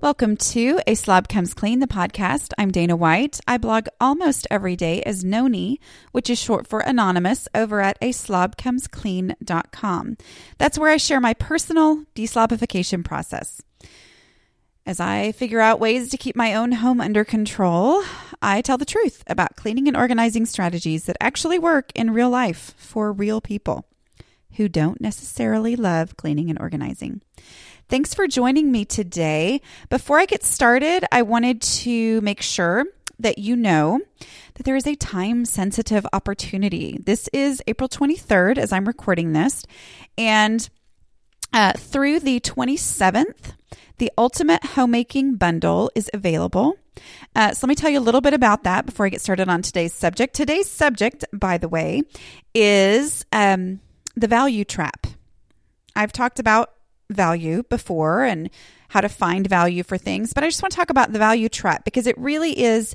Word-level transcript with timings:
Welcome 0.00 0.36
to 0.36 0.78
A 0.86 0.94
Slob 0.94 1.26
Comes 1.26 1.54
Clean, 1.54 1.80
the 1.80 1.88
podcast. 1.88 2.52
I'm 2.56 2.70
Dana 2.70 2.94
White. 2.94 3.40
I 3.48 3.58
blog 3.58 3.88
almost 4.00 4.46
every 4.48 4.76
day 4.76 5.02
as 5.02 5.24
Nony, 5.24 5.78
which 6.12 6.30
is 6.30 6.38
short 6.38 6.68
for 6.68 6.78
anonymous, 6.78 7.48
over 7.52 7.80
at 7.80 7.98
a 8.00 8.10
slobcomesclean.com. 8.10 10.16
That's 10.56 10.78
where 10.78 10.92
I 10.92 10.98
share 10.98 11.18
my 11.18 11.34
personal 11.34 12.04
deslobification 12.14 13.04
process. 13.04 13.60
As 14.86 15.00
I 15.00 15.32
figure 15.32 15.58
out 15.58 15.80
ways 15.80 16.10
to 16.10 16.16
keep 16.16 16.36
my 16.36 16.54
own 16.54 16.70
home 16.70 17.00
under 17.00 17.24
control, 17.24 18.04
I 18.40 18.62
tell 18.62 18.78
the 18.78 18.84
truth 18.84 19.24
about 19.26 19.56
cleaning 19.56 19.88
and 19.88 19.96
organizing 19.96 20.46
strategies 20.46 21.06
that 21.06 21.16
actually 21.20 21.58
work 21.58 21.90
in 21.96 22.12
real 22.12 22.30
life 22.30 22.72
for 22.76 23.12
real 23.12 23.40
people 23.40 23.84
who 24.58 24.68
don't 24.68 25.00
necessarily 25.00 25.74
love 25.74 26.16
cleaning 26.16 26.50
and 26.50 26.60
organizing. 26.60 27.22
Thanks 27.88 28.12
for 28.12 28.26
joining 28.26 28.70
me 28.70 28.84
today. 28.84 29.62
Before 29.88 30.18
I 30.18 30.26
get 30.26 30.44
started, 30.44 31.06
I 31.10 31.22
wanted 31.22 31.62
to 31.62 32.20
make 32.20 32.42
sure 32.42 32.84
that 33.18 33.38
you 33.38 33.56
know 33.56 34.02
that 34.54 34.64
there 34.64 34.76
is 34.76 34.86
a 34.86 34.94
time 34.94 35.46
sensitive 35.46 36.06
opportunity. 36.12 36.98
This 37.02 37.30
is 37.32 37.62
April 37.66 37.88
23rd 37.88 38.58
as 38.58 38.72
I'm 38.72 38.84
recording 38.84 39.32
this. 39.32 39.64
And 40.18 40.68
uh, 41.54 41.72
through 41.78 42.20
the 42.20 42.40
27th, 42.40 43.54
the 43.96 44.12
Ultimate 44.18 44.62
Homemaking 44.64 45.36
Bundle 45.36 45.90
is 45.94 46.10
available. 46.12 46.76
Uh, 47.34 47.54
so 47.54 47.66
let 47.66 47.70
me 47.70 47.74
tell 47.74 47.88
you 47.88 48.00
a 48.00 48.00
little 48.00 48.20
bit 48.20 48.34
about 48.34 48.64
that 48.64 48.84
before 48.84 49.06
I 49.06 49.08
get 49.08 49.22
started 49.22 49.48
on 49.48 49.62
today's 49.62 49.94
subject. 49.94 50.34
Today's 50.34 50.70
subject, 50.70 51.24
by 51.32 51.56
the 51.56 51.70
way, 51.70 52.02
is 52.54 53.24
um, 53.32 53.80
the 54.14 54.28
value 54.28 54.66
trap. 54.66 55.06
I've 55.96 56.12
talked 56.12 56.38
about 56.38 56.72
value 57.10 57.62
before 57.64 58.24
and 58.24 58.50
how 58.88 59.00
to 59.00 59.08
find 59.08 59.46
value 59.46 59.82
for 59.82 59.98
things, 59.98 60.32
but 60.32 60.44
I 60.44 60.48
just 60.48 60.62
want 60.62 60.72
to 60.72 60.76
talk 60.76 60.90
about 60.90 61.12
the 61.12 61.18
value 61.18 61.48
trap 61.48 61.84
because 61.84 62.06
it 62.06 62.16
really 62.18 62.58
is 62.58 62.94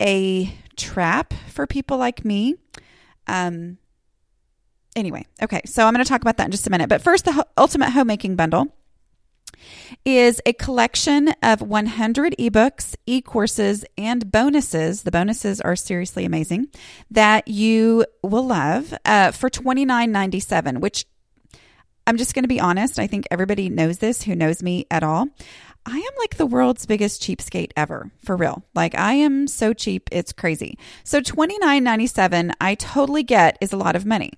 a 0.00 0.52
trap 0.76 1.34
for 1.48 1.66
people 1.66 1.98
like 1.98 2.24
me. 2.24 2.56
Um, 3.26 3.78
anyway, 4.96 5.26
okay, 5.42 5.60
so 5.66 5.86
I'm 5.86 5.94
going 5.94 6.04
to 6.04 6.08
talk 6.08 6.22
about 6.22 6.36
that 6.38 6.46
in 6.46 6.50
just 6.50 6.66
a 6.66 6.70
minute. 6.70 6.88
But 6.88 7.02
first, 7.02 7.24
the 7.24 7.46
Ultimate 7.56 7.90
Homemaking 7.90 8.36
Bundle 8.36 8.68
is 10.04 10.40
a 10.46 10.52
collection 10.54 11.28
of 11.42 11.60
100 11.60 12.34
ebooks, 12.38 12.96
e 13.06 13.20
courses, 13.20 13.84
and 13.98 14.32
bonuses. 14.32 15.02
The 15.02 15.10
bonuses 15.10 15.60
are 15.60 15.76
seriously 15.76 16.24
amazing 16.24 16.68
that 17.10 17.46
you 17.46 18.06
will 18.22 18.46
love 18.46 18.94
uh, 19.04 19.32
for 19.32 19.50
$29.97, 19.50 20.80
which 20.80 21.04
I'm 22.10 22.16
just 22.16 22.34
going 22.34 22.42
to 22.42 22.48
be 22.48 22.58
honest. 22.58 22.98
I 22.98 23.06
think 23.06 23.28
everybody 23.30 23.68
knows 23.68 23.98
this 23.98 24.24
who 24.24 24.34
knows 24.34 24.64
me 24.64 24.84
at 24.90 25.04
all. 25.04 25.28
I 25.86 25.96
am 25.96 26.12
like 26.18 26.36
the 26.36 26.44
world's 26.44 26.84
biggest 26.84 27.22
cheapskate 27.22 27.70
ever, 27.76 28.10
for 28.24 28.34
real. 28.34 28.64
Like 28.74 28.96
I 28.96 29.12
am 29.12 29.46
so 29.46 29.72
cheap, 29.72 30.08
it's 30.10 30.32
crazy. 30.32 30.76
So 31.04 31.20
$29.97, 31.20 32.50
I 32.60 32.74
totally 32.74 33.22
get 33.22 33.58
is 33.60 33.72
a 33.72 33.76
lot 33.76 33.94
of 33.94 34.04
money. 34.04 34.32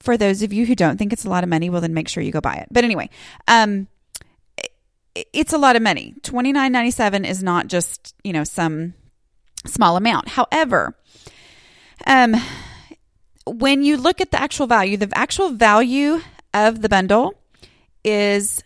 For 0.00 0.16
those 0.16 0.42
of 0.42 0.52
you 0.52 0.66
who 0.66 0.74
don't 0.74 0.98
think 0.98 1.12
it's 1.12 1.24
a 1.24 1.30
lot 1.30 1.44
of 1.44 1.50
money, 1.50 1.70
well 1.70 1.80
then 1.80 1.94
make 1.94 2.08
sure 2.08 2.20
you 2.20 2.32
go 2.32 2.40
buy 2.40 2.54
it. 2.54 2.66
But 2.68 2.82
anyway, 2.82 3.10
um 3.46 3.86
it's 5.14 5.52
a 5.52 5.58
lot 5.58 5.76
of 5.76 5.82
money. 5.82 6.16
$29.97 6.22 7.24
is 7.24 7.44
not 7.44 7.68
just, 7.68 8.12
you 8.24 8.32
know, 8.32 8.42
some 8.42 8.94
small 9.66 9.96
amount. 9.96 10.30
However, 10.30 10.96
um 12.08 12.34
when 13.46 13.82
you 13.82 13.96
look 13.96 14.20
at 14.20 14.30
the 14.30 14.40
actual 14.40 14.66
value, 14.66 14.96
the 14.96 15.10
actual 15.14 15.50
value 15.50 16.20
of 16.52 16.82
the 16.82 16.88
bundle 16.88 17.34
is 18.04 18.62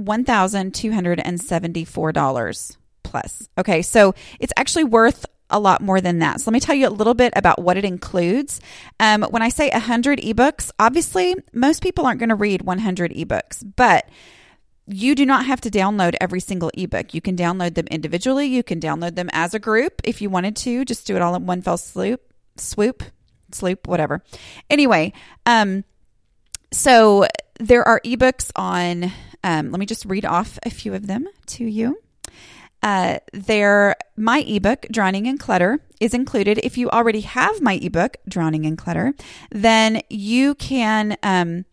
$1,274 0.00 2.76
plus. 3.02 3.48
Okay, 3.58 3.82
so 3.82 4.14
it's 4.40 4.54
actually 4.56 4.84
worth 4.84 5.26
a 5.48 5.60
lot 5.60 5.80
more 5.80 6.00
than 6.00 6.18
that. 6.18 6.40
So 6.40 6.50
let 6.50 6.54
me 6.54 6.60
tell 6.60 6.74
you 6.74 6.88
a 6.88 6.90
little 6.90 7.14
bit 7.14 7.32
about 7.36 7.62
what 7.62 7.76
it 7.76 7.84
includes. 7.84 8.60
Um, 8.98 9.22
when 9.22 9.42
I 9.42 9.48
say 9.48 9.70
100 9.70 10.18
ebooks, 10.20 10.72
obviously 10.78 11.36
most 11.52 11.82
people 11.82 12.04
aren't 12.04 12.18
going 12.18 12.30
to 12.30 12.34
read 12.34 12.62
100 12.62 13.12
ebooks, 13.12 13.62
but 13.76 14.08
you 14.88 15.14
do 15.14 15.24
not 15.24 15.46
have 15.46 15.60
to 15.62 15.70
download 15.70 16.16
every 16.20 16.40
single 16.40 16.70
ebook. 16.74 17.14
You 17.14 17.20
can 17.20 17.36
download 17.36 17.74
them 17.74 17.86
individually. 17.88 18.46
You 18.46 18.64
can 18.64 18.80
download 18.80 19.14
them 19.14 19.30
as 19.32 19.54
a 19.54 19.58
group 19.58 20.00
if 20.04 20.20
you 20.20 20.30
wanted 20.30 20.56
to. 20.56 20.84
Just 20.84 21.06
do 21.06 21.16
it 21.16 21.22
all 21.22 21.34
in 21.36 21.46
one 21.46 21.62
fell 21.62 21.76
swoop 21.76 22.25
swoop, 22.60 23.02
sloop, 23.52 23.86
whatever. 23.86 24.22
Anyway, 24.70 25.12
um, 25.44 25.84
so 26.72 27.26
there 27.58 27.86
are 27.86 28.00
ebooks 28.04 28.50
on. 28.56 29.12
Um, 29.44 29.70
let 29.70 29.78
me 29.78 29.86
just 29.86 30.04
read 30.04 30.24
off 30.24 30.58
a 30.64 30.70
few 30.70 30.94
of 30.94 31.06
them 31.06 31.26
to 31.46 31.64
you. 31.64 31.98
Uh, 32.82 33.18
there, 33.32 33.96
my 34.16 34.40
ebook, 34.40 34.86
Drowning 34.90 35.26
in 35.26 35.38
Clutter, 35.38 35.80
is 36.00 36.14
included. 36.14 36.58
If 36.62 36.76
you 36.76 36.90
already 36.90 37.22
have 37.22 37.60
my 37.60 37.74
ebook, 37.74 38.16
Drowning 38.28 38.64
in 38.64 38.76
Clutter, 38.76 39.14
then 39.50 40.02
you 40.08 40.54
can 40.54 41.16
um, 41.22 41.64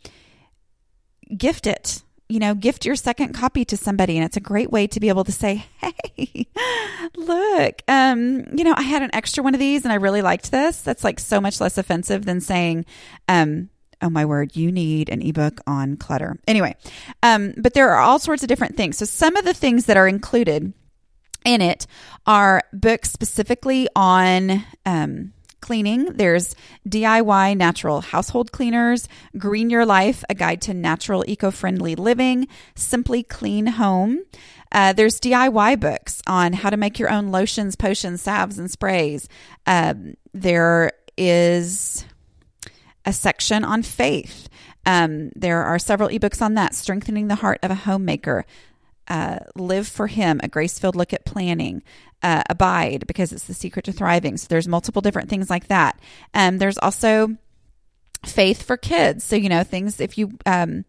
gift 1.35 1.67
it 1.67 2.03
you 2.33 2.39
know, 2.39 2.55
gift 2.55 2.83
your 2.83 2.95
second 2.95 3.31
copy 3.33 3.63
to 3.63 3.77
somebody. 3.77 4.17
And 4.17 4.25
it's 4.25 4.35
a 4.35 4.41
great 4.41 4.71
way 4.71 4.87
to 4.87 4.99
be 4.99 5.07
able 5.07 5.23
to 5.23 5.31
say, 5.31 5.67
Hey, 5.77 6.47
look, 7.15 7.83
um, 7.87 8.47
you 8.57 8.63
know, 8.63 8.73
I 8.75 8.81
had 8.81 9.03
an 9.03 9.11
extra 9.13 9.43
one 9.43 9.53
of 9.53 9.59
these 9.59 9.83
and 9.83 9.91
I 9.91 9.97
really 9.97 10.23
liked 10.23 10.49
this. 10.49 10.81
That's 10.81 11.03
like 11.03 11.19
so 11.19 11.39
much 11.39 11.61
less 11.61 11.77
offensive 11.77 12.25
than 12.25 12.41
saying, 12.41 12.85
um, 13.27 13.69
oh 14.01 14.09
my 14.09 14.25
word, 14.25 14.55
you 14.55 14.71
need 14.71 15.09
an 15.09 15.21
ebook 15.21 15.61
on 15.67 15.95
clutter. 15.95 16.39
Anyway, 16.47 16.75
um, 17.21 17.53
but 17.55 17.75
there 17.75 17.91
are 17.91 17.99
all 17.99 18.17
sorts 18.17 18.41
of 18.41 18.49
different 18.49 18.75
things. 18.75 18.97
So 18.97 19.05
some 19.05 19.35
of 19.35 19.45
the 19.45 19.53
things 19.53 19.85
that 19.85 19.95
are 19.95 20.07
included 20.07 20.73
in 21.45 21.61
it 21.61 21.85
are 22.25 22.63
books 22.73 23.11
specifically 23.11 23.87
on, 23.95 24.65
um, 24.87 25.33
cleaning. 25.63 26.13
There's 26.13 26.55
DIY 26.87 27.57
natural 27.57 28.01
household 28.01 28.51
cleaners, 28.51 29.07
Green 29.37 29.69
Your 29.69 29.85
Life, 29.85 30.23
a 30.29 30.35
guide 30.35 30.61
to 30.63 30.73
natural 30.73 31.23
eco 31.25 31.49
friendly 31.49 31.95
living, 31.95 32.49
Simply 32.75 33.23
Clean 33.23 33.65
Home. 33.65 34.19
Uh, 34.73 34.91
there's 34.91 35.21
DIY 35.21 35.79
books 35.79 36.21
on 36.27 36.51
how 36.51 36.69
to 36.69 36.77
make 36.77 36.99
your 36.99 37.09
own 37.09 37.31
lotions, 37.31 37.77
potions, 37.77 38.21
salves, 38.21 38.59
and 38.59 38.69
sprays. 38.69 39.29
Um, 39.65 40.15
there 40.33 40.91
is 41.17 42.05
a 43.05 43.13
section 43.13 43.63
on 43.63 43.83
faith. 43.83 44.49
Um, 44.85 45.31
there 45.33 45.63
are 45.63 45.79
several 45.79 46.09
ebooks 46.09 46.41
on 46.41 46.55
that, 46.55 46.75
Strengthening 46.75 47.29
the 47.29 47.35
Heart 47.35 47.59
of 47.63 47.71
a 47.71 47.75
Homemaker, 47.75 48.45
uh, 49.07 49.39
Live 49.55 49.87
for 49.87 50.07
Him, 50.07 50.41
a 50.43 50.49
grace 50.49 50.77
filled 50.77 50.95
look 50.95 51.13
at 51.13 51.25
planning, 51.25 51.83
uh, 52.23 52.43
Abide, 52.49 53.05
because 53.05 53.31
it's 53.31 53.45
the 53.45 53.53
secret 53.53 53.85
to 53.85 53.91
thriving. 53.91 54.37
So 54.37 54.47
there's 54.49 54.67
multiple 54.67 55.01
different 55.01 55.29
things 55.29 55.49
like 55.49 55.67
that. 55.67 55.99
Um, 56.33 56.57
there's 56.57 56.77
also 56.77 57.37
Faith 58.25 58.63
for 58.63 58.77
Kids. 58.77 59.23
So, 59.23 59.35
you 59.35 59.49
know, 59.49 59.63
things 59.63 59.99
if 59.99 60.17
you, 60.17 60.31
um, 60.45 60.85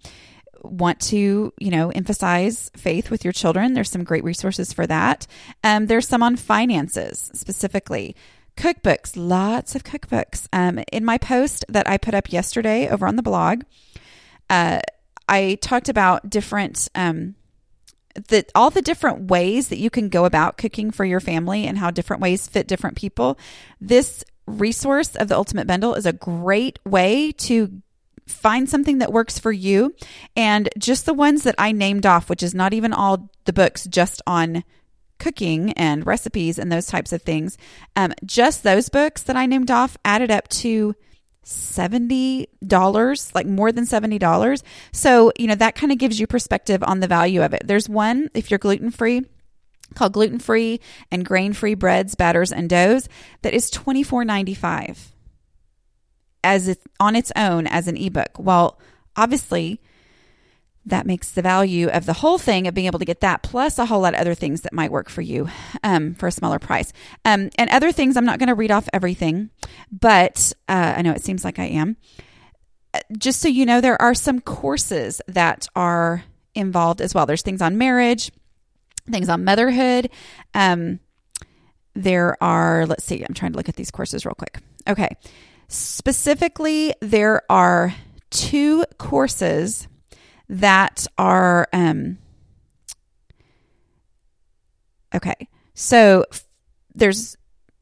want 0.62 0.98
to, 0.98 1.52
you 1.58 1.70
know, 1.70 1.90
emphasize 1.90 2.70
faith 2.76 3.10
with 3.10 3.22
your 3.22 3.32
children, 3.32 3.74
there's 3.74 3.90
some 3.90 4.04
great 4.04 4.24
resources 4.24 4.72
for 4.72 4.86
that. 4.86 5.26
Um, 5.62 5.86
there's 5.86 6.08
some 6.08 6.22
on 6.22 6.36
finances 6.36 7.30
specifically. 7.34 8.16
Cookbooks, 8.56 9.12
lots 9.16 9.74
of 9.74 9.84
cookbooks. 9.84 10.46
Um, 10.52 10.82
in 10.92 11.04
my 11.04 11.18
post 11.18 11.64
that 11.68 11.88
I 11.88 11.98
put 11.98 12.14
up 12.14 12.32
yesterday 12.32 12.88
over 12.88 13.06
on 13.06 13.16
the 13.16 13.22
blog, 13.22 13.62
uh, 14.48 14.80
I 15.28 15.58
talked 15.60 15.88
about 15.88 16.30
different 16.30 16.88
um, 16.94 17.34
the 18.14 18.44
all 18.54 18.70
the 18.70 18.82
different 18.82 19.30
ways 19.30 19.68
that 19.68 19.78
you 19.78 19.90
can 19.90 20.08
go 20.08 20.24
about 20.24 20.56
cooking 20.56 20.90
for 20.90 21.04
your 21.04 21.20
family 21.20 21.66
and 21.66 21.78
how 21.78 21.90
different 21.90 22.22
ways 22.22 22.46
fit 22.46 22.68
different 22.68 22.96
people. 22.96 23.38
This 23.80 24.24
resource 24.46 25.16
of 25.16 25.28
the 25.28 25.36
Ultimate 25.36 25.66
Bundle 25.66 25.94
is 25.94 26.06
a 26.06 26.12
great 26.12 26.78
way 26.84 27.32
to 27.32 27.82
find 28.26 28.68
something 28.68 28.98
that 28.98 29.12
works 29.12 29.38
for 29.38 29.52
you. 29.52 29.94
And 30.36 30.68
just 30.78 31.06
the 31.06 31.14
ones 31.14 31.42
that 31.42 31.54
I 31.58 31.72
named 31.72 32.06
off, 32.06 32.28
which 32.28 32.42
is 32.42 32.54
not 32.54 32.72
even 32.72 32.92
all 32.92 33.30
the 33.44 33.52
books 33.52 33.84
just 33.84 34.22
on 34.26 34.64
cooking 35.18 35.72
and 35.72 36.06
recipes 36.06 36.58
and 36.58 36.70
those 36.70 36.86
types 36.86 37.12
of 37.12 37.22
things, 37.22 37.58
um, 37.96 38.12
just 38.24 38.62
those 38.62 38.88
books 38.88 39.22
that 39.22 39.36
I 39.36 39.46
named 39.46 39.70
off 39.70 39.96
added 40.04 40.30
up 40.30 40.48
to 40.48 40.94
$70, 41.44 43.34
like 43.34 43.46
more 43.46 43.72
than 43.72 43.84
$70. 43.84 44.62
So, 44.92 45.32
you 45.38 45.46
know, 45.46 45.54
that 45.54 45.74
kind 45.74 45.92
of 45.92 45.98
gives 45.98 46.18
you 46.18 46.26
perspective 46.26 46.82
on 46.82 47.00
the 47.00 47.08
value 47.08 47.42
of 47.42 47.54
it. 47.54 47.62
There's 47.66 47.88
one, 47.88 48.30
if 48.34 48.50
you're 48.50 48.58
gluten 48.58 48.90
free, 48.90 49.22
called 49.94 50.12
gluten 50.12 50.38
free 50.38 50.80
and 51.10 51.24
grain 51.24 51.52
free 51.52 51.74
breads, 51.74 52.14
batters, 52.14 52.52
and 52.52 52.68
doughs 52.68 53.08
that 53.42 53.54
is 53.54 53.70
$24.95 53.70 54.98
as 56.42 56.68
it, 56.68 56.80
on 57.00 57.16
its 57.16 57.32
own 57.36 57.66
as 57.66 57.88
an 57.88 57.96
ebook. 57.96 58.38
Well, 58.38 58.78
obviously, 59.16 59.80
that 60.86 61.06
makes 61.06 61.30
the 61.30 61.42
value 61.42 61.88
of 61.88 62.06
the 62.06 62.12
whole 62.12 62.38
thing 62.38 62.66
of 62.66 62.74
being 62.74 62.86
able 62.86 62.98
to 62.98 63.04
get 63.04 63.20
that 63.20 63.42
plus 63.42 63.78
a 63.78 63.86
whole 63.86 64.00
lot 64.00 64.14
of 64.14 64.20
other 64.20 64.34
things 64.34 64.62
that 64.62 64.72
might 64.72 64.92
work 64.92 65.08
for 65.08 65.22
you 65.22 65.48
um, 65.82 66.14
for 66.14 66.26
a 66.26 66.32
smaller 66.32 66.58
price. 66.58 66.92
Um, 67.24 67.50
and 67.56 67.70
other 67.70 67.90
things, 67.90 68.16
I'm 68.16 68.26
not 68.26 68.38
going 68.38 68.48
to 68.48 68.54
read 68.54 68.70
off 68.70 68.88
everything, 68.92 69.50
but 69.90 70.52
uh, 70.68 70.94
I 70.96 71.02
know 71.02 71.12
it 71.12 71.24
seems 71.24 71.44
like 71.44 71.58
I 71.58 71.66
am. 71.66 71.96
Uh, 72.92 73.00
just 73.16 73.40
so 73.40 73.48
you 73.48 73.64
know, 73.64 73.80
there 73.80 74.00
are 74.00 74.14
some 74.14 74.40
courses 74.40 75.22
that 75.26 75.66
are 75.74 76.24
involved 76.54 77.00
as 77.00 77.14
well. 77.14 77.26
There's 77.26 77.42
things 77.42 77.62
on 77.62 77.78
marriage, 77.78 78.30
things 79.10 79.28
on 79.28 79.44
motherhood. 79.44 80.10
Um, 80.52 81.00
there 81.94 82.36
are, 82.42 82.86
let's 82.86 83.04
see, 83.04 83.22
I'm 83.22 83.34
trying 83.34 83.52
to 83.52 83.56
look 83.56 83.68
at 83.68 83.76
these 83.76 83.90
courses 83.90 84.26
real 84.26 84.34
quick. 84.34 84.58
Okay. 84.86 85.16
Specifically, 85.68 86.92
there 87.00 87.40
are 87.50 87.94
two 88.30 88.84
courses 88.98 89.88
that 90.54 91.06
are, 91.18 91.68
um, 91.72 92.18
okay. 95.14 95.48
So 95.74 96.24
there's 96.94 97.36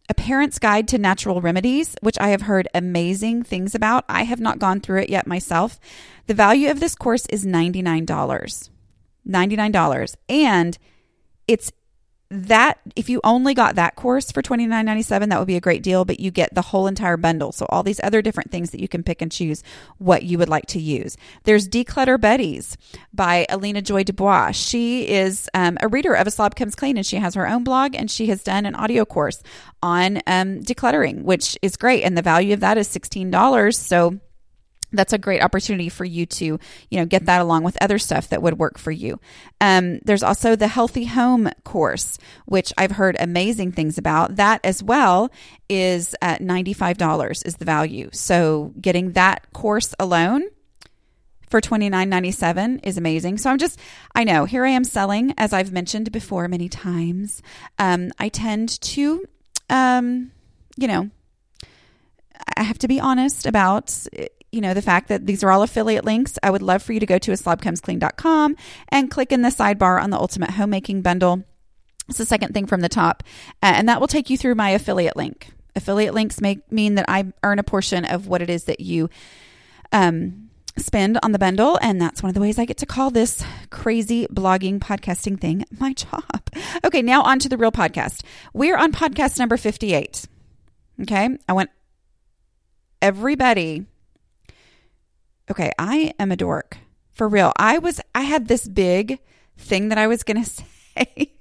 a 0.08 0.14
Parent's 0.14 0.58
Guide 0.58 0.88
to 0.88 0.98
Natural 0.98 1.40
Remedies, 1.40 1.96
which 2.00 2.18
I 2.18 2.28
have 2.28 2.42
heard 2.42 2.68
amazing 2.74 3.42
things 3.42 3.74
about. 3.74 4.04
I 4.08 4.24
have 4.24 4.40
not 4.40 4.58
gone 4.58 4.80
through 4.80 5.00
it 5.02 5.10
yet 5.10 5.26
myself. 5.26 5.78
The 6.26 6.34
value 6.34 6.70
of 6.70 6.80
this 6.80 6.94
course 6.94 7.26
is 7.26 7.44
$99. 7.44 8.70
$99. 9.28 10.14
And 10.28 10.78
it's 11.46 11.72
that 12.32 12.80
if 12.96 13.10
you 13.10 13.20
only 13.24 13.52
got 13.52 13.74
that 13.74 13.94
course 13.94 14.32
for 14.32 14.40
twenty 14.40 14.66
nine 14.66 14.86
ninety 14.86 15.02
seven, 15.02 15.28
that 15.28 15.38
would 15.38 15.46
be 15.46 15.56
a 15.56 15.60
great 15.60 15.82
deal, 15.82 16.04
but 16.04 16.18
you 16.18 16.30
get 16.30 16.54
the 16.54 16.62
whole 16.62 16.86
entire 16.86 17.18
bundle. 17.18 17.52
So 17.52 17.66
all 17.68 17.82
these 17.82 18.00
other 18.02 18.22
different 18.22 18.50
things 18.50 18.70
that 18.70 18.80
you 18.80 18.88
can 18.88 19.02
pick 19.02 19.20
and 19.20 19.30
choose 19.30 19.62
what 19.98 20.22
you 20.22 20.38
would 20.38 20.48
like 20.48 20.66
to 20.66 20.80
use. 20.80 21.16
There's 21.44 21.68
Declutter 21.68 22.18
Buddies 22.18 22.78
by 23.12 23.46
Alina 23.50 23.82
Joy 23.82 24.02
Dubois. 24.04 24.52
She 24.52 25.08
is 25.08 25.48
um, 25.52 25.76
a 25.80 25.88
reader 25.88 26.14
of 26.14 26.26
A 26.26 26.30
Slob 26.30 26.56
Comes 26.56 26.74
Clean 26.74 26.96
and 26.96 27.06
she 27.06 27.16
has 27.16 27.34
her 27.34 27.46
own 27.46 27.64
blog 27.64 27.94
and 27.94 28.10
she 28.10 28.26
has 28.26 28.42
done 28.42 28.64
an 28.64 28.74
audio 28.74 29.04
course 29.04 29.42
on 29.82 30.18
um, 30.26 30.62
decluttering, 30.62 31.24
which 31.24 31.58
is 31.60 31.76
great. 31.76 32.02
And 32.02 32.16
the 32.16 32.22
value 32.22 32.54
of 32.54 32.60
that 32.60 32.78
is 32.78 32.88
$16. 32.88 33.74
So 33.74 34.18
that's 34.92 35.12
a 35.12 35.18
great 35.18 35.42
opportunity 35.42 35.88
for 35.88 36.04
you 36.04 36.26
to 36.26 36.44
you 36.90 36.98
know 36.98 37.06
get 37.06 37.26
that 37.26 37.40
along 37.40 37.62
with 37.62 37.76
other 37.80 37.98
stuff 37.98 38.28
that 38.28 38.42
would 38.42 38.58
work 38.58 38.78
for 38.78 38.90
you 38.90 39.18
um, 39.60 39.98
there's 40.04 40.22
also 40.22 40.56
the 40.56 40.68
healthy 40.68 41.04
home 41.04 41.48
course 41.64 42.18
which 42.46 42.72
i've 42.76 42.92
heard 42.92 43.16
amazing 43.18 43.72
things 43.72 43.98
about 43.98 44.36
that 44.36 44.60
as 44.64 44.82
well 44.82 45.30
is 45.68 46.14
at 46.20 46.40
$95 46.40 47.46
is 47.46 47.56
the 47.56 47.64
value 47.64 48.10
so 48.12 48.72
getting 48.80 49.12
that 49.12 49.52
course 49.52 49.94
alone 49.98 50.44
for 51.52 51.60
$29.97 51.60 52.80
is 52.82 52.96
amazing. 52.96 53.36
So 53.36 53.50
I'm 53.50 53.58
just, 53.58 53.78
I 54.14 54.24
know, 54.24 54.46
here 54.46 54.64
I 54.64 54.70
am 54.70 54.84
selling, 54.84 55.34
as 55.36 55.52
I've 55.52 55.70
mentioned 55.70 56.10
before 56.10 56.48
many 56.48 56.70
times. 56.70 57.42
Um, 57.78 58.10
I 58.18 58.30
tend 58.30 58.80
to, 58.80 59.26
um, 59.68 60.32
you 60.78 60.88
know, 60.88 61.10
I 62.56 62.62
have 62.62 62.78
to 62.78 62.88
be 62.88 62.98
honest 62.98 63.44
about 63.44 64.06
you 64.52 64.60
know, 64.60 64.74
the 64.74 64.82
fact 64.82 65.08
that 65.08 65.26
these 65.26 65.42
are 65.42 65.50
all 65.50 65.62
affiliate 65.62 66.04
links, 66.04 66.38
I 66.42 66.50
would 66.50 66.62
love 66.62 66.82
for 66.82 66.92
you 66.92 67.00
to 67.00 67.06
go 67.06 67.18
to 67.18 67.32
a 67.32 67.36
slobcomesclean.com 67.36 68.56
and 68.88 69.10
click 69.10 69.32
in 69.32 69.42
the 69.42 69.48
sidebar 69.48 70.00
on 70.00 70.10
the 70.10 70.18
Ultimate 70.18 70.50
Homemaking 70.50 71.00
Bundle. 71.00 71.42
It's 72.08 72.18
the 72.18 72.26
second 72.26 72.52
thing 72.52 72.66
from 72.66 72.82
the 72.82 72.88
top, 72.88 73.22
and 73.62 73.88
that 73.88 73.98
will 73.98 74.08
take 74.08 74.28
you 74.28 74.36
through 74.36 74.54
my 74.54 74.70
affiliate 74.70 75.16
link. 75.16 75.48
Affiliate 75.74 76.12
links 76.12 76.40
make 76.40 76.70
mean 76.70 76.96
that 76.96 77.06
I 77.08 77.32
earn 77.42 77.58
a 77.58 77.62
portion 77.62 78.04
of 78.04 78.26
what 78.26 78.42
it 78.42 78.50
is 78.50 78.64
that 78.64 78.80
you 78.80 79.08
um, 79.90 80.50
spend 80.76 81.18
on 81.22 81.32
the 81.32 81.38
bundle, 81.38 81.78
and 81.80 82.00
that's 82.00 82.22
one 82.22 82.28
of 82.28 82.34
the 82.34 82.40
ways 82.40 82.58
I 82.58 82.66
get 82.66 82.76
to 82.78 82.86
call 82.86 83.10
this 83.10 83.42
crazy 83.70 84.26
blogging 84.26 84.78
podcasting 84.78 85.40
thing 85.40 85.64
my 85.78 85.94
job. 85.94 86.24
Okay, 86.84 87.00
now 87.00 87.22
on 87.22 87.38
to 87.38 87.48
the 87.48 87.56
real 87.56 87.70
podcast. 87.70 88.24
We're 88.52 88.76
on 88.76 88.92
podcast 88.92 89.38
number 89.38 89.56
58. 89.56 90.26
Okay, 91.02 91.38
I 91.48 91.52
want 91.52 91.70
everybody 93.00 93.86
okay, 95.50 95.72
I 95.78 96.14
am 96.18 96.32
a 96.32 96.36
dork. 96.36 96.78
For 97.12 97.28
real. 97.28 97.52
I 97.56 97.78
was, 97.78 98.00
I 98.14 98.22
had 98.22 98.48
this 98.48 98.66
big 98.66 99.18
thing 99.58 99.88
that 99.88 99.98
I 99.98 100.06
was 100.06 100.22
going 100.22 100.42
to 100.44 100.50
say. 100.50 101.32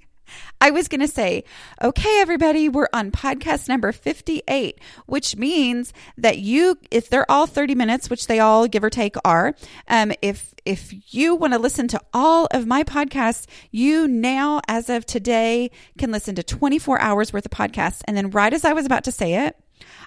I 0.60 0.70
was 0.70 0.86
going 0.86 1.00
to 1.00 1.08
say, 1.08 1.42
okay, 1.82 2.20
everybody, 2.20 2.68
we're 2.68 2.88
on 2.92 3.10
podcast 3.10 3.68
number 3.68 3.90
58, 3.90 4.78
which 5.06 5.36
means 5.36 5.92
that 6.16 6.38
you, 6.38 6.78
if 6.90 7.08
they're 7.08 7.28
all 7.28 7.48
30 7.48 7.74
minutes, 7.74 8.08
which 8.08 8.28
they 8.28 8.38
all 8.38 8.68
give 8.68 8.84
or 8.84 8.90
take 8.90 9.16
are, 9.24 9.56
um, 9.88 10.12
if, 10.22 10.54
if 10.64 10.94
you 11.12 11.34
want 11.34 11.52
to 11.52 11.58
listen 11.58 11.88
to 11.88 12.00
all 12.14 12.46
of 12.52 12.66
my 12.66 12.84
podcasts, 12.84 13.46
you 13.72 14.06
now, 14.06 14.60
as 14.68 14.88
of 14.88 15.04
today, 15.04 15.70
can 15.98 16.12
listen 16.12 16.36
to 16.36 16.44
24 16.44 17.00
hours 17.00 17.32
worth 17.32 17.44
of 17.44 17.50
podcasts. 17.50 18.02
And 18.06 18.16
then 18.16 18.30
right 18.30 18.52
as 18.54 18.64
I 18.64 18.72
was 18.72 18.86
about 18.86 19.04
to 19.04 19.12
say 19.12 19.46
it, 19.46 19.56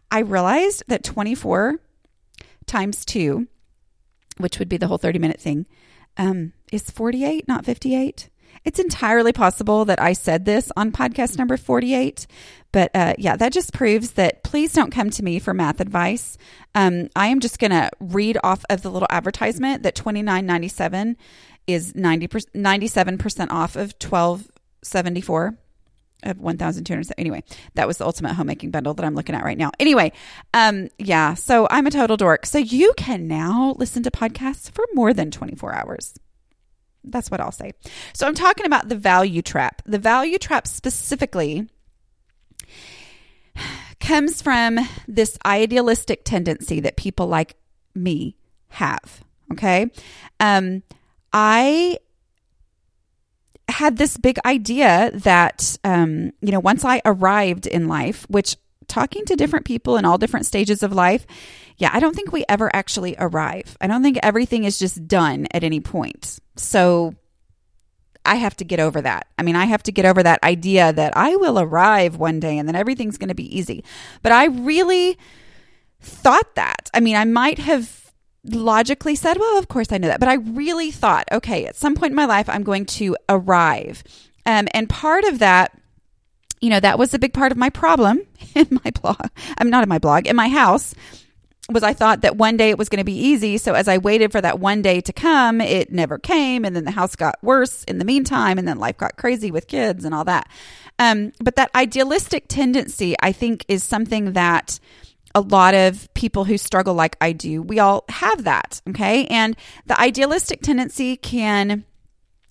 I 0.10 0.20
realized 0.20 0.84
that 0.88 1.04
24 1.04 1.82
times 2.66 3.04
two 3.04 3.48
which 4.38 4.60
would 4.60 4.70
be 4.70 4.78
the 4.78 4.88
whole 4.88 4.98
30 4.98 5.20
minute 5.20 5.40
thing, 5.40 5.66
um, 6.18 6.54
is 6.72 6.90
48, 6.90 7.48
not 7.48 7.66
58. 7.66 8.30
It's 8.64 8.80
entirely 8.80 9.32
possible 9.32 9.86
that 9.86 10.02
I 10.02 10.14
said 10.14 10.46
this 10.46 10.72
on 10.76 10.92
podcast 10.92 11.38
number 11.38 11.58
48. 11.58 12.26
But 12.72 12.92
uh, 12.94 13.14
yeah, 13.18 13.36
that 13.36 13.54
just 13.54 13.74
proves 13.74 14.12
that 14.12 14.44
please 14.44 14.74
don't 14.74 14.92
come 14.92 15.10
to 15.12 15.24
me 15.24 15.40
for 15.40 15.54
math 15.54 15.80
advice. 15.80 16.38
Um, 16.74 17.10
I 17.16 17.28
am 17.28 17.40
just 17.40 17.60
going 17.60 17.72
to 17.72 17.90
read 18.00 18.38
off 18.44 18.66
of 18.70 18.82
the 18.82 18.92
little 18.92 19.08
advertisement 19.12 19.84
that 19.84 19.96
29.97 19.96 21.16
is 21.68 21.96
90 21.96 22.28
97% 22.28 23.48
off 23.50 23.76
of 23.76 23.94
1274 24.02 25.58
of 26.26 26.40
1200 26.40 27.14
anyway 27.18 27.44
that 27.76 27.88
was 27.88 27.98
the 27.98 28.06
ultimate 28.06 28.34
homemaking 28.34 28.72
bundle 28.72 28.94
that 28.94 29.06
i'm 29.06 29.16
looking 29.16 29.36
at 29.36 29.44
right 29.44 29.58
now. 29.58 29.72
Anyway 29.80 30.12
um 30.54 30.90
yeah 30.98 31.34
so 31.34 31.68
i'm 31.70 31.88
a 31.88 31.92
total 31.92 32.18
dork. 32.18 32.46
So 32.46 32.58
you 32.58 32.94
can 32.98 33.28
now 33.28 33.76
listen 33.78 34.04
to 34.04 34.12
podcasts 34.12 34.72
for 34.72 34.86
more 34.94 35.14
than 35.14 35.32
24 35.32 35.74
hours. 35.74 36.18
That's 37.04 37.30
what 37.30 37.40
i'll 37.40 37.52
say. 37.52 37.74
So 38.14 38.28
i'm 38.28 38.36
talking 38.36 38.66
about 38.66 38.90
the 38.90 38.96
value 38.96 39.42
trap. 39.42 39.82
The 39.86 40.00
value 40.00 40.38
trap 40.38 40.68
specifically 40.68 41.70
comes 44.00 44.42
from 44.42 44.80
this 45.08 45.38
idealistic 45.46 46.24
tendency 46.26 46.80
that 46.82 46.98
people 46.98 47.28
like 47.28 47.56
me 47.94 48.36
have 48.70 49.24
okay? 49.52 49.90
Um 50.40 50.84
i 51.34 51.98
had 53.68 53.98
this 53.98 54.18
big 54.18 54.38
idea 54.46 55.12
that, 55.14 55.78
um, 55.84 56.32
you 56.42 56.52
know, 56.52 56.60
once 56.60 56.86
I 56.86 57.02
arrived 57.06 57.68
in 57.68 57.88
life, 57.88 58.26
which 58.30 58.58
talking 58.88 59.26
to 59.26 59.36
different 59.36 59.66
people 59.66 59.98
in 59.98 60.06
all 60.06 60.18
different 60.18 60.46
stages 60.46 60.84
of 60.84 60.94
life, 60.94 61.26
yeah, 61.78 61.90
I 61.92 62.00
don't 62.00 62.16
think 62.16 62.32
we 62.32 62.46
ever 62.48 62.74
actually 62.74 63.16
arrive. 63.18 63.76
I 63.82 63.88
don't 63.88 64.04
think 64.04 64.20
everything 64.22 64.64
is 64.64 64.80
just 64.80 65.08
done 65.08 65.48
at 65.52 65.64
any 65.64 65.80
point. 65.80 66.40
So 66.56 67.16
I 68.24 68.36
have 68.36 68.56
to 68.58 68.64
get 68.64 68.80
over 68.80 69.02
that. 69.02 69.28
I 69.38 69.44
mean, 69.44 69.56
I 69.56 69.66
have 69.66 69.84
to 69.84 69.92
get 69.92 70.06
over 70.06 70.24
that 70.24 70.44
idea 70.44 70.94
that 70.94 71.16
I 71.18 71.36
will 71.36 71.60
arrive 71.60 72.18
one 72.18 72.40
day 72.40 72.58
and 72.58 72.68
then 72.68 72.76
everything's 72.76 73.18
going 73.18 73.30
to 73.30 73.36
be 73.36 73.56
easy. 73.56 73.84
But 74.22 74.32
I 74.32 74.46
really 74.46 75.18
thought 76.00 76.56
that. 76.56 76.90
I 76.94 77.00
mean, 77.00 77.16
I 77.16 77.26
might 77.26 77.60
have 77.60 78.05
logically 78.46 79.16
said, 79.16 79.38
well, 79.38 79.58
of 79.58 79.68
course 79.68 79.92
I 79.92 79.98
know 79.98 80.08
that. 80.08 80.20
But 80.20 80.30
I 80.30 80.36
really 80.36 80.92
thought, 80.92 81.28
okay, 81.32 81.66
at 81.66 81.76
some 81.76 81.96
point 81.96 82.12
in 82.12 82.16
my 82.16 82.26
life, 82.26 82.50
I'm 82.50 82.64
going 82.64 82.86
to 82.86 83.16
arrive. 83.30 84.04
Um, 84.46 84.68
and 84.74 84.90
part 84.90 85.24
of 85.26 85.40
that, 85.40 85.78
you 86.62 86.70
know, 86.70 86.80
that 86.80 87.00
was 87.00 87.14
a 87.14 87.20
big 87.20 87.34
part 87.34 87.52
of 87.52 87.58
my 87.58 87.70
problem 87.70 88.22
in 88.56 88.68
my 88.84 88.92
blog. 88.92 89.28
I'm 89.58 89.70
not 89.70 89.84
in 89.84 89.90
my 89.90 90.00
blog, 90.00 90.28
in 90.28 90.36
my 90.36 90.50
house. 90.50 90.94
Was 91.68 91.82
I 91.82 91.94
thought 91.94 92.22
that 92.22 92.38
one 92.38 92.58
day 92.58 92.70
it 92.70 92.78
was 92.78 92.90
going 92.90 93.00
to 93.00 93.04
be 93.04 93.18
easy. 93.18 93.58
So 93.58 93.74
as 93.74 93.88
I 93.88 93.98
waited 93.98 94.32
for 94.32 94.40
that 94.40 94.60
one 94.60 94.84
day 94.84 95.02
to 95.02 95.12
come, 95.12 95.62
it 95.62 95.92
never 95.92 96.20
came. 96.20 96.64
And 96.64 96.76
then 96.76 96.86
the 96.86 96.92
house 96.92 97.16
got 97.16 97.42
worse 97.42 97.84
in 97.86 97.98
the 97.98 98.06
meantime. 98.06 98.60
And 98.60 98.68
then 98.68 98.78
life 98.78 98.98
got 98.98 99.18
crazy 99.18 99.50
with 99.50 99.68
kids 99.68 100.06
and 100.06 100.14
all 100.14 100.26
that. 100.26 100.48
Um, 101.00 101.34
but 101.40 101.56
that 101.56 101.72
idealistic 101.74 102.46
tendency, 102.48 103.16
I 103.20 103.32
think, 103.32 103.66
is 103.68 103.84
something 103.84 104.34
that 104.34 104.80
a 105.36 105.42
lot 105.42 105.76
of 105.76 106.12
people 106.14 106.46
who 106.46 106.58
struggle 106.58 106.94
like 106.96 107.18
I 107.20 107.34
do, 107.34 107.62
we 107.62 107.78
all 107.78 108.06
have 108.10 108.46
that. 108.46 108.82
Okay. 108.90 109.28
And 109.28 109.56
the 109.86 110.00
idealistic 110.00 110.62
tendency 110.62 111.18
can 111.18 111.84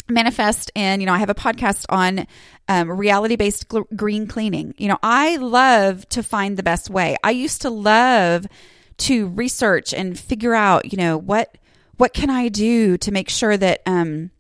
manifest 0.09 0.71
in, 0.75 1.00
you 1.00 1.07
know, 1.07 1.14
I 1.14 1.19
have 1.19 1.31
a 1.31 1.35
podcast 1.35 1.87
on 1.88 2.26
um, 2.69 2.91
reality 2.91 3.37
based 3.37 3.69
gl- 3.69 3.87
green 3.97 4.26
cleaning. 4.26 4.75
You 4.76 4.88
know, 4.88 4.99
I 5.03 5.37
love 5.37 6.07
to 6.11 6.23
find 6.23 6.59
the 6.59 6.62
best 6.62 6.91
way. 6.91 7.17
I 7.25 7.31
used 7.31 7.62
to 7.62 7.71
love 7.71 8.47
to 8.99 9.29
research 9.29 9.95
and 9.95 10.19
figure 10.19 10.55
out, 10.55 10.93
you 10.93 10.99
know, 10.99 11.17
what 11.17 11.57
what 11.97 12.12
can 12.12 12.29
I 12.29 12.49
do 12.49 12.99
to 12.99 13.12
make 13.12 13.31
sure 13.31 13.57
that 13.57 13.81
um, 13.87 14.31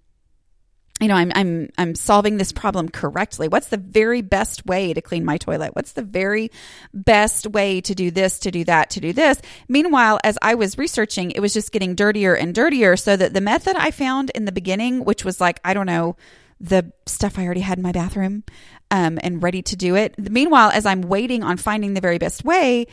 you 1.00 1.08
know, 1.08 1.16
I'm 1.16 1.32
I'm 1.34 1.70
I'm 1.76 1.94
solving 1.96 2.36
this 2.36 2.52
problem 2.52 2.88
correctly. 2.88 3.48
What's 3.48 3.66
the 3.68 3.76
very 3.76 4.22
best 4.22 4.64
way 4.64 4.94
to 4.94 5.00
clean 5.00 5.24
my 5.24 5.38
toilet? 5.38 5.74
What's 5.74 5.92
the 5.92 6.02
very 6.02 6.52
best 6.92 7.48
way 7.48 7.80
to 7.80 7.94
do 7.96 8.12
this, 8.12 8.38
to 8.40 8.52
do 8.52 8.64
that, 8.64 8.90
to 8.90 9.00
do 9.00 9.12
this? 9.12 9.42
Meanwhile, 9.68 10.20
as 10.22 10.38
I 10.40 10.54
was 10.54 10.78
researching, 10.78 11.32
it 11.32 11.40
was 11.40 11.52
just 11.52 11.72
getting 11.72 11.96
dirtier 11.96 12.34
and 12.34 12.54
dirtier 12.54 12.96
so 12.96 13.16
that 13.16 13.34
the 13.34 13.40
method 13.40 13.74
I 13.76 13.90
found 13.90 14.30
in 14.30 14.44
the 14.44 14.52
beginning, 14.52 15.04
which 15.04 15.24
was 15.24 15.40
like, 15.40 15.58
I 15.64 15.74
don't 15.74 15.86
know, 15.86 16.16
the 16.60 16.92
stuff 17.06 17.38
I 17.38 17.44
already 17.44 17.60
had 17.60 17.78
in 17.78 17.82
my 17.82 17.92
bathroom 17.92 18.44
um, 18.92 19.18
and 19.20 19.42
ready 19.42 19.62
to 19.62 19.76
do 19.76 19.96
it. 19.96 20.16
Meanwhile, 20.16 20.70
as 20.70 20.86
I'm 20.86 21.02
waiting 21.02 21.42
on 21.42 21.56
finding 21.56 21.94
the 21.94 22.00
very 22.00 22.18
best 22.18 22.44
way, 22.44 22.86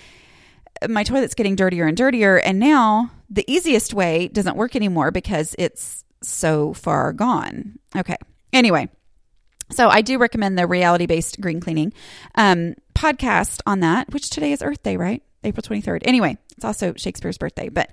my 0.90 1.04
toilet's 1.04 1.36
getting 1.36 1.56
dirtier 1.56 1.86
and 1.86 1.96
dirtier. 1.96 2.38
And 2.38 2.58
now 2.58 3.12
the 3.30 3.46
easiest 3.48 3.94
way 3.94 4.28
doesn't 4.28 4.58
work 4.58 4.76
anymore 4.76 5.12
because 5.12 5.56
it's 5.60 6.04
so 6.22 6.74
far 6.74 7.14
gone. 7.14 7.80
Okay. 7.96 8.18
Anyway, 8.54 8.90
so 9.72 9.90
I 9.90 10.02
do 10.02 10.18
recommend 10.18 10.58
the 10.58 10.68
reality 10.68 11.06
based 11.06 11.40
green 11.40 11.60
cleaning 11.60 11.94
um, 12.36 12.76
podcast 12.94 13.62
on 13.66 13.80
that, 13.82 14.12
which 14.14 14.30
today 14.30 14.52
is 14.52 14.62
Earth 14.62 14.84
Day, 14.84 14.98
right? 14.98 15.24
April 15.44 15.64
23rd. 15.64 16.02
Anyway, 16.04 16.38
it's 16.56 16.66
also 16.66 16.94
Shakespeare's 16.96 17.38
birthday. 17.38 17.70
But 17.70 17.92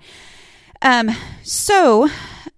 um, 0.83 1.11
so 1.43 2.09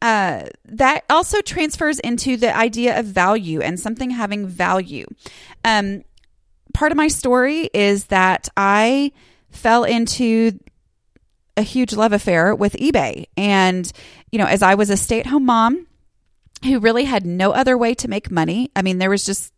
uh, 0.02 0.44
that 0.64 1.04
also 1.08 1.40
transfers 1.40 1.98
into 2.00 2.36
the 2.36 2.54
idea 2.54 2.98
of 2.98 3.06
value 3.06 3.60
and 3.60 3.78
something 3.78 4.10
having 4.10 4.46
value. 4.46 5.06
Um, 5.64 6.02
part 6.74 6.92
of 6.92 6.96
my 6.96 7.08
story 7.08 7.70
is 7.72 8.06
that 8.06 8.48
I 8.56 9.12
fell 9.50 9.84
into 9.84 10.58
a 11.56 11.62
huge 11.62 11.92
love 11.92 12.12
affair 12.12 12.54
with 12.54 12.74
eBay. 12.74 13.26
And, 13.36 13.90
you 14.30 14.38
know, 14.38 14.46
as 14.46 14.62
I 14.62 14.74
was 14.74 14.90
a 14.90 14.96
stay 14.96 15.20
at 15.20 15.26
home 15.26 15.46
mom 15.46 15.86
who 16.64 16.78
really 16.78 17.04
had 17.04 17.26
no 17.26 17.52
other 17.52 17.76
way 17.76 17.94
to 17.94 18.08
make 18.08 18.30
money, 18.30 18.70
I 18.76 18.82
mean, 18.82 18.98
there 18.98 19.10
was 19.10 19.24
just 19.24 19.52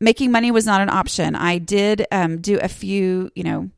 making 0.00 0.32
money 0.32 0.50
was 0.50 0.66
not 0.66 0.80
an 0.80 0.88
option. 0.88 1.34
I 1.34 1.58
did 1.58 2.06
um, 2.10 2.40
do 2.40 2.58
a 2.58 2.68
few, 2.68 3.30
you 3.34 3.44
know, 3.44 3.70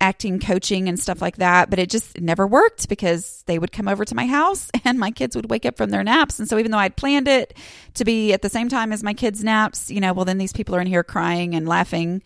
acting 0.00 0.40
coaching 0.40 0.88
and 0.88 0.98
stuff 0.98 1.20
like 1.20 1.36
that, 1.36 1.68
but 1.68 1.78
it 1.78 1.90
just 1.90 2.18
never 2.20 2.46
worked 2.46 2.88
because 2.88 3.42
they 3.46 3.58
would 3.58 3.70
come 3.70 3.86
over 3.86 4.04
to 4.04 4.14
my 4.14 4.26
house 4.26 4.70
and 4.84 4.98
my 4.98 5.10
kids 5.10 5.36
would 5.36 5.50
wake 5.50 5.66
up 5.66 5.76
from 5.76 5.90
their 5.90 6.04
naps. 6.04 6.38
And 6.38 6.48
so 6.48 6.58
even 6.58 6.70
though 6.70 6.78
I'd 6.78 6.96
planned 6.96 7.28
it 7.28 7.56
to 7.94 8.04
be 8.04 8.32
at 8.32 8.42
the 8.42 8.48
same 8.48 8.68
time 8.68 8.92
as 8.92 9.02
my 9.02 9.14
kids' 9.14 9.44
naps, 9.44 9.90
you 9.90 10.00
know, 10.00 10.12
well, 10.12 10.24
then 10.24 10.38
these 10.38 10.52
people 10.52 10.74
are 10.74 10.80
in 10.80 10.86
here 10.86 11.04
crying 11.04 11.54
and 11.54 11.68
laughing 11.68 12.22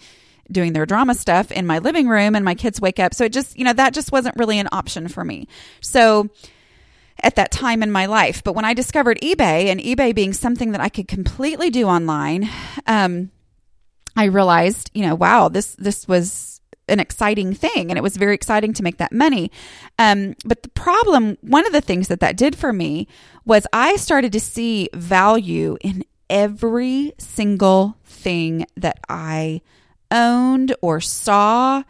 doing 0.51 0.73
their 0.73 0.87
drama 0.87 1.15
stuff 1.15 1.51
in 1.51 1.67
my 1.67 1.79
living 1.79 2.09
room 2.09 2.35
and 2.35 2.45
my 2.45 2.55
kids 2.55 2.81
wake 2.81 2.99
up. 2.99 3.15
So 3.15 3.25
it 3.25 3.33
just, 3.33 3.59
you 3.59 3.65
know, 3.65 3.73
that 3.73 3.95
just 3.95 4.13
wasn't 4.13 4.37
really 4.39 4.59
an 4.59 4.69
option 4.73 5.09
for 5.09 5.25
me. 5.25 5.49
So 5.81 6.29
at 7.23 7.37
that 7.37 7.51
time 7.51 7.83
in 7.83 7.91
my 7.91 8.07
life. 8.07 8.43
But 8.43 8.55
when 8.55 8.65
I 8.65 8.75
discovered 8.75 9.19
eBay 9.21 9.67
and 9.67 9.81
eBay 9.81 10.15
being 10.15 10.33
something 10.33 10.73
that 10.73 10.81
I 10.81 10.89
could 10.89 11.09
completely 11.09 11.71
do 11.71 11.87
online, 11.87 12.49
um, 12.87 13.31
I 14.17 14.25
realized, 14.25 14.91
you 14.95 15.07
know, 15.07 15.15
wow, 15.15 15.49
this 15.49 15.75
this 15.77 16.07
was 16.07 16.61
an 16.87 17.01
exciting 17.01 17.55
thing, 17.55 17.91
and 17.91 17.97
it 17.97 18.03
was 18.03 18.17
very 18.17 18.35
exciting 18.35 18.75
to 18.75 18.83
make 18.83 18.99
that 18.99 19.13
money. 19.13 19.51
Um, 19.99 20.35
but 20.45 20.63
the 20.63 20.69
problem, 20.71 21.39
one 21.41 21.67
of 21.67 21.73
the 21.73 21.81
things 21.81 22.09
that 22.09 22.21
that 22.21 22.37
did 22.37 22.55
for 22.57 22.73
me 22.73 23.09
was 23.45 23.67
I 23.73 23.97
started 23.97 24.33
to 24.33 24.41
see 24.41 24.91
value 24.93 25.79
in 25.81 26.05
every 26.29 27.13
single 27.19 27.97
thing 28.05 28.67
that 28.77 28.99
I 29.09 29.63
owned 30.14 30.75
or 30.80 31.00
saw. 31.00 31.83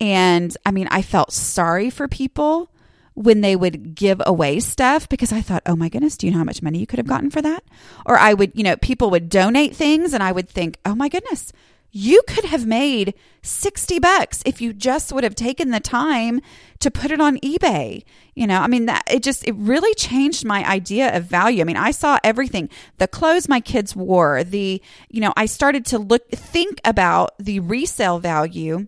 And 0.00 0.56
I 0.64 0.70
mean, 0.70 0.88
I 0.90 1.02
felt 1.02 1.32
sorry 1.32 1.90
for 1.90 2.08
people 2.08 2.70
when 3.14 3.42
they 3.42 3.54
would 3.54 3.94
give 3.94 4.22
away 4.24 4.58
stuff 4.60 5.08
because 5.08 5.32
I 5.32 5.42
thought, 5.42 5.62
oh 5.66 5.76
my 5.76 5.88
goodness, 5.88 6.16
do 6.16 6.26
you 6.26 6.32
know 6.32 6.38
how 6.38 6.44
much 6.44 6.62
money 6.62 6.78
you 6.78 6.86
could 6.86 6.98
have 6.98 7.06
gotten 7.06 7.30
for 7.30 7.42
that? 7.42 7.62
Or 8.06 8.16
I 8.16 8.32
would, 8.32 8.52
you 8.54 8.64
know, 8.64 8.76
people 8.76 9.10
would 9.10 9.28
donate 9.28 9.76
things 9.76 10.14
and 10.14 10.22
I 10.22 10.32
would 10.32 10.48
think, 10.48 10.78
oh 10.86 10.94
my 10.94 11.08
goodness, 11.08 11.52
you 11.92 12.22
could 12.26 12.46
have 12.46 12.66
made 12.66 13.14
60 13.42 13.98
bucks 13.98 14.42
if 14.46 14.62
you 14.62 14.72
just 14.72 15.12
would 15.12 15.24
have 15.24 15.34
taken 15.34 15.70
the 15.70 15.80
time 15.80 16.40
to 16.80 16.90
put 16.90 17.10
it 17.10 17.20
on 17.20 17.38
eBay. 17.38 18.02
You 18.34 18.46
know, 18.46 18.58
I 18.60 18.66
mean 18.66 18.86
that 18.86 19.02
it 19.10 19.22
just 19.22 19.46
it 19.46 19.54
really 19.56 19.94
changed 19.94 20.44
my 20.44 20.66
idea 20.68 21.14
of 21.14 21.24
value. 21.24 21.60
I 21.60 21.64
mean, 21.64 21.76
I 21.76 21.90
saw 21.90 22.18
everything. 22.24 22.70
The 22.96 23.06
clothes 23.06 23.48
my 23.48 23.60
kids 23.60 23.94
wore, 23.94 24.42
the 24.42 24.82
you 25.10 25.20
know, 25.20 25.34
I 25.36 25.46
started 25.46 25.84
to 25.86 25.98
look 25.98 26.28
think 26.30 26.80
about 26.84 27.32
the 27.38 27.60
resale 27.60 28.18
value 28.18 28.86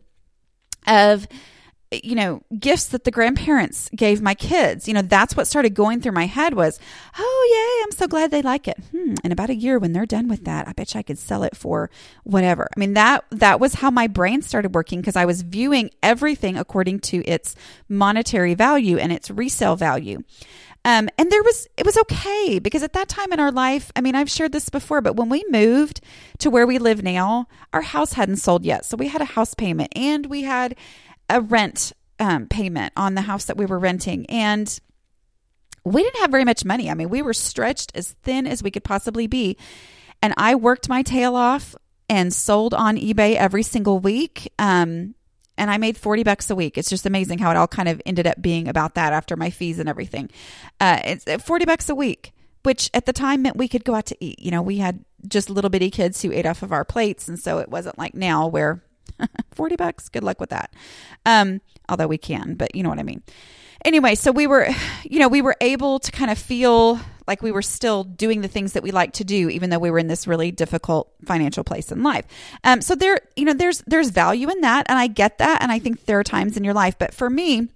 of 0.86 1.28
you 1.90 2.14
know, 2.14 2.42
gifts 2.58 2.86
that 2.86 3.04
the 3.04 3.10
grandparents 3.10 3.88
gave 3.94 4.20
my 4.20 4.34
kids. 4.34 4.88
You 4.88 4.94
know, 4.94 5.02
that's 5.02 5.36
what 5.36 5.46
started 5.46 5.74
going 5.74 6.00
through 6.00 6.12
my 6.12 6.26
head 6.26 6.54
was, 6.54 6.80
oh, 7.18 7.78
yay, 7.78 7.84
I'm 7.84 7.92
so 7.92 8.08
glad 8.08 8.30
they 8.30 8.42
like 8.42 8.66
it. 8.66 8.78
Hmm, 8.90 9.14
in 9.22 9.32
about 9.32 9.50
a 9.50 9.54
year 9.54 9.78
when 9.78 9.92
they're 9.92 10.06
done 10.06 10.28
with 10.28 10.44
that, 10.44 10.66
I 10.66 10.72
bet 10.72 10.94
you 10.94 11.00
I 11.00 11.02
could 11.02 11.18
sell 11.18 11.42
it 11.42 11.56
for 11.56 11.90
whatever. 12.24 12.68
I 12.74 12.80
mean, 12.80 12.94
that 12.94 13.24
that 13.30 13.60
was 13.60 13.74
how 13.74 13.90
my 13.90 14.06
brain 14.06 14.42
started 14.42 14.74
working 14.74 15.00
because 15.00 15.16
I 15.16 15.24
was 15.24 15.42
viewing 15.42 15.90
everything 16.02 16.56
according 16.56 17.00
to 17.00 17.24
its 17.24 17.54
monetary 17.88 18.54
value 18.54 18.98
and 18.98 19.12
its 19.12 19.30
resale 19.30 19.76
value. 19.76 20.22
Um, 20.86 21.08
and 21.16 21.32
there 21.32 21.42
was, 21.42 21.66
it 21.78 21.86
was 21.86 21.96
okay 21.96 22.58
because 22.58 22.82
at 22.82 22.92
that 22.92 23.08
time 23.08 23.32
in 23.32 23.40
our 23.40 23.50
life, 23.50 23.90
I 23.96 24.02
mean, 24.02 24.14
I've 24.14 24.28
shared 24.28 24.52
this 24.52 24.68
before, 24.68 25.00
but 25.00 25.16
when 25.16 25.30
we 25.30 25.42
moved 25.48 26.02
to 26.38 26.50
where 26.50 26.66
we 26.66 26.78
live 26.78 27.02
now, 27.02 27.48
our 27.72 27.80
house 27.80 28.12
hadn't 28.12 28.36
sold 28.36 28.66
yet. 28.66 28.84
So 28.84 28.98
we 28.98 29.08
had 29.08 29.22
a 29.22 29.26
house 29.26 29.54
payment 29.54 29.96
and 29.96 30.26
we 30.26 30.42
had 30.42 30.76
a 31.28 31.40
rent 31.40 31.92
um, 32.18 32.46
payment 32.46 32.92
on 32.96 33.14
the 33.14 33.22
house 33.22 33.46
that 33.46 33.56
we 33.56 33.66
were 33.66 33.78
renting. 33.78 34.26
And 34.26 34.78
we 35.84 36.02
didn't 36.02 36.20
have 36.20 36.30
very 36.30 36.44
much 36.44 36.64
money. 36.64 36.90
I 36.90 36.94
mean, 36.94 37.10
we 37.10 37.22
were 37.22 37.34
stretched 37.34 37.92
as 37.94 38.12
thin 38.22 38.46
as 38.46 38.62
we 38.62 38.70
could 38.70 38.84
possibly 38.84 39.26
be. 39.26 39.56
And 40.22 40.32
I 40.36 40.54
worked 40.54 40.88
my 40.88 41.02
tail 41.02 41.36
off 41.36 41.74
and 42.08 42.32
sold 42.32 42.74
on 42.74 42.96
eBay 42.96 43.34
every 43.34 43.62
single 43.62 43.98
week. 43.98 44.50
Um, 44.58 45.14
and 45.56 45.70
I 45.70 45.78
made 45.78 45.96
40 45.96 46.22
bucks 46.24 46.50
a 46.50 46.54
week. 46.54 46.76
It's 46.78 46.90
just 46.90 47.06
amazing 47.06 47.38
how 47.38 47.50
it 47.50 47.56
all 47.56 47.68
kind 47.68 47.88
of 47.88 48.00
ended 48.04 48.26
up 48.26 48.40
being 48.40 48.68
about 48.68 48.94
that 48.94 49.12
after 49.12 49.36
my 49.36 49.50
fees 49.50 49.78
and 49.78 49.88
everything. 49.88 50.30
Uh, 50.80 51.00
it's 51.04 51.26
uh, 51.26 51.38
40 51.38 51.64
bucks 51.64 51.88
a 51.88 51.94
week, 51.94 52.32
which 52.62 52.90
at 52.92 53.06
the 53.06 53.12
time 53.12 53.42
meant 53.42 53.56
we 53.56 53.68
could 53.68 53.84
go 53.84 53.94
out 53.94 54.06
to 54.06 54.16
eat. 54.24 54.40
You 54.40 54.50
know, 54.50 54.62
we 54.62 54.78
had 54.78 55.04
just 55.28 55.50
little 55.50 55.70
bitty 55.70 55.90
kids 55.90 56.22
who 56.22 56.32
ate 56.32 56.46
off 56.46 56.62
of 56.62 56.72
our 56.72 56.84
plates. 56.84 57.28
And 57.28 57.38
so 57.38 57.58
it 57.58 57.68
wasn't 57.68 57.98
like 57.98 58.14
now 58.14 58.46
where 58.46 58.82
40 59.54 59.76
bucks. 59.76 60.08
Good 60.08 60.24
luck 60.24 60.40
with 60.40 60.50
that. 60.50 60.72
Um, 61.26 61.60
although 61.88 62.06
we 62.06 62.18
can, 62.18 62.54
but 62.54 62.74
you 62.74 62.82
know 62.82 62.88
what 62.88 62.98
I 62.98 63.04
mean. 63.04 63.22
Anyway, 63.84 64.14
so 64.14 64.32
we 64.32 64.46
were, 64.46 64.68
you 65.04 65.18
know, 65.18 65.28
we 65.28 65.42
were 65.42 65.56
able 65.60 65.98
to 65.98 66.10
kind 66.12 66.30
of 66.30 66.38
feel 66.38 67.00
like 67.26 67.42
we 67.42 67.52
were 67.52 67.62
still 67.62 68.04
doing 68.04 68.42
the 68.42 68.48
things 68.48 68.74
that 68.74 68.82
we 68.82 68.90
like 68.90 69.12
to 69.14 69.24
do, 69.24 69.48
even 69.48 69.70
though 69.70 69.78
we 69.78 69.90
were 69.90 69.98
in 69.98 70.08
this 70.08 70.26
really 70.26 70.50
difficult 70.50 71.10
financial 71.24 71.64
place 71.64 71.90
in 71.90 72.02
life. 72.02 72.26
Um, 72.64 72.82
so 72.82 72.94
there, 72.94 73.18
you 73.36 73.44
know, 73.44 73.54
there's 73.54 73.82
there's 73.86 74.10
value 74.10 74.50
in 74.50 74.60
that, 74.60 74.86
and 74.88 74.98
I 74.98 75.06
get 75.06 75.38
that, 75.38 75.62
and 75.62 75.72
I 75.72 75.78
think 75.78 76.04
there 76.04 76.18
are 76.18 76.24
times 76.24 76.56
in 76.56 76.64
your 76.64 76.74
life, 76.74 76.98
but 76.98 77.14
for 77.14 77.30
me, 77.30 77.68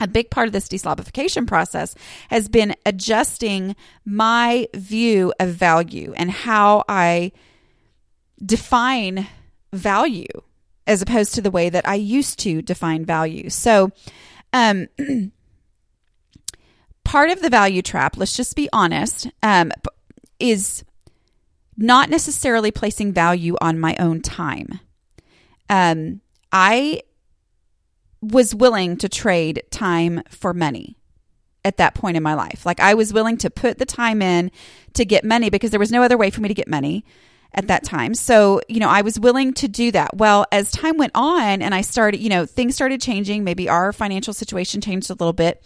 a 0.00 0.08
big 0.08 0.30
part 0.30 0.46
of 0.46 0.52
this 0.52 0.68
deslobification 0.68 1.46
process 1.46 1.94
has 2.28 2.48
been 2.48 2.74
adjusting 2.84 3.76
my 4.04 4.68
view 4.74 5.32
of 5.40 5.50
value 5.50 6.12
and 6.16 6.30
how 6.30 6.84
I 6.88 7.32
define 8.44 9.26
value 9.72 10.26
as 10.86 11.02
opposed 11.02 11.34
to 11.34 11.40
the 11.40 11.50
way 11.50 11.70
that 11.70 11.88
I 11.88 11.94
used 11.94 12.38
to 12.40 12.62
define 12.62 13.04
value. 13.04 13.50
So, 13.50 13.90
um, 14.52 14.88
part 17.04 17.30
of 17.30 17.40
the 17.40 17.50
value 17.50 17.82
trap, 17.82 18.16
let's 18.16 18.36
just 18.36 18.56
be 18.56 18.68
honest, 18.72 19.28
um, 19.42 19.72
is 20.38 20.84
not 21.76 22.10
necessarily 22.10 22.70
placing 22.70 23.12
value 23.12 23.56
on 23.60 23.78
my 23.78 23.96
own 23.98 24.20
time. 24.20 24.80
Um, 25.68 26.20
I 26.52 27.02
was 28.20 28.54
willing 28.54 28.96
to 28.98 29.08
trade 29.08 29.62
time 29.70 30.22
for 30.28 30.54
money 30.54 30.96
at 31.64 31.78
that 31.78 31.94
point 31.94 32.16
in 32.16 32.22
my 32.22 32.34
life. 32.34 32.64
Like 32.64 32.80
I 32.80 32.94
was 32.94 33.12
willing 33.12 33.36
to 33.38 33.50
put 33.50 33.78
the 33.78 33.86
time 33.86 34.22
in 34.22 34.50
to 34.94 35.04
get 35.04 35.24
money 35.24 35.50
because 35.50 35.70
there 35.70 35.80
was 35.80 35.90
no 35.90 36.02
other 36.02 36.16
way 36.16 36.30
for 36.30 36.40
me 36.40 36.48
to 36.48 36.54
get 36.54 36.68
money 36.68 37.04
at 37.54 37.68
that 37.68 37.84
time. 37.84 38.14
So, 38.14 38.60
you 38.68 38.80
know, 38.80 38.88
I 38.88 39.02
was 39.02 39.18
willing 39.18 39.54
to 39.54 39.68
do 39.68 39.92
that. 39.92 40.16
Well, 40.16 40.44
as 40.50 40.70
time 40.70 40.96
went 40.96 41.12
on 41.14 41.62
and 41.62 41.74
I 41.74 41.80
started, 41.82 42.20
you 42.20 42.28
know, 42.28 42.46
things 42.46 42.74
started 42.74 43.00
changing, 43.00 43.44
maybe 43.44 43.68
our 43.68 43.92
financial 43.92 44.34
situation 44.34 44.80
changed 44.80 45.08
a 45.10 45.14
little 45.14 45.32
bit. 45.32 45.62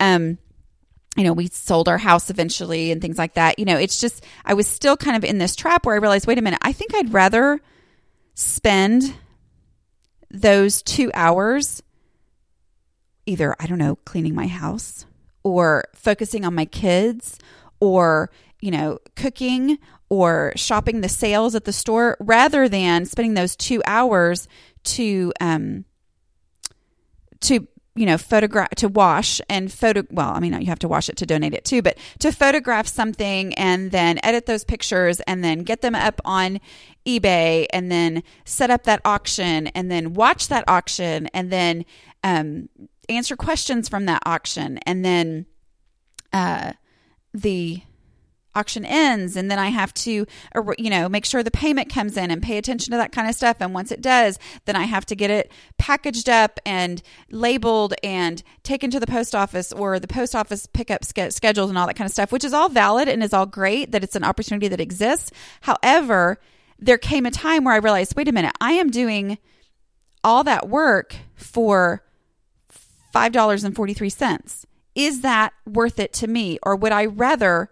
Um, 0.00 0.38
you 1.16 1.24
know, 1.24 1.32
we 1.32 1.46
sold 1.46 1.88
our 1.88 1.98
house 1.98 2.30
eventually 2.30 2.92
and 2.92 3.00
things 3.00 3.18
like 3.18 3.34
that. 3.34 3.58
You 3.58 3.64
know, 3.64 3.76
it's 3.76 4.00
just, 4.00 4.24
I 4.44 4.54
was 4.54 4.66
still 4.66 4.96
kind 4.96 5.16
of 5.16 5.24
in 5.24 5.38
this 5.38 5.56
trap 5.56 5.86
where 5.86 5.94
I 5.94 5.98
realized, 5.98 6.26
wait 6.26 6.38
a 6.38 6.42
minute, 6.42 6.60
I 6.62 6.72
think 6.72 6.94
I'd 6.94 7.12
rather 7.12 7.60
spend 8.34 9.14
those 10.30 10.82
two 10.82 11.10
hours 11.14 11.82
either, 13.26 13.54
I 13.58 13.66
don't 13.66 13.78
know, 13.78 13.96
cleaning 14.04 14.34
my 14.34 14.46
house 14.46 15.06
or 15.42 15.84
focusing 15.94 16.44
on 16.44 16.54
my 16.54 16.64
kids 16.64 17.38
or, 17.80 18.30
you 18.60 18.70
know, 18.70 18.98
cooking 19.16 19.78
or 20.10 20.52
shopping 20.56 21.00
the 21.00 21.08
sales 21.08 21.54
at 21.54 21.64
the 21.64 21.72
store 21.72 22.16
rather 22.20 22.68
than 22.68 23.04
spending 23.04 23.34
those 23.34 23.56
two 23.56 23.82
hours 23.86 24.48
to 24.84 25.32
um 25.40 25.84
to 27.40 27.66
you 27.94 28.06
know 28.06 28.16
photograph 28.16 28.70
to 28.70 28.88
wash 28.88 29.40
and 29.48 29.72
photo 29.72 30.04
well 30.10 30.30
i 30.30 30.40
mean 30.40 30.58
you 30.60 30.66
have 30.68 30.78
to 30.78 30.88
wash 30.88 31.08
it 31.08 31.16
to 31.16 31.26
donate 31.26 31.52
it 31.52 31.64
too 31.64 31.82
but 31.82 31.98
to 32.18 32.30
photograph 32.30 32.86
something 32.86 33.52
and 33.54 33.90
then 33.90 34.18
edit 34.22 34.46
those 34.46 34.64
pictures 34.64 35.20
and 35.26 35.42
then 35.42 35.60
get 35.60 35.80
them 35.80 35.94
up 35.94 36.20
on 36.24 36.60
ebay 37.06 37.66
and 37.72 37.90
then 37.90 38.22
set 38.44 38.70
up 38.70 38.84
that 38.84 39.00
auction 39.04 39.66
and 39.68 39.90
then 39.90 40.14
watch 40.14 40.48
that 40.48 40.64
auction 40.68 41.26
and 41.28 41.50
then 41.50 41.84
um, 42.22 42.68
answer 43.08 43.36
questions 43.36 43.88
from 43.88 44.06
that 44.06 44.22
auction 44.26 44.78
and 44.78 45.04
then 45.04 45.46
uh, 46.32 46.72
the 47.34 47.82
auction 48.58 48.84
ends 48.84 49.36
and 49.36 49.50
then 49.50 49.58
I 49.58 49.68
have 49.68 49.94
to, 49.94 50.26
uh, 50.54 50.62
you 50.78 50.90
know, 50.90 51.08
make 51.08 51.24
sure 51.24 51.42
the 51.42 51.50
payment 51.50 51.92
comes 51.92 52.16
in 52.16 52.30
and 52.30 52.42
pay 52.42 52.58
attention 52.58 52.90
to 52.90 52.96
that 52.98 53.12
kind 53.12 53.28
of 53.28 53.34
stuff. 53.34 53.58
And 53.60 53.72
once 53.72 53.92
it 53.92 54.02
does, 54.02 54.38
then 54.64 54.76
I 54.76 54.84
have 54.84 55.06
to 55.06 55.16
get 55.16 55.30
it 55.30 55.52
packaged 55.78 56.28
up 56.28 56.58
and 56.66 57.02
labeled 57.30 57.94
and 58.02 58.42
taken 58.62 58.90
to 58.90 59.00
the 59.00 59.06
post 59.06 59.34
office 59.34 59.72
or 59.72 59.98
the 59.98 60.08
post 60.08 60.34
office 60.34 60.66
pickup 60.66 61.04
schedules 61.04 61.70
and 61.70 61.78
all 61.78 61.86
that 61.86 61.96
kind 61.96 62.06
of 62.06 62.12
stuff, 62.12 62.32
which 62.32 62.44
is 62.44 62.52
all 62.52 62.68
valid 62.68 63.08
and 63.08 63.22
is 63.22 63.32
all 63.32 63.46
great 63.46 63.92
that 63.92 64.02
it's 64.02 64.16
an 64.16 64.24
opportunity 64.24 64.68
that 64.68 64.80
exists. 64.80 65.30
However, 65.62 66.38
there 66.78 66.98
came 66.98 67.26
a 67.26 67.30
time 67.30 67.64
where 67.64 67.74
I 67.74 67.78
realized, 67.78 68.16
wait 68.16 68.28
a 68.28 68.32
minute, 68.32 68.54
I 68.60 68.72
am 68.72 68.90
doing 68.90 69.38
all 70.22 70.44
that 70.44 70.68
work 70.68 71.16
for 71.34 72.02
$5.43. 73.14 74.64
Is 74.94 75.20
that 75.22 75.52
worth 75.66 75.98
it 75.98 76.12
to 76.14 76.26
me? 76.26 76.58
Or 76.62 76.76
would 76.76 76.92
I 76.92 77.06
rather 77.06 77.70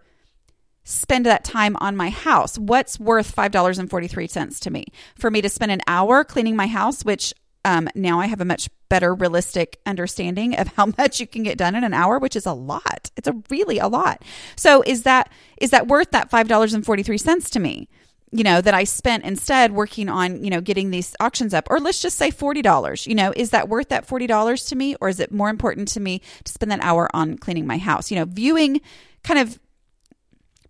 spend 0.87 1.27
that 1.27 1.45
time 1.45 1.77
on 1.81 1.97
my 1.97 2.09
house? 2.09 2.57
What's 2.59 2.99
worth 2.99 3.35
$5.43 3.35 4.61
to 4.61 4.71
me? 4.71 4.87
For 5.17 5.31
me 5.31 5.43
to 5.43 5.49
spend 5.49 5.73
an 5.73 5.83
hour 5.87 6.25
cleaning 6.25 6.57
my 6.57 6.69
house, 6.69 7.05
which 7.05 7.35
um, 7.65 7.89
now 7.97 8.21
I 8.21 8.27
have 8.27 8.41
a 8.41 8.45
much 8.45 8.71
better 8.89 9.13
realistic 9.13 9.81
understanding 9.85 10.57
of 10.57 10.69
how 10.69 10.87
much 10.99 11.21
you 11.21 11.27
can 11.27 11.43
get 11.43 11.59
done 11.59 11.75
in 11.75 11.85
an 11.85 11.93
hour, 11.93 12.19
which 12.19 12.37
is 12.37 12.47
a 12.47 12.53
lot. 12.53 13.11
It's 13.17 13.29
a 13.29 13.35
really 13.51 13.79
a 13.79 13.89
lot. 13.89 14.23
So 14.55 14.83
is 14.87 15.03
that 15.03 15.31
is 15.61 15.71
that 15.71 15.89
worth 15.89 16.13
that 16.13 16.31
five 16.31 16.49
dollars 16.49 16.73
and 16.73 16.87
forty 16.87 17.03
three 17.03 17.19
cents 17.19 17.51
to 17.51 17.61
me? 17.61 17.89
you 18.33 18.43
know, 18.43 18.61
that 18.61 18.75
I 18.75 18.85
spent 18.85 19.25
instead 19.25 19.73
working 19.73 20.09
on, 20.09 20.43
you 20.43 20.51
know, 20.51 20.61
getting 20.61 20.91
these 20.91 21.15
auctions 21.21 21.55
up, 21.55 21.69
or 21.71 21.79
let's 21.79 22.03
just 22.03 22.19
say 22.19 22.31
$40, 22.31 23.07
you 23.07 23.15
know, 23.15 23.33
is 23.35 23.51
that 23.51 23.69
worth 23.69 23.89
that 23.91 24.07
$40 24.07 24.69
to 24.69 24.77
me? 24.77 24.97
Or 25.01 25.09
is 25.09 25.21
it 25.21 25.31
more 25.31 25.49
important 25.49 25.89
to 25.89 26.01
me 26.01 26.21
to 26.45 26.53
spend 26.53 26.73
that 26.73 26.81
hour 26.83 27.09
on 27.15 27.39
cleaning 27.39 27.67
my 27.67 27.79
house? 27.79 28.11
You 28.11 28.19
know, 28.19 28.25
viewing 28.25 28.81
kind 29.23 29.39
of 29.39 29.59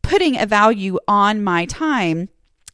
putting 0.07 0.39
a 0.39 0.47
value 0.47 0.99
on 1.09 1.43
my 1.43 1.65
time 1.67 2.29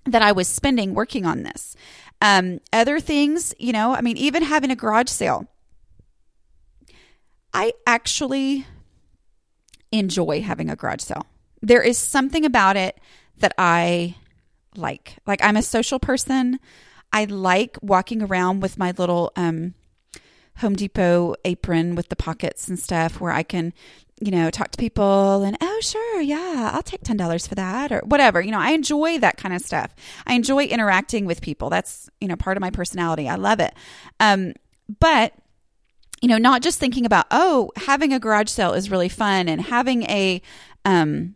that 0.04 0.20
I 0.20 0.32
was 0.32 0.48
spending 0.48 0.94
working 0.94 1.24
on 1.24 1.44
this. 1.44 1.74
Um, 2.20 2.60
other 2.72 3.00
things, 3.00 3.54
you 3.58 3.72
know, 3.72 3.94
I 3.94 4.02
mean, 4.02 4.18
even 4.18 4.42
having 4.42 4.70
a 4.70 4.76
garage 4.76 5.08
sale, 5.08 5.48
I 7.54 7.72
actually 7.86 8.66
enjoy 9.90 10.42
having 10.42 10.68
a 10.68 10.76
garage 10.76 11.00
sale. 11.00 11.26
There 11.62 11.82
is 11.82 11.96
something 11.96 12.44
about 12.44 12.76
it 12.76 13.00
that 13.38 13.54
I 13.56 14.16
like. 14.76 15.16
Like 15.26 15.42
I'm 15.42 15.56
a 15.56 15.62
social 15.62 15.98
person. 15.98 16.60
I 17.12 17.24
like 17.24 17.78
walking 17.80 18.22
around 18.22 18.60
with 18.60 18.78
my 18.78 18.92
little 18.92 19.32
um, 19.36 19.74
Home 20.58 20.74
Depot 20.74 21.34
apron 21.44 21.94
with 21.94 22.10
the 22.10 22.16
pockets 22.16 22.68
and 22.68 22.78
stuff 22.78 23.20
where 23.20 23.32
I 23.32 23.42
can, 23.42 23.72
you 24.24 24.30
know, 24.30 24.50
talk 24.50 24.70
to 24.70 24.78
people 24.78 25.42
and, 25.42 25.56
oh, 25.60 25.80
sure, 25.82 26.20
yeah, 26.20 26.70
I'll 26.72 26.82
take 26.82 27.02
$10 27.02 27.48
for 27.48 27.56
that 27.56 27.90
or 27.90 28.00
whatever. 28.04 28.40
You 28.40 28.52
know, 28.52 28.60
I 28.60 28.70
enjoy 28.70 29.18
that 29.18 29.36
kind 29.36 29.52
of 29.52 29.60
stuff. 29.60 29.92
I 30.26 30.34
enjoy 30.34 30.64
interacting 30.64 31.24
with 31.26 31.42
people. 31.42 31.70
That's, 31.70 32.08
you 32.20 32.28
know, 32.28 32.36
part 32.36 32.56
of 32.56 32.60
my 32.60 32.70
personality. 32.70 33.28
I 33.28 33.34
love 33.34 33.58
it. 33.58 33.74
Um, 34.20 34.54
but, 35.00 35.32
you 36.20 36.28
know, 36.28 36.38
not 36.38 36.62
just 36.62 36.78
thinking 36.78 37.04
about, 37.04 37.26
oh, 37.32 37.72
having 37.76 38.12
a 38.12 38.20
garage 38.20 38.48
sale 38.48 38.74
is 38.74 38.92
really 38.92 39.08
fun 39.08 39.48
and 39.48 39.60
having 39.60 40.04
a, 40.04 40.40
um, 40.84 41.34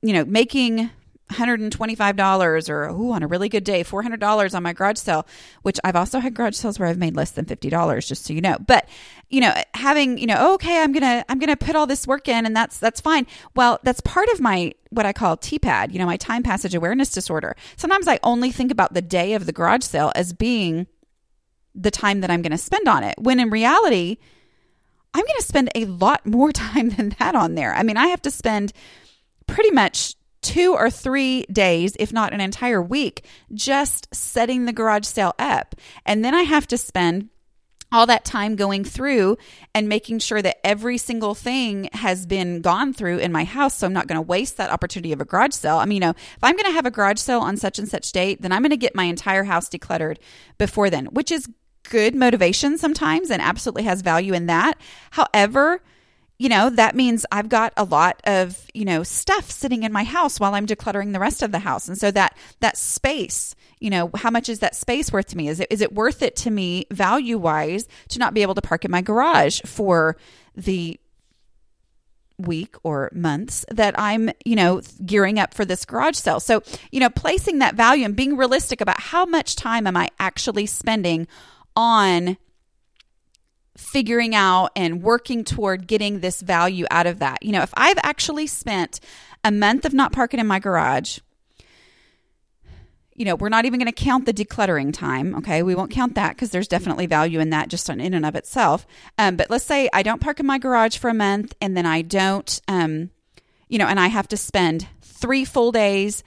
you 0.00 0.12
know, 0.12 0.24
making 0.24 0.90
$125 1.30 2.68
or 2.68 2.88
ooh, 2.88 3.12
on 3.12 3.22
a 3.22 3.26
really 3.26 3.48
good 3.48 3.64
day 3.64 3.84
$400 3.84 4.54
on 4.54 4.62
my 4.62 4.72
garage 4.72 4.98
sale 4.98 5.26
which 5.62 5.78
i've 5.84 5.96
also 5.96 6.20
had 6.20 6.34
garage 6.34 6.56
sales 6.56 6.78
where 6.78 6.88
i've 6.88 6.98
made 6.98 7.14
less 7.14 7.32
than 7.32 7.44
$50 7.44 8.06
just 8.06 8.24
so 8.24 8.32
you 8.32 8.40
know. 8.40 8.56
But 8.66 8.88
you 9.28 9.40
know 9.40 9.52
having 9.74 10.16
you 10.16 10.26
know 10.26 10.54
okay 10.54 10.80
i'm 10.82 10.92
gonna 10.92 11.24
i'm 11.28 11.38
gonna 11.38 11.56
put 11.56 11.76
all 11.76 11.86
this 11.86 12.06
work 12.06 12.28
in 12.28 12.46
and 12.46 12.56
that's 12.56 12.78
that's 12.78 13.00
fine. 13.00 13.26
Well 13.54 13.78
that's 13.82 14.00
part 14.00 14.28
of 14.30 14.40
my 14.40 14.72
what 14.90 15.04
i 15.04 15.12
call 15.12 15.36
tpad 15.36 15.92
you 15.92 15.98
know 15.98 16.06
my 16.06 16.16
time 16.16 16.42
passage 16.42 16.74
awareness 16.74 17.10
disorder. 17.10 17.54
Sometimes 17.76 18.08
i 18.08 18.18
only 18.22 18.50
think 18.50 18.70
about 18.70 18.94
the 18.94 19.02
day 19.02 19.34
of 19.34 19.44
the 19.46 19.52
garage 19.52 19.84
sale 19.84 20.12
as 20.14 20.32
being 20.32 20.86
the 21.74 21.90
time 21.90 22.22
that 22.22 22.30
i'm 22.30 22.42
gonna 22.42 22.58
spend 22.58 22.88
on 22.88 23.04
it 23.04 23.14
when 23.18 23.38
in 23.38 23.50
reality 23.50 24.16
i'm 25.12 25.24
gonna 25.24 25.42
spend 25.42 25.70
a 25.74 25.84
lot 25.84 26.26
more 26.26 26.52
time 26.52 26.90
than 26.90 27.10
that 27.18 27.34
on 27.34 27.54
there. 27.54 27.74
I 27.74 27.82
mean 27.82 27.98
i 27.98 28.06
have 28.06 28.22
to 28.22 28.30
spend 28.30 28.72
pretty 29.46 29.70
much 29.70 30.14
two 30.42 30.74
or 30.74 30.90
three 30.90 31.42
days, 31.52 31.96
if 31.98 32.12
not 32.12 32.32
an 32.32 32.40
entire 32.40 32.82
week, 32.82 33.24
just 33.52 34.12
setting 34.14 34.64
the 34.64 34.72
garage 34.72 35.06
sale 35.06 35.34
up. 35.38 35.74
And 36.04 36.24
then 36.24 36.34
I 36.34 36.42
have 36.42 36.66
to 36.68 36.78
spend 36.78 37.28
all 37.90 38.06
that 38.06 38.24
time 38.24 38.56
going 38.56 38.84
through 38.84 39.36
and 39.74 39.88
making 39.88 40.18
sure 40.18 40.42
that 40.42 40.64
every 40.66 40.98
single 40.98 41.34
thing 41.34 41.88
has 41.94 42.26
been 42.26 42.60
gone 42.60 42.92
through 42.92 43.18
in 43.18 43.32
my 43.32 43.44
house. 43.44 43.78
So 43.78 43.86
I'm 43.86 43.92
not 43.92 44.06
going 44.06 44.18
to 44.18 44.22
waste 44.22 44.58
that 44.58 44.70
opportunity 44.70 45.12
of 45.12 45.20
a 45.20 45.24
garage 45.24 45.54
sale. 45.54 45.78
I 45.78 45.86
mean, 45.86 45.96
you 45.96 46.00
know, 46.00 46.10
if 46.10 46.38
I'm 46.42 46.54
going 46.54 46.66
to 46.66 46.72
have 46.72 46.86
a 46.86 46.90
garage 46.90 47.18
sale 47.18 47.40
on 47.40 47.56
such 47.56 47.78
and 47.78 47.88
such 47.88 48.12
date, 48.12 48.42
then 48.42 48.52
I'm 48.52 48.62
going 48.62 48.70
to 48.70 48.76
get 48.76 48.94
my 48.94 49.04
entire 49.04 49.44
house 49.44 49.68
decluttered 49.70 50.18
before 50.58 50.90
then, 50.90 51.06
which 51.06 51.32
is 51.32 51.48
good 51.88 52.14
motivation 52.14 52.76
sometimes 52.76 53.30
and 53.30 53.40
absolutely 53.40 53.84
has 53.84 54.02
value 54.02 54.34
in 54.34 54.46
that. 54.46 54.78
However, 55.12 55.82
you 56.38 56.48
know, 56.48 56.70
that 56.70 56.94
means 56.94 57.26
I've 57.32 57.48
got 57.48 57.72
a 57.76 57.84
lot 57.84 58.20
of, 58.24 58.64
you 58.72 58.84
know, 58.84 59.02
stuff 59.02 59.50
sitting 59.50 59.82
in 59.82 59.92
my 59.92 60.04
house 60.04 60.38
while 60.38 60.54
I'm 60.54 60.66
decluttering 60.66 61.12
the 61.12 61.18
rest 61.18 61.42
of 61.42 61.50
the 61.50 61.58
house. 61.58 61.88
And 61.88 61.98
so 61.98 62.10
that 62.12 62.36
that 62.60 62.76
space, 62.76 63.56
you 63.80 63.90
know, 63.90 64.10
how 64.14 64.30
much 64.30 64.48
is 64.48 64.60
that 64.60 64.76
space 64.76 65.12
worth 65.12 65.26
to 65.28 65.36
me? 65.36 65.48
Is 65.48 65.58
it 65.58 65.66
is 65.70 65.80
it 65.80 65.92
worth 65.92 66.22
it 66.22 66.36
to 66.36 66.50
me 66.50 66.86
value 66.92 67.38
wise 67.38 67.88
to 68.10 68.20
not 68.20 68.34
be 68.34 68.42
able 68.42 68.54
to 68.54 68.62
park 68.62 68.84
in 68.84 68.90
my 68.90 69.02
garage 69.02 69.60
for 69.66 70.16
the 70.54 70.98
week 72.38 72.76
or 72.84 73.10
months 73.12 73.64
that 73.68 73.98
I'm, 73.98 74.30
you 74.44 74.54
know, 74.54 74.80
gearing 75.04 75.40
up 75.40 75.54
for 75.54 75.64
this 75.64 75.84
garage 75.84 76.14
sale. 76.14 76.38
So, 76.38 76.62
you 76.92 77.00
know, 77.00 77.10
placing 77.10 77.58
that 77.58 77.74
value 77.74 78.04
and 78.04 78.14
being 78.14 78.36
realistic 78.36 78.80
about 78.80 79.00
how 79.00 79.26
much 79.26 79.56
time 79.56 79.88
am 79.88 79.96
I 79.96 80.08
actually 80.20 80.66
spending 80.66 81.26
on 81.74 82.36
figuring 83.78 84.34
out 84.34 84.70
and 84.74 85.02
working 85.02 85.44
toward 85.44 85.86
getting 85.86 86.18
this 86.18 86.42
value 86.42 86.84
out 86.90 87.06
of 87.06 87.20
that. 87.20 87.42
You 87.42 87.52
know, 87.52 87.62
if 87.62 87.72
I've 87.74 87.98
actually 88.02 88.48
spent 88.48 88.98
a 89.44 89.52
month 89.52 89.84
of 89.84 89.94
not 89.94 90.12
parking 90.12 90.40
in 90.40 90.46
my 90.48 90.58
garage, 90.58 91.20
you 93.14 93.24
know, 93.24 93.36
we're 93.36 93.48
not 93.48 93.64
even 93.64 93.78
going 93.78 93.90
to 93.90 93.92
count 93.92 94.26
the 94.26 94.34
decluttering 94.34 94.92
time. 94.92 95.34
Okay. 95.36 95.62
We 95.62 95.76
won't 95.76 95.92
count 95.92 96.16
that 96.16 96.34
because 96.34 96.50
there's 96.50 96.68
definitely 96.68 97.06
value 97.06 97.38
in 97.38 97.50
that 97.50 97.68
just 97.68 97.88
on 97.88 98.00
in 98.00 98.14
and 98.14 98.26
of 98.26 98.34
itself. 98.34 98.86
Um, 99.16 99.36
but 99.36 99.48
let's 99.48 99.64
say 99.64 99.88
I 99.92 100.02
don't 100.02 100.20
park 100.20 100.40
in 100.40 100.46
my 100.46 100.58
garage 100.58 100.98
for 100.98 101.08
a 101.08 101.14
month 101.14 101.54
and 101.60 101.76
then 101.76 101.86
I 101.86 102.02
don't, 102.02 102.60
um, 102.68 103.10
you 103.68 103.78
know, 103.78 103.86
and 103.86 104.00
I 104.00 104.08
have 104.08 104.28
to 104.28 104.36
spend 104.36 104.88
three 105.02 105.44
full 105.44 105.72
days 105.72 106.24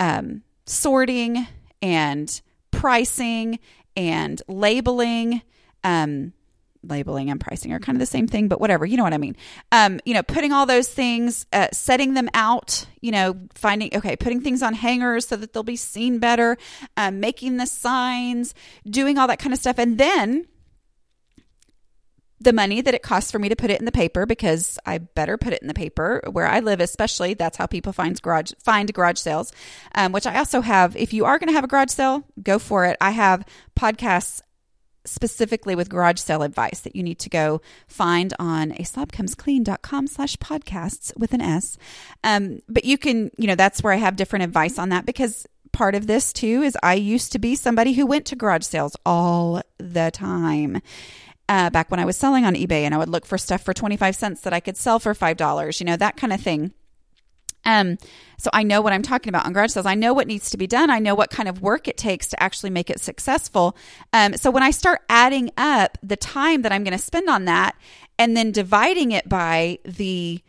um, 0.00 0.42
sorting 0.66 1.46
and 1.82 2.40
pricing 2.72 3.60
and 3.96 4.42
labeling. 4.48 5.42
Um, 5.84 6.32
labeling 6.82 7.30
and 7.30 7.40
pricing 7.40 7.72
are 7.72 7.78
kind 7.78 7.96
of 7.96 8.00
the 8.00 8.06
same 8.06 8.26
thing, 8.26 8.48
but 8.48 8.60
whatever, 8.60 8.86
you 8.86 8.96
know 8.96 9.02
what 9.02 9.12
I 9.12 9.18
mean. 9.18 9.36
Um, 9.72 10.00
you 10.04 10.14
know, 10.14 10.22
putting 10.22 10.52
all 10.52 10.66
those 10.66 10.88
things, 10.88 11.46
uh, 11.52 11.68
setting 11.72 12.14
them 12.14 12.28
out, 12.34 12.86
you 13.00 13.12
know, 13.12 13.36
finding, 13.54 13.94
okay, 13.94 14.16
putting 14.16 14.40
things 14.40 14.62
on 14.62 14.74
hangers 14.74 15.28
so 15.28 15.36
that 15.36 15.52
they'll 15.52 15.62
be 15.62 15.76
seen 15.76 16.18
better, 16.18 16.56
um, 16.96 17.20
making 17.20 17.56
the 17.56 17.66
signs, 17.66 18.54
doing 18.88 19.18
all 19.18 19.26
that 19.26 19.38
kind 19.38 19.52
of 19.52 19.58
stuff. 19.58 19.78
And 19.78 19.98
then 19.98 20.46
the 22.40 22.52
money 22.52 22.80
that 22.80 22.94
it 22.94 23.02
costs 23.02 23.30
for 23.30 23.38
me 23.38 23.50
to 23.50 23.56
put 23.56 23.70
it 23.70 23.78
in 23.78 23.84
the 23.84 23.92
paper 23.92 24.24
because 24.24 24.78
I 24.86 24.98
better 24.98 25.36
put 25.36 25.52
it 25.52 25.60
in 25.60 25.68
the 25.68 25.74
paper 25.74 26.22
where 26.30 26.46
I 26.46 26.60
live, 26.60 26.80
especially. 26.80 27.34
That's 27.34 27.58
how 27.58 27.66
people 27.66 27.92
find 27.92 28.20
garage 28.20 28.52
find 28.62 28.92
garage 28.92 29.18
sales, 29.18 29.52
um, 29.94 30.12
which 30.12 30.26
I 30.26 30.38
also 30.38 30.62
have. 30.62 30.96
If 30.96 31.12
you 31.12 31.26
are 31.26 31.38
going 31.38 31.48
to 31.48 31.52
have 31.52 31.64
a 31.64 31.68
garage 31.68 31.90
sale, 31.90 32.24
go 32.42 32.58
for 32.58 32.86
it. 32.86 32.96
I 33.00 33.10
have 33.10 33.44
podcasts 33.78 34.40
specifically 35.04 35.74
with 35.74 35.88
garage 35.88 36.18
sale 36.18 36.42
advice 36.42 36.80
that 36.80 36.94
you 36.94 37.02
need 37.02 37.18
to 37.18 37.28
go 37.30 37.60
find 37.86 38.34
on 38.38 38.72
a 38.72 38.82
slobcomesclean.com 38.82 40.06
slash 40.06 40.36
podcasts 40.36 41.16
with 41.16 41.32
an 41.32 41.40
S. 41.40 41.78
Um, 42.22 42.60
but 42.68 42.84
you 42.84 42.98
can, 42.98 43.30
you 43.36 43.46
know, 43.46 43.54
that's 43.54 43.82
where 43.82 43.92
I 43.92 43.96
have 43.96 44.16
different 44.16 44.44
advice 44.44 44.78
on 44.78 44.90
that 44.90 45.06
because 45.06 45.46
part 45.72 45.94
of 45.94 46.06
this 46.06 46.32
too 46.32 46.62
is 46.62 46.76
I 46.82 46.94
used 46.94 47.32
to 47.32 47.38
be 47.38 47.54
somebody 47.54 47.92
who 47.92 48.06
went 48.06 48.26
to 48.26 48.36
garage 48.36 48.64
sales 48.64 48.96
all 49.06 49.62
the 49.78 50.10
time. 50.12 50.82
Uh, 51.48 51.68
back 51.70 51.90
when 51.90 51.98
I 51.98 52.04
was 52.04 52.16
selling 52.16 52.44
on 52.44 52.54
eBay 52.54 52.82
and 52.82 52.94
I 52.94 52.98
would 52.98 53.08
look 53.08 53.26
for 53.26 53.36
stuff 53.36 53.62
for 53.62 53.74
25 53.74 54.14
cents 54.14 54.42
that 54.42 54.52
I 54.52 54.60
could 54.60 54.76
sell 54.76 55.00
for 55.00 55.14
$5, 55.14 55.80
you 55.80 55.86
know, 55.86 55.96
that 55.96 56.16
kind 56.16 56.32
of 56.32 56.40
thing. 56.40 56.72
Um, 57.64 57.98
so 58.38 58.48
I 58.52 58.62
know 58.62 58.80
what 58.80 58.92
I'm 58.92 59.02
talking 59.02 59.28
about 59.28 59.44
on 59.46 59.52
garage 59.52 59.72
sales. 59.72 59.86
I 59.86 59.94
know 59.94 60.14
what 60.14 60.26
needs 60.26 60.50
to 60.50 60.56
be 60.56 60.66
done. 60.66 60.90
I 60.90 60.98
know 60.98 61.14
what 61.14 61.30
kind 61.30 61.48
of 61.48 61.60
work 61.60 61.88
it 61.88 61.96
takes 61.96 62.28
to 62.28 62.42
actually 62.42 62.70
make 62.70 62.88
it 62.88 63.00
successful. 63.00 63.76
Um, 64.12 64.36
so 64.36 64.50
when 64.50 64.62
I 64.62 64.70
start 64.70 65.02
adding 65.08 65.50
up 65.56 65.98
the 66.02 66.16
time 66.16 66.62
that 66.62 66.72
I'm 66.72 66.84
going 66.84 66.96
to 66.96 67.02
spend 67.02 67.28
on 67.28 67.44
that 67.44 67.76
and 68.18 68.36
then 68.36 68.50
dividing 68.50 69.12
it 69.12 69.28
by 69.28 69.78
the 69.84 70.40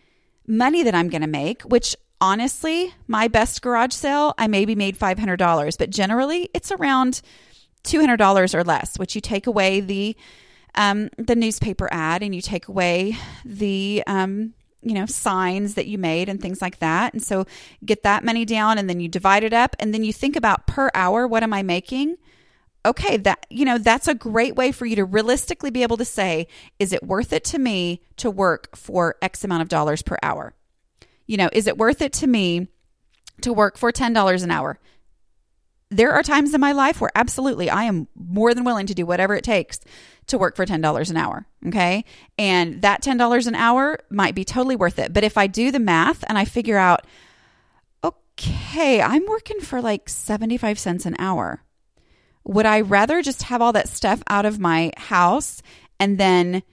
money 0.47 0.83
that 0.83 0.95
I'm 0.95 1.09
going 1.09 1.21
to 1.21 1.27
make, 1.27 1.63
which 1.63 1.95
honestly, 2.21 2.93
my 3.07 3.27
best 3.27 3.61
garage 3.61 3.93
sale, 3.93 4.33
I 4.37 4.47
maybe 4.47 4.75
made 4.75 4.97
$500, 4.97 5.77
but 5.77 5.89
generally 5.89 6.49
it's 6.53 6.71
around 6.71 7.21
$200 7.83 8.53
or 8.53 8.63
less, 8.63 8.97
which 8.97 9.15
you 9.15 9.21
take 9.21 9.47
away 9.47 9.81
the, 9.81 10.15
um, 10.75 11.09
the 11.17 11.35
newspaper 11.35 11.89
ad 11.91 12.23
and 12.23 12.33
you 12.33 12.41
take 12.41 12.67
away 12.67 13.17
the, 13.43 14.03
um, 14.07 14.53
you 14.81 14.93
know, 14.93 15.05
signs 15.05 15.75
that 15.75 15.87
you 15.87 15.97
made 15.97 16.29
and 16.29 16.41
things 16.41 16.61
like 16.61 16.79
that. 16.79 17.13
And 17.13 17.21
so 17.21 17.45
get 17.85 18.03
that 18.03 18.23
money 18.23 18.45
down 18.45 18.77
and 18.77 18.89
then 18.89 18.99
you 18.99 19.07
divide 19.07 19.43
it 19.43 19.53
up 19.53 19.75
and 19.79 19.93
then 19.93 20.03
you 20.03 20.11
think 20.11 20.35
about 20.35 20.67
per 20.67 20.89
hour, 20.93 21.27
what 21.27 21.43
am 21.43 21.53
I 21.53 21.63
making? 21.63 22.17
Okay, 22.83 23.17
that 23.17 23.45
you 23.49 23.63
know, 23.63 23.77
that's 23.77 24.07
a 24.07 24.15
great 24.15 24.55
way 24.55 24.71
for 24.71 24.87
you 24.87 24.95
to 24.95 25.05
realistically 25.05 25.69
be 25.69 25.83
able 25.83 25.97
to 25.97 26.05
say, 26.05 26.47
is 26.79 26.93
it 26.93 27.03
worth 27.03 27.31
it 27.31 27.43
to 27.45 27.59
me 27.59 28.01
to 28.17 28.31
work 28.31 28.75
for 28.75 29.15
X 29.21 29.43
amount 29.43 29.61
of 29.61 29.69
dollars 29.69 30.01
per 30.01 30.17
hour? 30.23 30.55
You 31.27 31.37
know, 31.37 31.49
is 31.53 31.67
it 31.67 31.77
worth 31.77 32.01
it 32.01 32.13
to 32.13 32.27
me 32.27 32.67
to 33.41 33.53
work 33.53 33.77
for 33.77 33.91
$10 33.91 34.43
an 34.43 34.51
hour? 34.51 34.79
There 35.89 36.13
are 36.13 36.23
times 36.23 36.53
in 36.53 36.61
my 36.61 36.71
life 36.71 37.01
where 37.01 37.11
absolutely 37.13 37.69
I 37.69 37.83
am 37.83 38.07
more 38.15 38.53
than 38.53 38.63
willing 38.63 38.87
to 38.87 38.95
do 38.95 39.05
whatever 39.05 39.35
it 39.35 39.43
takes 39.43 39.79
to 40.31 40.37
work 40.37 40.55
for 40.55 40.65
$10 40.65 41.09
an 41.09 41.17
hour. 41.17 41.45
Okay. 41.67 42.03
And 42.37 42.81
that 42.81 43.03
$10 43.03 43.47
an 43.47 43.55
hour 43.55 43.99
might 44.09 44.35
be 44.35 44.43
totally 44.43 44.75
worth 44.75 44.99
it. 44.99 45.13
But 45.13 45.23
if 45.23 45.37
I 45.37 45.47
do 45.47 45.71
the 45.71 45.79
math 45.79 46.23
and 46.27 46.37
I 46.37 46.45
figure 46.45 46.77
out, 46.77 47.05
okay, 48.03 49.01
I'm 49.01 49.25
working 49.27 49.59
for 49.61 49.81
like 49.81 50.09
75 50.09 50.79
cents 50.79 51.05
an 51.05 51.15
hour. 51.19 51.63
Would 52.43 52.65
I 52.65 52.81
rather 52.81 53.21
just 53.21 53.43
have 53.43 53.61
all 53.61 53.73
that 53.73 53.87
stuff 53.87 54.23
out 54.27 54.45
of 54.45 54.59
my 54.59 54.91
house 54.97 55.61
and 55.99 56.17
then 56.17 56.63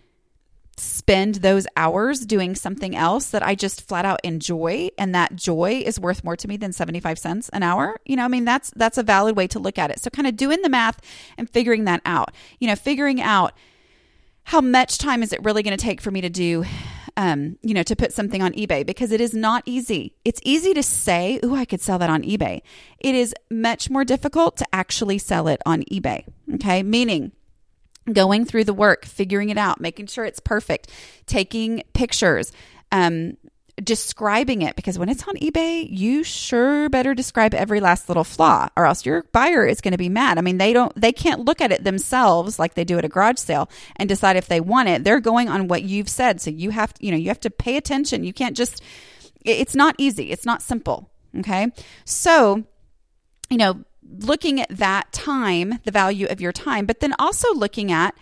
spend 0.78 1.36
those 1.36 1.66
hours 1.76 2.20
doing 2.20 2.54
something 2.54 2.94
else 2.96 3.30
that 3.30 3.42
I 3.42 3.54
just 3.54 3.82
flat 3.86 4.04
out 4.04 4.20
enjoy 4.24 4.88
and 4.98 5.14
that 5.14 5.36
joy 5.36 5.82
is 5.84 6.00
worth 6.00 6.24
more 6.24 6.36
to 6.36 6.48
me 6.48 6.56
than 6.56 6.72
75 6.72 7.18
cents 7.18 7.48
an 7.50 7.62
hour. 7.62 8.00
You 8.04 8.16
know, 8.16 8.24
I 8.24 8.28
mean 8.28 8.44
that's 8.44 8.72
that's 8.76 8.98
a 8.98 9.02
valid 9.02 9.36
way 9.36 9.46
to 9.48 9.58
look 9.58 9.78
at 9.78 9.90
it. 9.90 10.00
So 10.00 10.10
kind 10.10 10.26
of 10.26 10.36
doing 10.36 10.62
the 10.62 10.68
math 10.68 11.00
and 11.36 11.48
figuring 11.48 11.84
that 11.84 12.00
out. 12.04 12.32
You 12.58 12.68
know, 12.68 12.76
figuring 12.76 13.20
out 13.20 13.52
how 14.44 14.60
much 14.60 14.98
time 14.98 15.22
is 15.22 15.32
it 15.32 15.44
really 15.44 15.62
going 15.62 15.76
to 15.76 15.82
take 15.82 16.00
for 16.00 16.10
me 16.10 16.20
to 16.22 16.30
do 16.30 16.64
um, 17.18 17.58
you 17.62 17.74
know, 17.74 17.82
to 17.82 17.96
put 17.96 18.12
something 18.12 18.42
on 18.42 18.52
eBay 18.52 18.86
because 18.86 19.10
it 19.10 19.20
is 19.20 19.34
not 19.34 19.64
easy. 19.66 20.14
It's 20.24 20.40
easy 20.44 20.72
to 20.72 20.84
say, 20.84 21.40
"Ooh, 21.44 21.56
I 21.56 21.64
could 21.64 21.80
sell 21.80 21.98
that 21.98 22.08
on 22.08 22.22
eBay." 22.22 22.62
It 23.00 23.16
is 23.16 23.34
much 23.50 23.90
more 23.90 24.04
difficult 24.04 24.56
to 24.58 24.66
actually 24.72 25.18
sell 25.18 25.48
it 25.48 25.60
on 25.66 25.82
eBay. 25.90 26.24
Okay? 26.54 26.84
Meaning 26.84 27.32
going 28.12 28.44
through 28.44 28.64
the 28.64 28.74
work, 28.74 29.04
figuring 29.04 29.50
it 29.50 29.58
out, 29.58 29.80
making 29.80 30.06
sure 30.06 30.24
it's 30.24 30.40
perfect, 30.40 30.90
taking 31.26 31.82
pictures, 31.92 32.52
um, 32.92 33.36
describing 33.82 34.62
it 34.62 34.74
because 34.76 34.98
when 34.98 35.08
it's 35.08 35.26
on 35.28 35.36
eBay, 35.36 35.86
you 35.88 36.24
sure 36.24 36.88
better 36.88 37.14
describe 37.14 37.54
every 37.54 37.80
last 37.80 38.08
little 38.08 38.24
flaw 38.24 38.68
or 38.76 38.86
else 38.86 39.06
your 39.06 39.22
buyer 39.32 39.66
is 39.66 39.80
going 39.80 39.92
to 39.92 39.98
be 39.98 40.08
mad. 40.08 40.38
I 40.38 40.40
mean, 40.40 40.58
they 40.58 40.72
don't 40.72 40.92
they 41.00 41.12
can't 41.12 41.44
look 41.44 41.60
at 41.60 41.72
it 41.72 41.84
themselves 41.84 42.58
like 42.58 42.74
they 42.74 42.84
do 42.84 42.98
at 42.98 43.04
a 43.04 43.08
garage 43.08 43.38
sale 43.38 43.70
and 43.96 44.08
decide 44.08 44.36
if 44.36 44.48
they 44.48 44.60
want 44.60 44.88
it. 44.88 45.04
They're 45.04 45.20
going 45.20 45.48
on 45.48 45.68
what 45.68 45.82
you've 45.82 46.08
said. 46.08 46.40
So 46.40 46.50
you 46.50 46.70
have 46.70 46.92
to, 46.94 47.04
you 47.04 47.12
know, 47.12 47.16
you 47.16 47.28
have 47.28 47.40
to 47.40 47.50
pay 47.50 47.76
attention. 47.76 48.24
You 48.24 48.32
can't 48.32 48.56
just 48.56 48.82
it's 49.44 49.74
not 49.74 49.94
easy. 49.98 50.30
It's 50.30 50.44
not 50.44 50.62
simple, 50.62 51.10
okay? 51.38 51.68
So, 52.04 52.64
you 53.48 53.56
know, 53.56 53.84
looking 54.08 54.60
at 54.60 54.68
that 54.70 55.12
time, 55.12 55.80
the 55.84 55.90
value 55.90 56.26
of 56.26 56.40
your 56.40 56.52
time, 56.52 56.86
but 56.86 57.00
then 57.00 57.14
also 57.18 57.52
looking 57.54 57.92
at, 57.92 58.14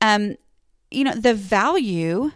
um, 0.00 0.36
you 0.90 1.04
know, 1.04 1.14
the 1.14 1.34
value 1.34 2.30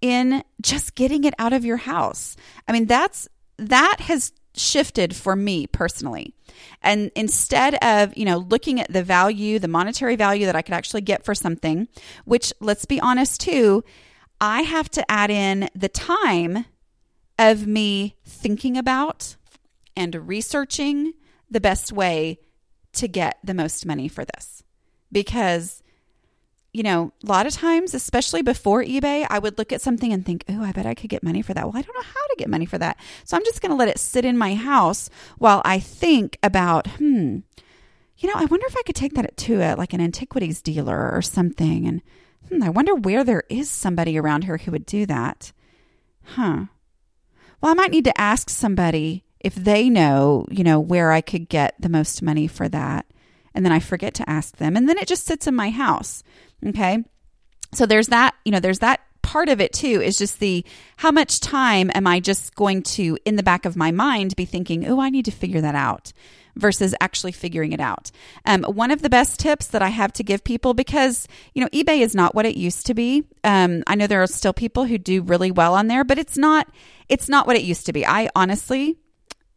in 0.00 0.44
just 0.60 0.94
getting 0.94 1.24
it 1.24 1.34
out 1.38 1.52
of 1.52 1.64
your 1.64 1.78
house. 1.78 2.36
I 2.68 2.72
mean, 2.72 2.86
that's 2.86 3.28
that 3.56 4.00
has 4.00 4.32
shifted 4.56 5.16
for 5.16 5.34
me 5.34 5.66
personally. 5.66 6.34
And 6.82 7.10
instead 7.16 7.74
of, 7.82 8.16
you 8.16 8.24
know, 8.24 8.38
looking 8.38 8.80
at 8.80 8.92
the 8.92 9.02
value, 9.02 9.58
the 9.58 9.68
monetary 9.68 10.16
value 10.16 10.46
that 10.46 10.54
I 10.54 10.62
could 10.62 10.74
actually 10.74 11.00
get 11.00 11.24
for 11.24 11.34
something, 11.34 11.88
which 12.24 12.52
let's 12.60 12.84
be 12.84 13.00
honest 13.00 13.40
too, 13.40 13.82
I 14.40 14.62
have 14.62 14.90
to 14.90 15.10
add 15.10 15.30
in 15.30 15.68
the 15.74 15.88
time 15.88 16.66
of 17.38 17.66
me 17.66 18.16
thinking 18.24 18.76
about 18.76 19.36
and 19.96 20.28
researching 20.28 21.14
the 21.50 21.60
best 21.60 21.92
way 21.92 22.38
to 22.96 23.08
get 23.08 23.38
the 23.44 23.54
most 23.54 23.86
money 23.86 24.08
for 24.08 24.24
this. 24.24 24.62
Because, 25.12 25.82
you 26.72 26.82
know, 26.82 27.12
a 27.22 27.26
lot 27.26 27.46
of 27.46 27.52
times, 27.52 27.94
especially 27.94 28.42
before 28.42 28.82
eBay, 28.82 29.26
I 29.30 29.38
would 29.38 29.58
look 29.58 29.72
at 29.72 29.80
something 29.80 30.12
and 30.12 30.24
think, 30.24 30.44
oh, 30.48 30.62
I 30.62 30.72
bet 30.72 30.86
I 30.86 30.94
could 30.94 31.10
get 31.10 31.22
money 31.22 31.42
for 31.42 31.54
that. 31.54 31.64
Well, 31.64 31.76
I 31.76 31.82
don't 31.82 31.94
know 31.94 32.02
how 32.02 32.26
to 32.28 32.36
get 32.38 32.50
money 32.50 32.66
for 32.66 32.78
that. 32.78 32.98
So 33.24 33.36
I'm 33.36 33.44
just 33.44 33.62
going 33.62 33.70
to 33.70 33.76
let 33.76 33.88
it 33.88 33.98
sit 33.98 34.24
in 34.24 34.36
my 34.36 34.54
house 34.54 35.10
while 35.38 35.62
I 35.64 35.78
think 35.78 36.38
about, 36.42 36.86
hmm, 36.88 37.38
you 38.18 38.28
know, 38.28 38.34
I 38.36 38.44
wonder 38.46 38.66
if 38.66 38.76
I 38.76 38.82
could 38.82 38.96
take 38.96 39.14
that 39.14 39.36
to 39.36 39.60
a, 39.60 39.76
like 39.76 39.92
an 39.92 40.00
antiquities 40.00 40.62
dealer 40.62 41.10
or 41.12 41.22
something. 41.22 41.86
And 41.86 42.02
hmm, 42.48 42.62
I 42.62 42.70
wonder 42.70 42.94
where 42.94 43.24
there 43.24 43.44
is 43.48 43.70
somebody 43.70 44.18
around 44.18 44.44
here 44.44 44.56
who 44.56 44.70
would 44.72 44.86
do 44.86 45.06
that. 45.06 45.52
Huh. 46.22 46.66
Well, 47.60 47.72
I 47.72 47.74
might 47.74 47.90
need 47.90 48.04
to 48.04 48.20
ask 48.20 48.50
somebody 48.50 49.24
if 49.44 49.54
they 49.54 49.90
know, 49.90 50.46
you 50.50 50.64
know, 50.64 50.80
where 50.80 51.12
I 51.12 51.20
could 51.20 51.48
get 51.48 51.74
the 51.78 51.90
most 51.90 52.22
money 52.22 52.46
for 52.46 52.68
that. 52.70 53.06
And 53.54 53.64
then 53.64 53.72
I 53.72 53.78
forget 53.78 54.14
to 54.14 54.28
ask 54.28 54.56
them. 54.56 54.74
And 54.74 54.88
then 54.88 54.98
it 54.98 55.06
just 55.06 55.26
sits 55.26 55.46
in 55.46 55.54
my 55.54 55.70
house. 55.70 56.24
Okay. 56.66 57.04
So 57.72 57.84
there's 57.84 58.08
that, 58.08 58.34
you 58.44 58.50
know, 58.50 58.58
there's 58.58 58.78
that 58.80 59.00
part 59.22 59.48
of 59.48 59.60
it 59.60 59.72
too 59.72 60.00
is 60.00 60.16
just 60.16 60.40
the 60.40 60.64
how 60.96 61.10
much 61.10 61.40
time 61.40 61.90
am 61.94 62.06
I 62.06 62.20
just 62.20 62.54
going 62.54 62.82
to, 62.82 63.18
in 63.24 63.36
the 63.36 63.42
back 63.42 63.66
of 63.66 63.76
my 63.76 63.90
mind, 63.90 64.34
be 64.34 64.46
thinking, 64.46 64.86
oh, 64.86 64.98
I 65.00 65.10
need 65.10 65.26
to 65.26 65.30
figure 65.30 65.60
that 65.60 65.74
out 65.74 66.12
versus 66.56 66.94
actually 67.00 67.32
figuring 67.32 67.72
it 67.72 67.80
out. 67.80 68.10
Um, 68.46 68.62
one 68.62 68.90
of 68.90 69.02
the 69.02 69.10
best 69.10 69.40
tips 69.40 69.66
that 69.68 69.82
I 69.82 69.88
have 69.88 70.12
to 70.14 70.22
give 70.22 70.42
people 70.42 70.72
because, 70.72 71.28
you 71.52 71.60
know, 71.60 71.68
eBay 71.68 72.00
is 72.00 72.14
not 72.14 72.34
what 72.34 72.46
it 72.46 72.56
used 72.56 72.86
to 72.86 72.94
be. 72.94 73.24
Um, 73.42 73.82
I 73.86 73.94
know 73.94 74.06
there 74.06 74.22
are 74.22 74.26
still 74.26 74.52
people 74.52 74.84
who 74.84 74.96
do 74.96 75.20
really 75.20 75.50
well 75.50 75.74
on 75.74 75.88
there, 75.88 76.04
but 76.04 76.18
it's 76.18 76.38
not, 76.38 76.68
it's 77.08 77.28
not 77.28 77.46
what 77.46 77.56
it 77.56 77.62
used 77.62 77.86
to 77.86 77.92
be. 77.92 78.06
I 78.06 78.30
honestly 78.34 78.98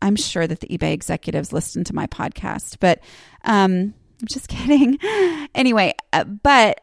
I'm 0.02 0.16
sure 0.16 0.48
that 0.48 0.60
the 0.60 0.68
eBay 0.68 0.94
executives 0.94 1.52
listen 1.52 1.84
to 1.86 1.96
my 1.96 2.08
podcast, 2.08 2.78
but 2.80 3.00
um, 3.44 3.94
I'm 4.22 4.28
just 4.28 4.48
kidding. 4.50 4.98
anyway, 5.56 5.96
uh, 6.14 6.24
but 6.24 6.82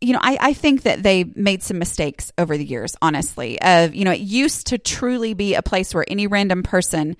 you 0.00 0.12
know, 0.12 0.20
I, 0.22 0.38
I 0.40 0.52
think 0.52 0.82
that 0.82 1.02
they 1.02 1.24
made 1.24 1.62
some 1.62 1.78
mistakes 1.78 2.30
over 2.36 2.58
the 2.58 2.64
years, 2.64 2.96
honestly. 3.00 3.60
Of, 3.62 3.94
you 3.94 4.04
know, 4.04 4.12
it 4.12 4.20
used 4.20 4.66
to 4.68 4.78
truly 4.78 5.32
be 5.32 5.54
a 5.54 5.62
place 5.62 5.94
where 5.94 6.04
any 6.06 6.26
random 6.26 6.62
person 6.62 7.16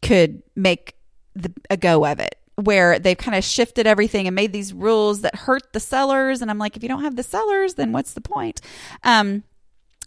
could 0.00 0.42
make 0.56 0.94
the, 1.34 1.52
a 1.68 1.76
go 1.76 2.06
of 2.06 2.18
it, 2.18 2.36
where 2.54 2.98
they've 2.98 3.18
kind 3.18 3.36
of 3.36 3.44
shifted 3.44 3.86
everything 3.86 4.26
and 4.26 4.34
made 4.34 4.52
these 4.52 4.72
rules 4.72 5.20
that 5.20 5.34
hurt 5.34 5.72
the 5.74 5.80
sellers. 5.80 6.40
And 6.40 6.50
I'm 6.50 6.58
like, 6.58 6.76
if 6.76 6.82
you 6.82 6.88
don't 6.88 7.02
have 7.02 7.16
the 7.16 7.22
sellers, 7.22 7.74
then 7.74 7.92
what's 7.92 8.14
the 8.14 8.22
point? 8.22 8.62
Um, 9.04 9.44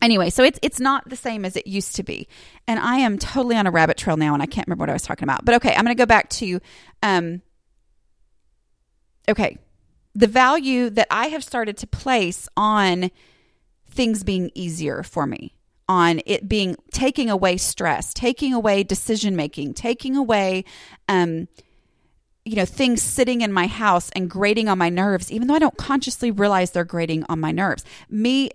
anyway, 0.01 0.29
so 0.29 0.43
it's 0.43 0.59
it's 0.61 0.79
not 0.79 1.07
the 1.09 1.15
same 1.15 1.45
as 1.45 1.55
it 1.55 1.67
used 1.67 1.95
to 1.95 2.03
be. 2.03 2.27
And 2.67 2.79
I 2.79 2.97
am 2.97 3.17
totally 3.17 3.55
on 3.55 3.67
a 3.67 3.71
rabbit 3.71 3.97
trail 3.97 4.17
now 4.17 4.33
and 4.33 4.41
I 4.41 4.45
can't 4.45 4.67
remember 4.67 4.83
what 4.83 4.89
I 4.89 4.93
was 4.93 5.03
talking 5.03 5.23
about. 5.23 5.45
But 5.45 5.55
okay, 5.55 5.73
I'm 5.73 5.83
going 5.83 5.95
to 5.95 6.01
go 6.01 6.05
back 6.05 6.29
to 6.31 6.59
um 7.03 7.41
okay, 9.29 9.57
the 10.13 10.27
value 10.27 10.89
that 10.89 11.07
I 11.09 11.27
have 11.27 11.43
started 11.43 11.77
to 11.77 11.87
place 11.87 12.49
on 12.57 13.11
things 13.89 14.23
being 14.23 14.51
easier 14.55 15.03
for 15.03 15.25
me, 15.25 15.55
on 15.87 16.21
it 16.25 16.47
being 16.49 16.75
taking 16.91 17.29
away 17.29 17.57
stress, 17.57 18.13
taking 18.13 18.53
away 18.53 18.83
decision 18.83 19.35
making, 19.35 19.73
taking 19.73 20.15
away 20.15 20.65
um 21.07 21.47
you 22.43 22.55
know, 22.55 22.65
things 22.65 23.03
sitting 23.03 23.41
in 23.41 23.53
my 23.53 23.67
house 23.67 24.09
and 24.15 24.27
grating 24.27 24.67
on 24.67 24.75
my 24.75 24.89
nerves, 24.89 25.31
even 25.31 25.47
though 25.47 25.53
I 25.53 25.59
don't 25.59 25.77
consciously 25.77 26.31
realize 26.31 26.71
they're 26.71 26.83
grating 26.83 27.23
on 27.29 27.39
my 27.39 27.51
nerves. 27.51 27.83
Me 28.09 28.49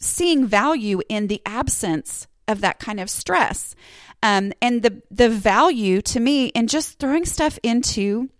seeing 0.00 0.46
value 0.46 1.00
in 1.08 1.26
the 1.26 1.42
absence 1.46 2.26
of 2.48 2.60
that 2.60 2.78
kind 2.78 3.00
of 3.00 3.10
stress. 3.10 3.74
Um, 4.22 4.52
and 4.62 4.82
the 4.82 5.02
the 5.10 5.28
value 5.28 6.00
to 6.02 6.20
me 6.20 6.46
in 6.48 6.68
just 6.68 6.98
throwing 6.98 7.24
stuff 7.24 7.58
into 7.62 8.30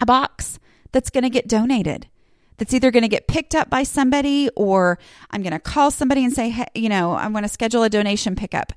a 0.00 0.06
box 0.06 0.58
that's 0.92 1.10
going 1.10 1.24
to 1.24 1.30
get 1.30 1.48
donated 1.48 2.06
that's 2.58 2.74
either 2.74 2.90
going 2.90 3.02
to 3.02 3.08
get 3.08 3.26
picked 3.26 3.54
up 3.54 3.70
by 3.70 3.84
somebody 3.84 4.50
or 4.54 4.98
I'm 5.30 5.42
going 5.42 5.52
to 5.52 5.60
call 5.60 5.90
somebody 5.90 6.24
and 6.24 6.32
say, 6.32 6.50
hey, 6.50 6.66
you 6.74 6.88
know, 6.88 7.14
I'm 7.14 7.32
going 7.32 7.44
to 7.44 7.48
schedule 7.48 7.84
a 7.84 7.88
donation 7.88 8.36
pickup. 8.36 8.72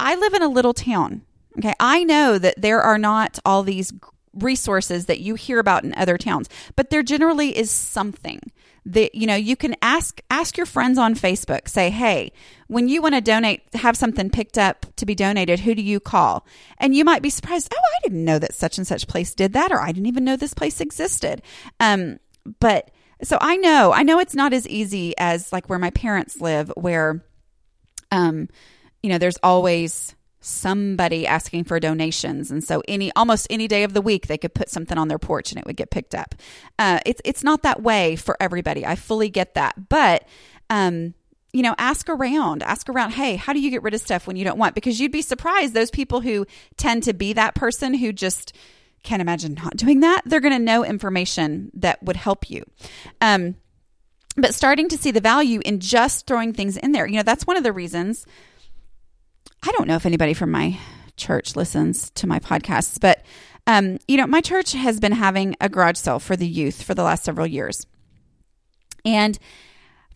I 0.00 0.16
live 0.16 0.34
in 0.34 0.42
a 0.42 0.48
little 0.48 0.74
town. 0.74 1.22
Okay. 1.58 1.74
I 1.78 2.02
know 2.02 2.38
that 2.38 2.60
there 2.60 2.82
are 2.82 2.98
not 2.98 3.38
all 3.44 3.62
these 3.62 3.92
resources 4.34 5.06
that 5.06 5.20
you 5.20 5.36
hear 5.36 5.60
about 5.60 5.84
in 5.84 5.94
other 5.94 6.18
towns, 6.18 6.48
but 6.74 6.90
there 6.90 7.04
generally 7.04 7.56
is 7.56 7.70
something 7.70 8.40
that 8.86 9.14
you 9.14 9.26
know 9.26 9.34
you 9.34 9.56
can 9.56 9.74
ask 9.80 10.20
ask 10.30 10.56
your 10.56 10.66
friends 10.66 10.98
on 10.98 11.14
Facebook 11.14 11.68
say 11.68 11.88
hey 11.90 12.30
when 12.66 12.88
you 12.88 13.00
want 13.00 13.14
to 13.14 13.20
donate 13.20 13.62
have 13.74 13.96
something 13.96 14.28
picked 14.28 14.58
up 14.58 14.86
to 14.96 15.06
be 15.06 15.14
donated 15.14 15.60
who 15.60 15.74
do 15.74 15.82
you 15.82 16.00
call? 16.00 16.46
And 16.78 16.94
you 16.94 17.04
might 17.04 17.22
be 17.22 17.30
surprised 17.30 17.72
oh 17.74 17.78
I 17.78 18.00
didn't 18.02 18.24
know 18.24 18.38
that 18.38 18.54
such 18.54 18.78
and 18.78 18.86
such 18.86 19.08
place 19.08 19.34
did 19.34 19.54
that 19.54 19.72
or 19.72 19.80
I 19.80 19.92
didn't 19.92 20.06
even 20.06 20.24
know 20.24 20.36
this 20.36 20.54
place 20.54 20.80
existed. 20.80 21.42
Um 21.80 22.18
but 22.60 22.90
so 23.22 23.38
I 23.40 23.56
know 23.56 23.92
I 23.92 24.02
know 24.02 24.18
it's 24.18 24.34
not 24.34 24.52
as 24.52 24.68
easy 24.68 25.14
as 25.16 25.52
like 25.52 25.68
where 25.68 25.78
my 25.78 25.90
parents 25.90 26.40
live 26.40 26.70
where 26.76 27.24
um 28.10 28.48
you 29.02 29.10
know 29.10 29.18
there's 29.18 29.38
always 29.42 30.14
somebody 30.44 31.26
asking 31.26 31.64
for 31.64 31.80
donations 31.80 32.50
and 32.50 32.62
so 32.62 32.82
any 32.86 33.10
almost 33.16 33.46
any 33.50 33.66
day 33.66 33.82
of 33.82 33.94
the 33.94 34.02
week 34.02 34.26
they 34.26 34.38
could 34.38 34.52
put 34.54 34.68
something 34.68 34.98
on 34.98 35.08
their 35.08 35.18
porch 35.18 35.50
and 35.50 35.58
it 35.58 35.66
would 35.66 35.76
get 35.76 35.90
picked 35.90 36.14
up 36.14 36.34
uh, 36.78 37.00
it's 37.06 37.20
it's 37.24 37.42
not 37.42 37.62
that 37.62 37.82
way 37.82 38.14
for 38.14 38.36
everybody 38.40 38.84
i 38.84 38.94
fully 38.94 39.28
get 39.28 39.54
that 39.54 39.88
but 39.88 40.26
um, 40.70 41.14
you 41.54 41.62
know, 41.62 41.74
ask 41.78 42.08
around, 42.08 42.64
ask 42.64 42.88
around, 42.88 43.12
hey, 43.12 43.36
how 43.36 43.52
do 43.52 43.60
you 43.60 43.70
get 43.70 43.84
rid 43.84 43.94
of 43.94 44.00
stuff 44.00 44.26
when 44.26 44.34
you 44.34 44.44
don't 44.44 44.58
want? 44.58 44.74
Because 44.74 44.98
you'd 44.98 45.12
be 45.12 45.22
surprised 45.22 45.72
those 45.72 45.90
people 45.90 46.20
who 46.20 46.46
tend 46.76 47.04
to 47.04 47.14
be 47.14 47.32
that 47.32 47.54
person 47.54 47.94
who 47.94 48.12
just 48.12 48.56
can't 49.04 49.22
imagine 49.22 49.54
not 49.54 49.76
doing 49.76 50.00
that, 50.00 50.22
they're 50.26 50.40
going 50.40 50.52
to 50.52 50.58
know 50.58 50.84
information 50.84 51.70
that 51.74 52.02
would 52.02 52.16
help 52.16 52.50
you. 52.50 52.64
Um, 53.20 53.54
but 54.36 54.52
starting 54.52 54.88
to 54.88 54.98
see 54.98 55.12
the 55.12 55.20
value 55.20 55.60
in 55.64 55.78
just 55.78 56.26
throwing 56.26 56.52
things 56.52 56.76
in 56.76 56.90
there. 56.90 57.06
You 57.06 57.18
know, 57.18 57.22
that's 57.22 57.46
one 57.46 57.56
of 57.56 57.62
the 57.62 57.72
reasons. 57.72 58.26
I 59.66 59.72
don't 59.72 59.88
know 59.88 59.96
if 59.96 60.06
anybody 60.06 60.34
from 60.34 60.50
my 60.50 60.78
church 61.16 61.56
listens 61.56 62.10
to 62.10 62.26
my 62.26 62.38
podcasts, 62.38 63.00
but 63.00 63.24
um, 63.66 63.98
you 64.06 64.18
know, 64.18 64.26
my 64.26 64.42
church 64.42 64.72
has 64.72 65.00
been 65.00 65.12
having 65.12 65.56
a 65.60 65.70
garage 65.70 65.96
sale 65.96 66.18
for 66.18 66.36
the 66.36 66.46
youth 66.46 66.82
for 66.82 66.94
the 66.94 67.02
last 67.02 67.24
several 67.24 67.46
years. 67.46 67.86
And 69.06 69.38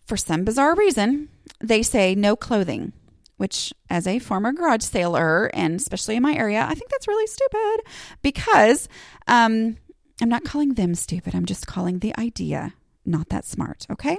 for 0.05 0.17
some 0.17 0.43
bizarre 0.43 0.75
reason, 0.75 1.29
they 1.59 1.81
say 1.81 2.13
no 2.13 2.35
clothing, 2.35 2.93
which, 3.37 3.73
as 3.89 4.05
a 4.05 4.19
former 4.19 4.51
garage 4.51 4.83
sailor, 4.83 5.47
and 5.53 5.79
especially 5.79 6.15
in 6.15 6.23
my 6.23 6.33
area, 6.35 6.63
I 6.63 6.75
think 6.75 6.91
that's 6.91 7.07
really 7.07 7.27
stupid 7.27 7.81
because 8.21 8.87
um, 9.27 9.77
I'm 10.21 10.29
not 10.29 10.43
calling 10.43 10.75
them 10.75 10.93
stupid. 10.93 11.33
I'm 11.33 11.45
just 11.45 11.65
calling 11.65 11.99
the 11.99 12.15
idea 12.19 12.73
not 13.05 13.29
that 13.29 13.45
smart. 13.45 13.87
Okay. 13.89 14.17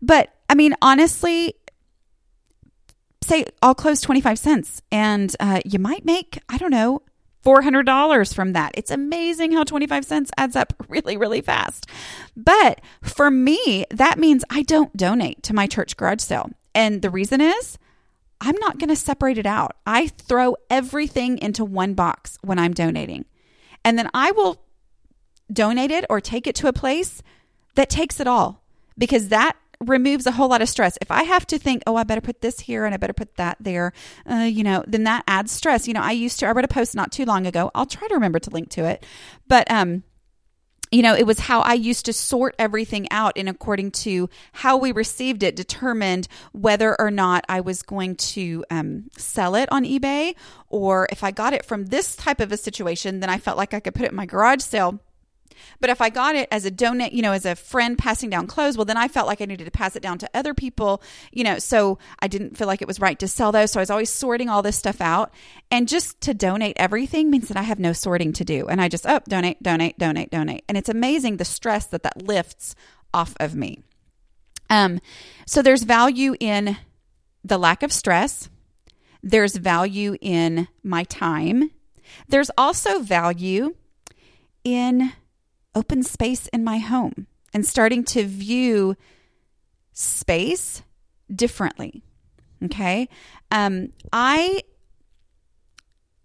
But 0.00 0.32
I 0.48 0.54
mean, 0.54 0.74
honestly, 0.80 1.54
say 3.30 3.44
all 3.62 3.74
clothes 3.74 4.00
25 4.00 4.38
cents 4.38 4.82
and 4.90 5.36
uh, 5.38 5.60
you 5.64 5.78
might 5.78 6.04
make, 6.04 6.40
I 6.48 6.58
don't 6.58 6.72
know, 6.72 7.02
$400 7.44 8.34
from 8.34 8.52
that. 8.54 8.72
It's 8.74 8.90
amazing 8.90 9.52
how 9.52 9.62
25 9.62 10.04
cents 10.04 10.30
adds 10.36 10.56
up 10.56 10.74
really, 10.88 11.16
really 11.16 11.40
fast. 11.40 11.86
But 12.36 12.80
for 13.02 13.30
me, 13.30 13.86
that 13.90 14.18
means 14.18 14.44
I 14.50 14.62
don't 14.62 14.94
donate 14.96 15.44
to 15.44 15.54
my 15.54 15.66
church 15.68 15.96
garage 15.96 16.20
sale. 16.20 16.50
And 16.74 17.02
the 17.02 17.10
reason 17.10 17.40
is 17.40 17.78
I'm 18.40 18.56
not 18.56 18.78
going 18.78 18.88
to 18.88 18.96
separate 18.96 19.38
it 19.38 19.46
out. 19.46 19.76
I 19.86 20.08
throw 20.08 20.56
everything 20.68 21.38
into 21.38 21.64
one 21.64 21.94
box 21.94 22.36
when 22.42 22.58
I'm 22.58 22.74
donating. 22.74 23.26
And 23.84 23.96
then 23.96 24.10
I 24.12 24.32
will 24.32 24.60
donate 25.52 25.92
it 25.92 26.04
or 26.10 26.20
take 26.20 26.46
it 26.46 26.56
to 26.56 26.68
a 26.68 26.72
place 26.72 27.22
that 27.76 27.90
takes 27.90 28.18
it 28.18 28.26
all 28.26 28.64
because 28.98 29.28
that 29.28 29.56
removes 29.80 30.26
a 30.26 30.32
whole 30.32 30.48
lot 30.48 30.62
of 30.62 30.68
stress. 30.68 30.98
If 31.00 31.10
I 31.10 31.22
have 31.22 31.46
to 31.48 31.58
think, 31.58 31.82
oh, 31.86 31.96
I 31.96 32.04
better 32.04 32.20
put 32.20 32.42
this 32.42 32.60
here 32.60 32.84
and 32.84 32.94
I 32.94 32.98
better 32.98 33.12
put 33.12 33.36
that 33.36 33.56
there, 33.60 33.92
uh, 34.30 34.34
you 34.36 34.62
know, 34.62 34.84
then 34.86 35.04
that 35.04 35.24
adds 35.26 35.52
stress. 35.52 35.88
You 35.88 35.94
know, 35.94 36.02
I 36.02 36.12
used 36.12 36.38
to, 36.40 36.46
I 36.46 36.52
read 36.52 36.64
a 36.64 36.68
post 36.68 36.94
not 36.94 37.12
too 37.12 37.24
long 37.24 37.46
ago. 37.46 37.70
I'll 37.74 37.86
try 37.86 38.06
to 38.08 38.14
remember 38.14 38.38
to 38.40 38.50
link 38.50 38.68
to 38.70 38.84
it. 38.84 39.04
But, 39.48 39.70
um, 39.70 40.04
you 40.92 41.02
know, 41.02 41.14
it 41.14 41.26
was 41.26 41.38
how 41.38 41.60
I 41.60 41.74
used 41.74 42.04
to 42.06 42.12
sort 42.12 42.56
everything 42.58 43.10
out 43.12 43.34
and 43.36 43.48
according 43.48 43.92
to 43.92 44.28
how 44.52 44.76
we 44.76 44.90
received 44.90 45.42
it, 45.44 45.54
determined 45.54 46.26
whether 46.52 47.00
or 47.00 47.12
not 47.12 47.44
I 47.48 47.60
was 47.60 47.82
going 47.82 48.16
to 48.16 48.64
um, 48.70 49.08
sell 49.16 49.54
it 49.54 49.70
on 49.70 49.84
eBay 49.84 50.34
or 50.68 51.06
if 51.12 51.22
I 51.22 51.30
got 51.30 51.52
it 51.52 51.64
from 51.64 51.86
this 51.86 52.16
type 52.16 52.40
of 52.40 52.50
a 52.50 52.56
situation, 52.56 53.20
then 53.20 53.30
I 53.30 53.38
felt 53.38 53.56
like 53.56 53.72
I 53.72 53.80
could 53.80 53.94
put 53.94 54.04
it 54.04 54.10
in 54.10 54.16
my 54.16 54.26
garage 54.26 54.62
sale 54.62 55.00
but 55.80 55.90
if 55.90 56.00
I 56.00 56.10
got 56.10 56.34
it 56.34 56.48
as 56.50 56.64
a 56.64 56.70
donate, 56.70 57.12
you 57.12 57.22
know, 57.22 57.32
as 57.32 57.44
a 57.44 57.54
friend 57.54 57.96
passing 57.96 58.30
down 58.30 58.46
clothes, 58.46 58.76
well, 58.76 58.84
then 58.84 58.96
I 58.96 59.08
felt 59.08 59.26
like 59.26 59.40
I 59.40 59.44
needed 59.44 59.64
to 59.64 59.70
pass 59.70 59.96
it 59.96 60.02
down 60.02 60.18
to 60.18 60.30
other 60.34 60.54
people, 60.54 61.02
you 61.32 61.44
know, 61.44 61.58
so 61.58 61.98
I 62.20 62.28
didn't 62.28 62.56
feel 62.56 62.66
like 62.66 62.82
it 62.82 62.88
was 62.88 63.00
right 63.00 63.18
to 63.18 63.28
sell 63.28 63.52
those. 63.52 63.72
So 63.72 63.80
I 63.80 63.82
was 63.82 63.90
always 63.90 64.10
sorting 64.10 64.48
all 64.48 64.62
this 64.62 64.76
stuff 64.76 65.00
out. 65.00 65.32
And 65.70 65.88
just 65.88 66.20
to 66.22 66.34
donate 66.34 66.76
everything 66.76 67.30
means 67.30 67.48
that 67.48 67.56
I 67.56 67.62
have 67.62 67.78
no 67.78 67.92
sorting 67.92 68.32
to 68.34 68.44
do. 68.44 68.66
And 68.68 68.80
I 68.80 68.88
just, 68.88 69.06
oh, 69.06 69.20
donate, 69.28 69.62
donate, 69.62 69.98
donate, 69.98 70.30
donate. 70.30 70.64
And 70.68 70.76
it's 70.76 70.88
amazing 70.88 71.36
the 71.36 71.44
stress 71.44 71.86
that 71.86 72.02
that 72.02 72.22
lifts 72.22 72.74
off 73.12 73.34
of 73.40 73.54
me. 73.54 73.82
Um, 74.68 75.00
so 75.46 75.62
there's 75.62 75.82
value 75.82 76.36
in 76.38 76.76
the 77.44 77.58
lack 77.58 77.82
of 77.82 77.92
stress. 77.92 78.48
There's 79.22 79.56
value 79.56 80.16
in 80.20 80.68
my 80.82 81.04
time. 81.04 81.70
There's 82.28 82.50
also 82.56 83.00
value 83.00 83.74
in 84.64 85.12
open 85.74 86.02
space 86.02 86.48
in 86.48 86.64
my 86.64 86.78
home 86.78 87.26
and 87.52 87.64
starting 87.66 88.04
to 88.04 88.24
view 88.24 88.96
space 89.92 90.82
differently. 91.34 92.02
Okay. 92.64 93.08
Um, 93.50 93.92
I 94.12 94.62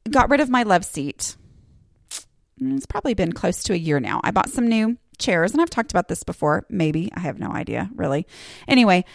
got 0.09 0.29
rid 0.29 0.39
of 0.39 0.49
my 0.49 0.63
love 0.63 0.85
seat. 0.85 1.35
It's 2.59 2.85
probably 2.85 3.13
been 3.13 3.33
close 3.33 3.63
to 3.63 3.73
a 3.73 3.77
year 3.77 3.99
now. 3.99 4.21
I 4.23 4.31
bought 4.31 4.49
some 4.49 4.67
new 4.67 4.97
chairs, 5.17 5.51
and 5.51 5.61
I've 5.61 5.69
talked 5.69 5.91
about 5.91 6.07
this 6.07 6.23
before. 6.23 6.65
Maybe. 6.69 7.11
I 7.13 7.19
have 7.21 7.39
no 7.39 7.51
idea, 7.51 7.89
really. 7.95 8.25
Anyway, 8.67 9.05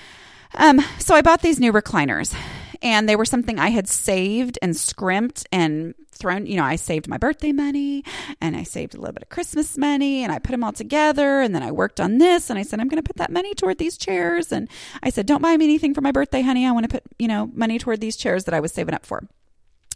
um, 0.54 0.80
so 0.98 1.14
I 1.14 1.22
bought 1.22 1.42
these 1.42 1.60
new 1.60 1.72
recliners, 1.72 2.34
and 2.82 3.08
they 3.08 3.16
were 3.16 3.24
something 3.24 3.58
I 3.58 3.68
had 3.68 3.88
saved 3.88 4.58
and 4.62 4.76
scrimped 4.76 5.46
and 5.52 5.94
thrown, 6.12 6.46
you 6.46 6.56
know, 6.56 6.64
I 6.64 6.76
saved 6.76 7.08
my 7.08 7.18
birthday 7.18 7.52
money 7.52 8.04
and 8.40 8.56
I 8.56 8.62
saved 8.62 8.94
a 8.94 8.98
little 8.98 9.12
bit 9.12 9.22
of 9.22 9.28
Christmas 9.28 9.76
money 9.76 10.22
and 10.22 10.32
I 10.32 10.38
put 10.38 10.52
them 10.52 10.64
all 10.64 10.72
together. 10.72 11.40
And 11.40 11.54
then 11.54 11.62
I 11.62 11.72
worked 11.72 12.00
on 12.00 12.18
this 12.18 12.48
and 12.50 12.58
I 12.58 12.62
said, 12.62 12.80
I'm 12.80 12.88
going 12.88 13.02
to 13.02 13.06
put 13.06 13.16
that 13.16 13.30
money 13.30 13.54
toward 13.54 13.78
these 13.78 13.98
chairs. 13.98 14.52
And 14.52 14.68
I 15.02 15.10
said, 15.10 15.26
don't 15.26 15.42
buy 15.42 15.56
me 15.56 15.64
anything 15.64 15.94
for 15.94 16.00
my 16.00 16.12
birthday, 16.12 16.42
honey. 16.42 16.66
I 16.66 16.72
want 16.72 16.90
to 16.90 17.00
put, 17.00 17.02
you 17.18 17.28
know, 17.28 17.50
money 17.54 17.78
toward 17.78 18.00
these 18.00 18.16
chairs 18.16 18.44
that 18.44 18.54
I 18.54 18.60
was 18.60 18.72
saving 18.72 18.94
up 18.94 19.04
for. 19.04 19.26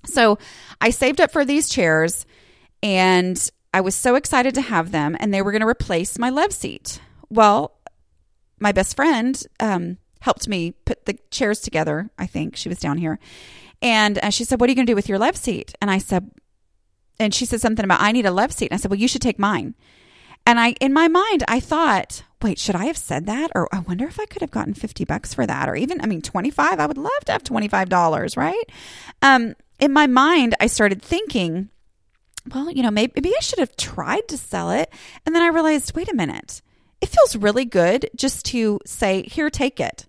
So 0.07 0.38
I 0.81 0.90
saved 0.90 1.20
up 1.20 1.31
for 1.31 1.44
these 1.44 1.68
chairs 1.68 2.27
and 2.83 3.51
I 3.73 3.81
was 3.81 3.94
so 3.94 4.14
excited 4.14 4.55
to 4.55 4.61
have 4.61 4.92
them 4.92 5.16
and 5.18 5.33
they 5.33 5.42
were 5.42 5.53
going 5.53 5.62
to 5.62 5.66
replace 5.66 6.18
my 6.18 6.29
love 6.29 6.53
seat. 6.53 7.01
Well, 7.31 7.73
my 8.61 8.73
best 8.73 8.94
friend, 8.94 9.42
um, 9.59 9.99
helped 10.24 10.48
me 10.48 10.72
put 10.87 11.04
the 11.04 11.18
chairs 11.30 11.60
together. 11.60 12.10
I 12.18 12.26
think 12.26 12.56
she 12.56 12.70
was 12.70 12.78
down 12.78 12.96
here. 12.96 13.18
And 13.82 14.18
uh, 14.18 14.30
she 14.30 14.44
said, 14.44 14.58
What 14.58 14.68
are 14.68 14.70
you 14.72 14.74
going 14.74 14.87
to 14.87 14.90
do 14.90 14.96
with 14.96 15.08
your 15.08 15.18
love 15.18 15.37
seat? 15.37 15.74
And 15.82 15.90
I 15.90 15.98
said, 15.98 16.30
And 17.20 17.34
she 17.34 17.44
said 17.44 17.60
something 17.60 17.84
about, 17.84 18.00
I 18.00 18.10
need 18.10 18.24
a 18.24 18.30
love 18.30 18.50
seat. 18.50 18.70
And 18.70 18.78
I 18.78 18.80
said, 18.80 18.90
Well, 18.90 19.00
you 19.00 19.06
should 19.06 19.20
take 19.20 19.38
mine. 19.38 19.74
And 20.46 20.58
I, 20.58 20.72
in 20.80 20.92
my 20.92 21.08
mind, 21.08 21.44
I 21.48 21.60
thought, 21.60 22.22
wait, 22.42 22.58
should 22.58 22.74
I 22.74 22.84
have 22.84 22.98
said 22.98 23.26
that? 23.26 23.50
Or 23.54 23.66
I 23.74 23.78
wonder 23.80 24.06
if 24.06 24.20
I 24.20 24.26
could 24.26 24.42
have 24.42 24.50
gotten 24.50 24.74
50 24.74 25.04
bucks 25.06 25.32
for 25.32 25.46
that. 25.46 25.68
Or 25.68 25.76
even, 25.76 26.02
I 26.02 26.06
mean, 26.06 26.20
25. 26.20 26.78
I 26.80 26.87
would 26.87 26.98
love 26.98 27.24
to 27.26 27.32
have 27.32 27.42
$25, 27.42 28.37
right? 28.37 28.64
Um, 29.22 29.54
in 29.80 29.92
my 29.92 30.06
mind, 30.06 30.54
I 30.60 30.66
started 30.66 31.00
thinking, 31.00 31.70
well, 32.54 32.70
you 32.70 32.82
know, 32.82 32.90
maybe, 32.90 33.12
maybe 33.16 33.34
I 33.34 33.40
should 33.40 33.58
have 33.58 33.74
tried 33.76 34.28
to 34.28 34.37
sell 34.37 34.70
it. 34.70 34.90
And 35.24 35.34
then 35.34 35.42
I 35.42 35.48
realized, 35.48 35.96
wait 35.96 36.10
a 36.10 36.14
minute, 36.14 36.60
it 37.00 37.08
feels 37.08 37.37
really 37.37 37.64
good 37.64 38.10
just 38.16 38.44
to 38.46 38.80
say, 38.84 39.22
here, 39.22 39.48
take 39.48 39.80
it. 39.80 40.06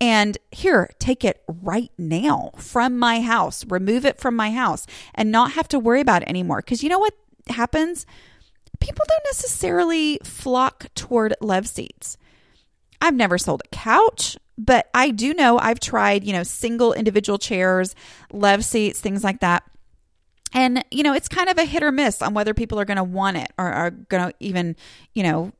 And 0.00 0.36
here, 0.50 0.90
take 0.98 1.24
it 1.24 1.42
right 1.48 1.90
now 1.96 2.50
from 2.58 2.98
my 2.98 3.22
house, 3.22 3.64
remove 3.66 4.04
it 4.04 4.20
from 4.20 4.36
my 4.36 4.50
house, 4.50 4.86
and 5.14 5.32
not 5.32 5.52
have 5.52 5.68
to 5.68 5.78
worry 5.78 6.00
about 6.00 6.22
it 6.22 6.28
anymore. 6.28 6.58
Because 6.58 6.82
you 6.82 6.88
know 6.88 6.98
what 6.98 7.14
happens? 7.48 8.04
People 8.78 9.04
don't 9.08 9.24
necessarily 9.24 10.18
flock 10.22 10.88
toward 10.94 11.34
love 11.40 11.66
seats. 11.66 12.18
I've 13.00 13.14
never 13.14 13.38
sold 13.38 13.62
a 13.64 13.68
couch, 13.68 14.36
but 14.58 14.90
I 14.92 15.10
do 15.10 15.32
know 15.32 15.58
I've 15.58 15.80
tried, 15.80 16.24
you 16.24 16.32
know, 16.32 16.42
single 16.42 16.92
individual 16.92 17.38
chairs, 17.38 17.94
love 18.32 18.64
seats, 18.64 19.00
things 19.00 19.24
like 19.24 19.40
that. 19.40 19.62
And, 20.52 20.84
you 20.90 21.02
know, 21.02 21.12
it's 21.12 21.28
kind 21.28 21.48
of 21.48 21.58
a 21.58 21.64
hit 21.64 21.82
or 21.82 21.92
miss 21.92 22.22
on 22.22 22.34
whether 22.34 22.54
people 22.54 22.78
are 22.80 22.84
going 22.84 22.96
to 22.96 23.04
want 23.04 23.36
it 23.36 23.50
or 23.58 23.66
are 23.66 23.90
going 23.90 24.30
to 24.30 24.34
even, 24.40 24.76
you 25.12 25.22
know, 25.22 25.52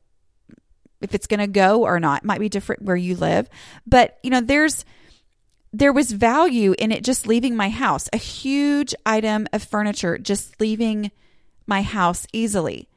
if 1.00 1.14
it's 1.14 1.26
going 1.26 1.40
to 1.40 1.46
go 1.46 1.84
or 1.84 2.00
not. 2.00 2.22
It 2.22 2.26
might 2.26 2.40
be 2.40 2.48
different 2.48 2.82
where 2.82 2.96
you 2.96 3.16
live, 3.16 3.48
but 3.86 4.18
you 4.22 4.30
know, 4.30 4.40
there's 4.40 4.84
there 5.72 5.92
was 5.92 6.12
value 6.12 6.74
in 6.78 6.90
it 6.90 7.04
just 7.04 7.26
leaving 7.26 7.54
my 7.54 7.68
house, 7.68 8.08
a 8.12 8.16
huge 8.16 8.94
item 9.04 9.46
of 9.52 9.62
furniture 9.62 10.16
just 10.16 10.58
leaving 10.60 11.10
my 11.66 11.82
house 11.82 12.26
easily 12.32 12.88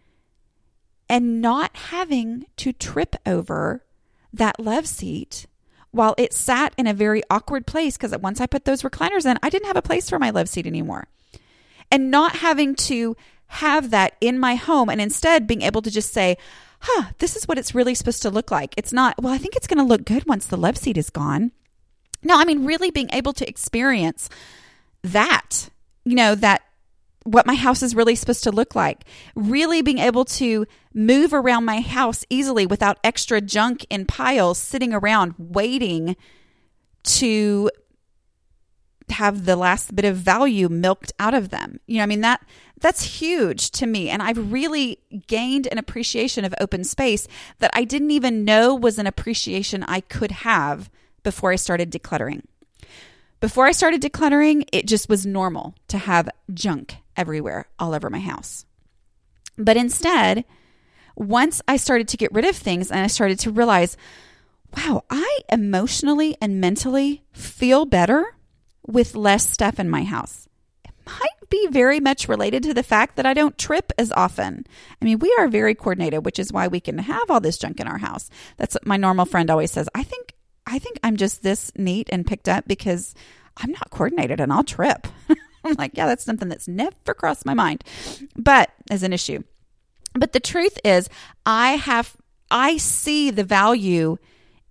and 1.10 1.42
not 1.42 1.76
having 1.76 2.46
to 2.58 2.72
trip 2.72 3.16
over 3.26 3.84
that 4.32 4.60
love 4.60 4.88
seat 4.88 5.48
while 5.92 6.14
it 6.18 6.34
sat 6.34 6.74
in 6.78 6.86
a 6.86 6.94
very 6.94 7.24
awkward 7.32 7.66
place 7.66 7.98
because 7.98 8.16
once 8.20 8.40
I 8.40 8.46
put 8.46 8.66
those 8.66 8.84
recliners 8.84 9.26
in, 9.26 9.40
I 9.42 9.50
didn't 9.50 9.68
have 9.68 9.76
a 9.76 9.82
place 9.82 10.08
for 10.08 10.20
my 10.20 10.30
love 10.30 10.48
seat 10.48 10.68
anymore. 10.68 11.08
And 11.92 12.12
not 12.12 12.38
having 12.38 12.76
to 12.76 13.18
have 13.48 13.90
that 13.90 14.16
in 14.22 14.38
my 14.38 14.54
home 14.54 14.90
and 14.90 15.02
instead 15.02 15.48
being 15.48 15.64
able 15.64 15.82
to 15.82 15.90
just 15.90 16.14
say, 16.14 16.38
huh, 16.82 17.12
this 17.20 17.36
is 17.36 17.48
what 17.48 17.58
it's 17.58 17.76
really 17.76 17.96
supposed 17.96 18.22
to 18.24 18.30
look 18.30 18.52
like. 18.52 18.74
It's 18.78 18.94
not, 18.94 19.16
well, 19.22 19.34
I 19.34 19.38
think 19.38 19.56
it's 19.56 19.68
going 19.68 19.80
to 19.80 19.84
look 19.84 20.06
good 20.06 20.26
once 20.26 20.46
the 20.46 20.58
love 20.58 20.78
seat 20.78 20.98
is 20.98 21.10
gone. 21.10 21.52
No, 22.24 22.38
I 22.38 22.46
mean, 22.46 22.66
really 22.66 22.92
being 22.92 23.10
able 23.12 23.34
to 23.34 23.48
experience 23.48 24.30
that, 25.04 25.70
you 26.06 26.16
know, 26.16 26.36
that 26.36 26.62
what 27.24 27.46
my 27.46 27.56
house 27.56 27.84
is 27.84 27.96
really 27.96 28.16
supposed 28.16 28.44
to 28.44 28.52
look 28.52 28.76
like. 28.76 29.04
Really 29.36 29.82
being 29.82 30.00
able 30.00 30.26
to 30.26 30.66
move 30.94 31.34
around 31.34 31.66
my 31.66 31.82
house 31.82 32.26
easily 32.30 32.66
without 32.66 32.98
extra 33.04 33.42
junk 33.42 33.86
in 33.90 34.06
piles 34.06 34.58
sitting 34.58 34.94
around 34.94 35.36
waiting 35.38 36.16
to 37.04 37.70
have 39.12 39.46
the 39.46 39.56
last 39.56 39.96
bit 39.96 40.06
of 40.06 40.16
value 40.16 40.70
milked 40.70 41.12
out 41.20 41.34
of 41.34 41.50
them. 41.50 41.80
You 41.88 41.98
know, 41.98 42.04
I 42.04 42.08
mean 42.08 42.22
that 42.22 42.42
that's 42.80 43.20
huge 43.20 43.72
to 43.72 43.86
me 43.86 44.10
and 44.10 44.22
I've 44.22 44.52
really 44.52 45.00
gained 45.28 45.68
an 45.72 45.78
appreciation 45.78 46.46
of 46.46 46.54
open 46.60 46.84
space 46.84 47.28
that 47.60 47.72
I 47.74 47.84
didn't 47.84 48.12
even 48.12 48.46
know 48.46 48.76
was 48.76 48.98
an 48.98 49.08
appreciation 49.08 49.84
I 49.84 50.02
could 50.02 50.32
have 50.32 50.90
before 51.24 51.52
I 51.52 51.56
started 51.56 51.92
decluttering. 51.92 52.44
Before 53.40 53.66
I 53.66 53.72
started 53.72 54.02
decluttering, 54.02 54.68
it 54.74 54.86
just 54.86 55.08
was 55.08 55.26
normal 55.26 55.74
to 55.88 55.98
have 55.98 56.30
junk 56.54 56.98
everywhere, 57.16 57.68
all 57.80 57.94
over 57.94 58.10
my 58.10 58.20
house. 58.20 58.66
But 59.58 59.78
instead, 59.78 60.44
once 61.16 61.62
I 61.68 61.78
started 61.78 62.08
to 62.10 62.18
get 62.18 62.34
rid 62.34 62.46
of 62.46 62.56
things 62.56 62.92
and 62.92 63.00
I 63.00 63.08
started 63.08 63.40
to 63.40 63.52
realize, 63.52 63.96
wow, 64.76 65.04
I 65.10 65.40
emotionally 65.50 66.36
and 66.42 66.60
mentally 66.60 67.24
feel 67.32 67.86
better 67.86 68.36
with 68.86 69.16
less 69.16 69.48
stuff 69.48 69.80
in 69.80 69.90
my 69.90 70.04
house. 70.04 70.48
It 70.84 70.92
might 71.06 71.39
be 71.50 71.68
very 71.68 72.00
much 72.00 72.28
related 72.28 72.64
to 72.64 72.74
the 72.74 72.84
fact 72.84 73.16
that 73.16 73.26
I 73.26 73.34
don't 73.34 73.58
trip 73.58 73.92
as 73.98 74.12
often. 74.12 74.66
I 75.02 75.06
mean, 75.06 75.20
we 75.20 75.36
are 75.40 75.48
very 75.48 75.76
coordinated, 75.76 76.26
which 76.26 76.40
is 76.40 76.54
why 76.54 76.68
we 76.68 76.80
can 76.80 76.98
have 76.98 77.30
all 77.30 77.40
this 77.40 77.58
junk 77.58 77.80
in 77.80 77.88
our 77.88 77.98
house. 77.98 78.30
That's 78.58 78.76
what 78.76 78.86
my 78.86 78.98
normal 78.98 79.26
friend 79.26 79.50
always 79.50 79.72
says. 79.72 79.90
I 79.96 80.04
think 80.04 80.34
I 80.68 80.78
think 80.78 81.00
I'm 81.04 81.18
just 81.18 81.42
this 81.42 81.72
neat 81.76 82.10
and 82.12 82.28
picked 82.28 82.48
up 82.48 82.68
because 82.68 83.16
I'm 83.58 83.72
not 83.72 83.90
coordinated 83.90 84.40
and 84.40 84.54
I'll 84.54 84.64
trip. 84.64 85.08
I'm 85.64 85.74
like, 85.74 85.98
yeah, 85.98 86.06
that's 86.06 86.24
something 86.24 86.48
that's 86.48 86.68
never 86.68 87.14
crossed 87.14 87.46
my 87.46 87.54
mind, 87.54 87.84
but 88.36 88.70
as 88.90 89.04
an 89.04 89.12
issue. 89.12 89.44
But 90.14 90.32
the 90.32 90.40
truth 90.40 90.78
is, 90.84 91.10
I 91.46 91.72
have, 91.72 92.16
I 92.50 92.78
see 92.78 93.30
the 93.30 93.44
value 93.44 94.18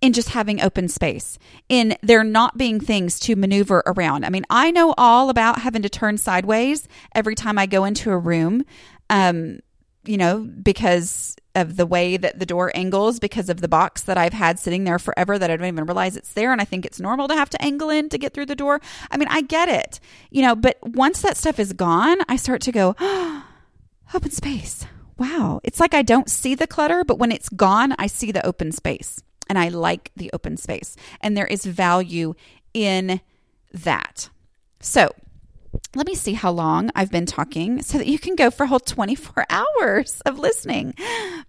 in 0.01 0.13
just 0.13 0.29
having 0.29 0.61
open 0.61 0.87
space, 0.87 1.37
in 1.67 1.95
there 2.01 2.23
not 2.23 2.57
being 2.57 2.79
things 2.79 3.19
to 3.19 3.35
maneuver 3.35 3.83
around. 3.85 4.25
I 4.25 4.29
mean, 4.29 4.45
I 4.49 4.71
know 4.71 4.93
all 4.97 5.29
about 5.29 5.59
having 5.59 5.81
to 5.81 5.89
turn 5.89 6.17
sideways 6.17 6.87
every 7.13 7.35
time 7.35 7.57
I 7.57 7.65
go 7.65 7.83
into 7.83 8.11
a 8.11 8.17
room, 8.17 8.63
um, 9.09 9.59
you 10.05 10.17
know, 10.17 10.39
because 10.39 11.35
of 11.55 11.75
the 11.75 11.85
way 11.85 12.15
that 12.15 12.39
the 12.39 12.45
door 12.45 12.71
angles, 12.73 13.19
because 13.19 13.49
of 13.49 13.59
the 13.59 13.67
box 13.67 14.03
that 14.03 14.17
I've 14.17 14.33
had 14.33 14.57
sitting 14.57 14.85
there 14.85 14.99
forever 14.99 15.37
that 15.37 15.51
I 15.51 15.57
don't 15.57 15.67
even 15.67 15.85
realize 15.85 16.15
it's 16.15 16.33
there. 16.33 16.53
And 16.53 16.61
I 16.61 16.65
think 16.65 16.85
it's 16.85 17.01
normal 17.01 17.27
to 17.27 17.35
have 17.35 17.49
to 17.49 17.61
angle 17.61 17.89
in 17.89 18.07
to 18.09 18.17
get 18.17 18.33
through 18.33 18.45
the 18.45 18.55
door. 18.55 18.79
I 19.11 19.17
mean, 19.17 19.27
I 19.29 19.41
get 19.41 19.67
it, 19.67 19.99
you 20.29 20.41
know, 20.41 20.55
but 20.55 20.77
once 20.81 21.21
that 21.21 21.35
stuff 21.35 21.59
is 21.59 21.73
gone, 21.73 22.19
I 22.29 22.37
start 22.37 22.61
to 22.61 22.71
go, 22.71 22.95
oh, 22.99 23.45
open 24.13 24.31
space. 24.31 24.85
Wow. 25.17 25.59
It's 25.65 25.81
like 25.81 25.93
I 25.93 26.01
don't 26.01 26.29
see 26.29 26.55
the 26.55 26.67
clutter, 26.67 27.03
but 27.03 27.19
when 27.19 27.33
it's 27.33 27.49
gone, 27.49 27.93
I 27.99 28.07
see 28.07 28.31
the 28.31 28.45
open 28.45 28.71
space 28.71 29.21
and 29.49 29.57
I 29.57 29.69
like 29.69 30.11
the 30.15 30.29
open 30.31 30.55
space. 30.55 30.95
And 31.19 31.35
there 31.35 31.47
is 31.47 31.65
value 31.65 32.35
in 32.73 33.19
that. 33.73 34.29
So, 34.79 35.11
let 35.95 36.07
me 36.07 36.15
see 36.15 36.33
how 36.33 36.51
long 36.51 36.89
I've 36.95 37.11
been 37.11 37.25
talking 37.25 37.81
so 37.81 37.97
that 37.97 38.07
you 38.07 38.17
can 38.19 38.35
go 38.35 38.49
for 38.49 38.63
a 38.63 38.67
whole 38.67 38.79
24 38.79 39.45
hours 39.49 40.21
of 40.25 40.39
listening 40.39 40.93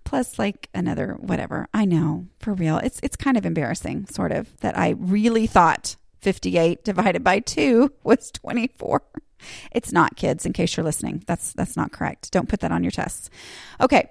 plus 0.04 0.38
like 0.38 0.68
another 0.74 1.16
whatever. 1.20 1.68
I 1.72 1.84
know, 1.84 2.26
for 2.38 2.54
real. 2.54 2.78
It's 2.78 3.00
it's 3.02 3.16
kind 3.16 3.36
of 3.36 3.46
embarrassing 3.46 4.06
sort 4.06 4.32
of 4.32 4.56
that 4.60 4.78
I 4.78 4.90
really 4.98 5.46
thought 5.46 5.96
58 6.20 6.84
divided 6.84 7.24
by 7.24 7.40
2 7.40 7.92
was 8.02 8.30
24. 8.30 9.02
It's 9.72 9.92
not 9.92 10.16
kids 10.16 10.44
in 10.44 10.52
case 10.52 10.76
you're 10.76 10.84
listening. 10.84 11.22
That's 11.26 11.52
that's 11.52 11.76
not 11.76 11.92
correct. 11.92 12.30
Don't 12.30 12.48
put 12.48 12.60
that 12.60 12.72
on 12.72 12.84
your 12.84 12.90
tests. 12.90 13.30
Okay. 13.80 14.10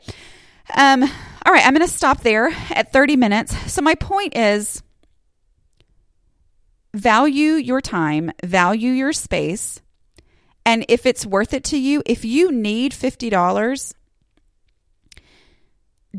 Um, 0.75 1.03
all 1.03 1.53
right, 1.53 1.65
I'm 1.65 1.73
going 1.73 1.87
to 1.87 1.93
stop 1.93 2.21
there 2.21 2.49
at 2.71 2.91
30 2.91 3.15
minutes. 3.15 3.71
So, 3.71 3.81
my 3.81 3.95
point 3.95 4.35
is 4.35 4.83
value 6.93 7.53
your 7.53 7.81
time, 7.81 8.31
value 8.43 8.91
your 8.91 9.13
space. 9.13 9.81
And 10.65 10.85
if 10.87 11.05
it's 11.05 11.25
worth 11.25 11.53
it 11.53 11.63
to 11.65 11.77
you, 11.79 12.03
if 12.05 12.23
you 12.23 12.51
need 12.51 12.91
$50, 12.91 13.93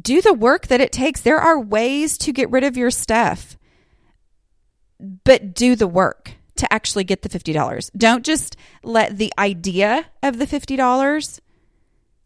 do 0.00 0.20
the 0.20 0.34
work 0.34 0.66
that 0.68 0.80
it 0.80 0.92
takes. 0.92 1.20
There 1.20 1.38
are 1.38 1.60
ways 1.60 2.18
to 2.18 2.32
get 2.32 2.50
rid 2.50 2.64
of 2.64 2.76
your 2.76 2.90
stuff, 2.90 3.56
but 4.98 5.54
do 5.54 5.76
the 5.76 5.86
work 5.86 6.32
to 6.56 6.72
actually 6.72 7.04
get 7.04 7.22
the 7.22 7.28
$50. 7.28 7.90
Don't 7.96 8.24
just 8.24 8.56
let 8.82 9.18
the 9.18 9.32
idea 9.38 10.06
of 10.22 10.38
the 10.38 10.46
$50 10.46 11.40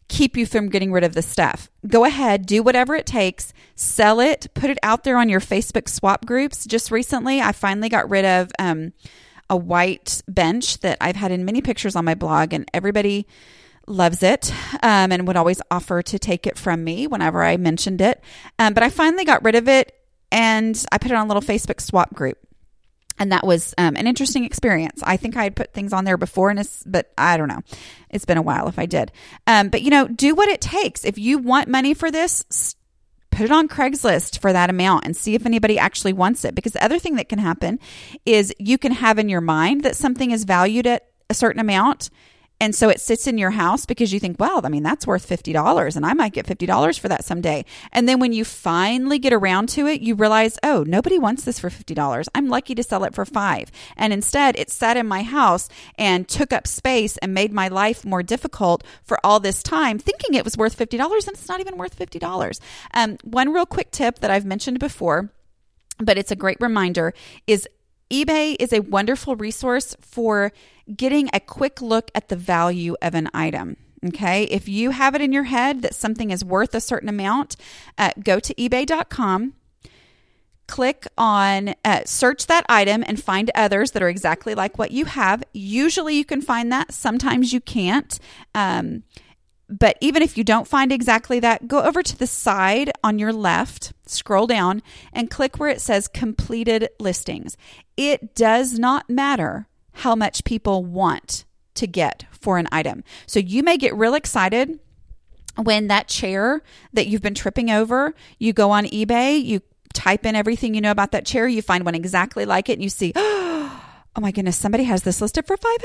keep 0.08 0.36
you 0.36 0.46
from 0.46 0.68
getting 0.68 0.92
rid 0.92 1.04
of 1.04 1.14
the 1.14 1.22
stuff. 1.22 1.70
Go 1.86 2.04
ahead, 2.04 2.46
do 2.46 2.62
whatever 2.62 2.94
it 2.94 3.06
takes, 3.06 3.52
sell 3.74 4.20
it, 4.20 4.48
put 4.54 4.70
it 4.70 4.78
out 4.82 5.04
there 5.04 5.16
on 5.16 5.28
your 5.28 5.40
Facebook 5.40 5.88
swap 5.88 6.26
groups. 6.26 6.66
Just 6.66 6.90
recently, 6.90 7.40
I 7.40 7.52
finally 7.52 7.88
got 7.88 8.10
rid 8.10 8.24
of 8.24 8.50
um, 8.58 8.92
a 9.48 9.56
white 9.56 10.22
bench 10.28 10.80
that 10.80 10.98
I've 11.00 11.16
had 11.16 11.32
in 11.32 11.44
many 11.44 11.60
pictures 11.60 11.96
on 11.96 12.04
my 12.04 12.14
blog, 12.14 12.52
and 12.52 12.68
everybody 12.74 13.26
loves 13.86 14.22
it 14.22 14.52
um, 14.82 15.12
and 15.12 15.26
would 15.26 15.36
always 15.36 15.60
offer 15.70 16.02
to 16.02 16.18
take 16.18 16.46
it 16.46 16.56
from 16.56 16.84
me 16.84 17.06
whenever 17.06 17.42
I 17.42 17.56
mentioned 17.56 18.00
it. 18.00 18.22
Um, 18.58 18.74
but 18.74 18.82
I 18.82 18.90
finally 18.90 19.24
got 19.24 19.44
rid 19.44 19.54
of 19.54 19.68
it 19.68 19.94
and 20.32 20.84
I 20.90 20.98
put 20.98 21.10
it 21.10 21.14
on 21.14 21.26
a 21.26 21.28
little 21.28 21.42
Facebook 21.42 21.80
swap 21.80 22.14
group 22.14 22.38
and 23.18 23.32
that 23.32 23.46
was 23.46 23.74
um, 23.78 23.96
an 23.96 24.06
interesting 24.06 24.44
experience. 24.44 25.00
I 25.04 25.16
think 25.16 25.36
I 25.36 25.44
had 25.44 25.56
put 25.56 25.72
things 25.72 25.92
on 25.92 26.04
there 26.04 26.16
before, 26.16 26.50
and 26.50 26.68
but 26.86 27.12
I 27.16 27.36
don't 27.36 27.48
know. 27.48 27.60
It's 28.10 28.24
been 28.24 28.38
a 28.38 28.42
while 28.42 28.68
if 28.68 28.78
I 28.78 28.86
did. 28.86 29.12
Um, 29.46 29.68
but 29.68 29.82
you 29.82 29.90
know, 29.90 30.08
do 30.08 30.34
what 30.34 30.48
it 30.48 30.60
takes. 30.60 31.04
If 31.04 31.18
you 31.18 31.38
want 31.38 31.68
money 31.68 31.94
for 31.94 32.10
this, 32.10 32.74
put 33.30 33.44
it 33.44 33.50
on 33.50 33.68
Craigslist 33.68 34.38
for 34.38 34.52
that 34.52 34.70
amount 34.70 35.04
and 35.04 35.16
see 35.16 35.34
if 35.34 35.46
anybody 35.46 35.78
actually 35.78 36.12
wants 36.12 36.44
it. 36.44 36.54
Because 36.54 36.72
the 36.72 36.84
other 36.84 36.98
thing 36.98 37.16
that 37.16 37.28
can 37.28 37.38
happen 37.38 37.78
is 38.24 38.54
you 38.58 38.78
can 38.78 38.92
have 38.92 39.18
in 39.18 39.28
your 39.28 39.40
mind 39.40 39.82
that 39.82 39.96
something 39.96 40.30
is 40.30 40.44
valued 40.44 40.86
at 40.86 41.08
a 41.30 41.34
certain 41.34 41.60
amount 41.60 42.10
and 42.64 42.74
so 42.74 42.88
it 42.88 42.98
sits 42.98 43.26
in 43.26 43.36
your 43.36 43.50
house 43.50 43.84
because 43.84 44.10
you 44.10 44.18
think, 44.18 44.40
well, 44.40 44.62
I 44.64 44.70
mean, 44.70 44.82
that's 44.82 45.06
worth 45.06 45.28
$50 45.28 45.96
and 45.96 46.06
I 46.06 46.14
might 46.14 46.32
get 46.32 46.46
$50 46.46 46.98
for 46.98 47.08
that 47.08 47.22
someday. 47.22 47.66
And 47.92 48.08
then 48.08 48.20
when 48.20 48.32
you 48.32 48.42
finally 48.42 49.18
get 49.18 49.34
around 49.34 49.68
to 49.70 49.86
it, 49.86 50.00
you 50.00 50.14
realize, 50.14 50.58
oh, 50.62 50.82
nobody 50.82 51.18
wants 51.18 51.44
this 51.44 51.58
for 51.58 51.68
$50. 51.68 52.26
I'm 52.34 52.48
lucky 52.48 52.74
to 52.74 52.82
sell 52.82 53.04
it 53.04 53.14
for 53.14 53.26
five. 53.26 53.70
And 53.98 54.14
instead, 54.14 54.58
it 54.58 54.70
sat 54.70 54.96
in 54.96 55.06
my 55.06 55.22
house 55.22 55.68
and 55.98 56.26
took 56.26 56.54
up 56.54 56.66
space 56.66 57.18
and 57.18 57.34
made 57.34 57.52
my 57.52 57.68
life 57.68 58.02
more 58.02 58.22
difficult 58.22 58.82
for 59.02 59.18
all 59.22 59.40
this 59.40 59.62
time, 59.62 59.98
thinking 59.98 60.32
it 60.32 60.44
was 60.44 60.56
worth 60.56 60.74
$50 60.74 60.98
and 61.02 61.36
it's 61.36 61.48
not 61.48 61.60
even 61.60 61.76
worth 61.76 61.98
$50. 61.98 62.60
Um, 62.94 63.18
one 63.24 63.52
real 63.52 63.66
quick 63.66 63.90
tip 63.90 64.20
that 64.20 64.30
I've 64.30 64.46
mentioned 64.46 64.78
before 64.78 65.30
but 65.98 66.18
it's 66.18 66.32
a 66.32 66.36
great 66.36 66.56
reminder 66.60 67.14
is 67.46 67.68
eBay 68.14 68.54
is 68.60 68.72
a 68.72 68.78
wonderful 68.78 69.34
resource 69.34 69.96
for 70.00 70.52
getting 70.94 71.28
a 71.32 71.40
quick 71.40 71.82
look 71.82 72.12
at 72.14 72.28
the 72.28 72.36
value 72.36 72.94
of 73.02 73.12
an 73.12 73.28
item. 73.34 73.76
Okay, 74.06 74.44
if 74.44 74.68
you 74.68 74.90
have 74.90 75.16
it 75.16 75.20
in 75.20 75.32
your 75.32 75.44
head 75.44 75.82
that 75.82 75.96
something 75.96 76.30
is 76.30 76.44
worth 76.44 76.76
a 76.76 76.80
certain 76.80 77.08
amount, 77.08 77.56
uh, 77.98 78.12
go 78.22 78.38
to 78.38 78.54
ebay.com, 78.54 79.54
click 80.68 81.08
on 81.18 81.74
uh, 81.84 82.02
search 82.04 82.46
that 82.46 82.64
item, 82.68 83.02
and 83.04 83.20
find 83.20 83.50
others 83.56 83.90
that 83.92 84.02
are 84.02 84.08
exactly 84.08 84.54
like 84.54 84.78
what 84.78 84.92
you 84.92 85.06
have. 85.06 85.42
Usually 85.52 86.14
you 86.14 86.24
can 86.24 86.40
find 86.40 86.70
that, 86.70 86.94
sometimes 86.94 87.52
you 87.52 87.60
can't. 87.60 88.20
Um, 88.54 89.02
but 89.78 89.98
even 90.00 90.22
if 90.22 90.38
you 90.38 90.44
don't 90.44 90.68
find 90.68 90.92
exactly 90.92 91.40
that, 91.40 91.66
go 91.66 91.82
over 91.82 92.02
to 92.02 92.16
the 92.16 92.28
side 92.28 92.92
on 93.02 93.18
your 93.18 93.32
left, 93.32 93.92
scroll 94.06 94.46
down, 94.46 94.82
and 95.12 95.30
click 95.30 95.58
where 95.58 95.68
it 95.68 95.80
says 95.80 96.06
completed 96.06 96.88
listings. 97.00 97.56
It 97.96 98.36
does 98.36 98.78
not 98.78 99.10
matter 99.10 99.66
how 99.94 100.14
much 100.14 100.44
people 100.44 100.84
want 100.84 101.44
to 101.74 101.88
get 101.88 102.24
for 102.30 102.58
an 102.58 102.68
item. 102.70 103.02
So 103.26 103.40
you 103.40 103.64
may 103.64 103.76
get 103.76 103.96
real 103.96 104.14
excited 104.14 104.78
when 105.56 105.88
that 105.88 106.06
chair 106.08 106.62
that 106.92 107.08
you've 107.08 107.22
been 107.22 107.34
tripping 107.34 107.70
over, 107.70 108.14
you 108.38 108.52
go 108.52 108.70
on 108.70 108.84
eBay, 108.86 109.42
you 109.44 109.60
type 109.92 110.24
in 110.24 110.36
everything 110.36 110.74
you 110.74 110.80
know 110.80 110.90
about 110.90 111.12
that 111.12 111.26
chair, 111.26 111.48
you 111.48 111.62
find 111.62 111.84
one 111.84 111.94
exactly 111.94 112.44
like 112.44 112.68
it, 112.68 112.74
and 112.74 112.82
you 112.82 112.88
see, 112.88 113.12
oh, 113.16 113.53
oh 114.16 114.20
my 114.20 114.30
goodness, 114.30 114.56
somebody 114.56 114.84
has 114.84 115.02
this 115.02 115.20
listed 115.20 115.46
for 115.46 115.56
$500. 115.56 115.78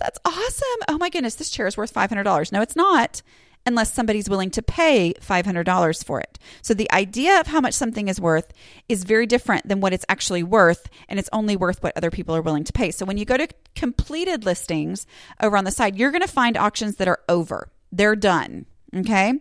That's 0.00 0.18
awesome. 0.24 0.78
Oh 0.88 0.98
my 0.98 1.10
goodness, 1.10 1.36
this 1.36 1.50
chair 1.50 1.66
is 1.66 1.76
worth 1.76 1.94
$500. 1.94 2.52
No, 2.52 2.60
it's 2.60 2.76
not 2.76 3.22
unless 3.66 3.92
somebody's 3.92 4.28
willing 4.28 4.50
to 4.50 4.62
pay 4.62 5.14
$500 5.20 6.04
for 6.04 6.20
it. 6.20 6.38
So 6.62 6.74
the 6.74 6.90
idea 6.92 7.40
of 7.40 7.46
how 7.46 7.60
much 7.60 7.74
something 7.74 8.08
is 8.08 8.20
worth 8.20 8.52
is 8.88 9.04
very 9.04 9.26
different 9.26 9.66
than 9.68 9.80
what 9.80 9.92
it's 9.92 10.04
actually 10.08 10.42
worth, 10.42 10.88
and 11.08 11.18
it's 11.18 11.30
only 11.32 11.56
worth 11.56 11.82
what 11.82 11.96
other 11.96 12.10
people 12.10 12.36
are 12.36 12.42
willing 12.42 12.64
to 12.64 12.72
pay. 12.72 12.90
So 12.90 13.06
when 13.06 13.16
you 13.16 13.24
go 13.24 13.36
to 13.36 13.48
completed 13.74 14.44
listings 14.44 15.06
over 15.40 15.56
on 15.56 15.64
the 15.64 15.70
side, 15.70 15.96
you're 15.96 16.10
going 16.10 16.20
to 16.20 16.28
find 16.28 16.56
auctions 16.56 16.96
that 16.96 17.08
are 17.08 17.20
over, 17.28 17.70
they're 17.90 18.16
done. 18.16 18.66
Okay. 18.94 19.40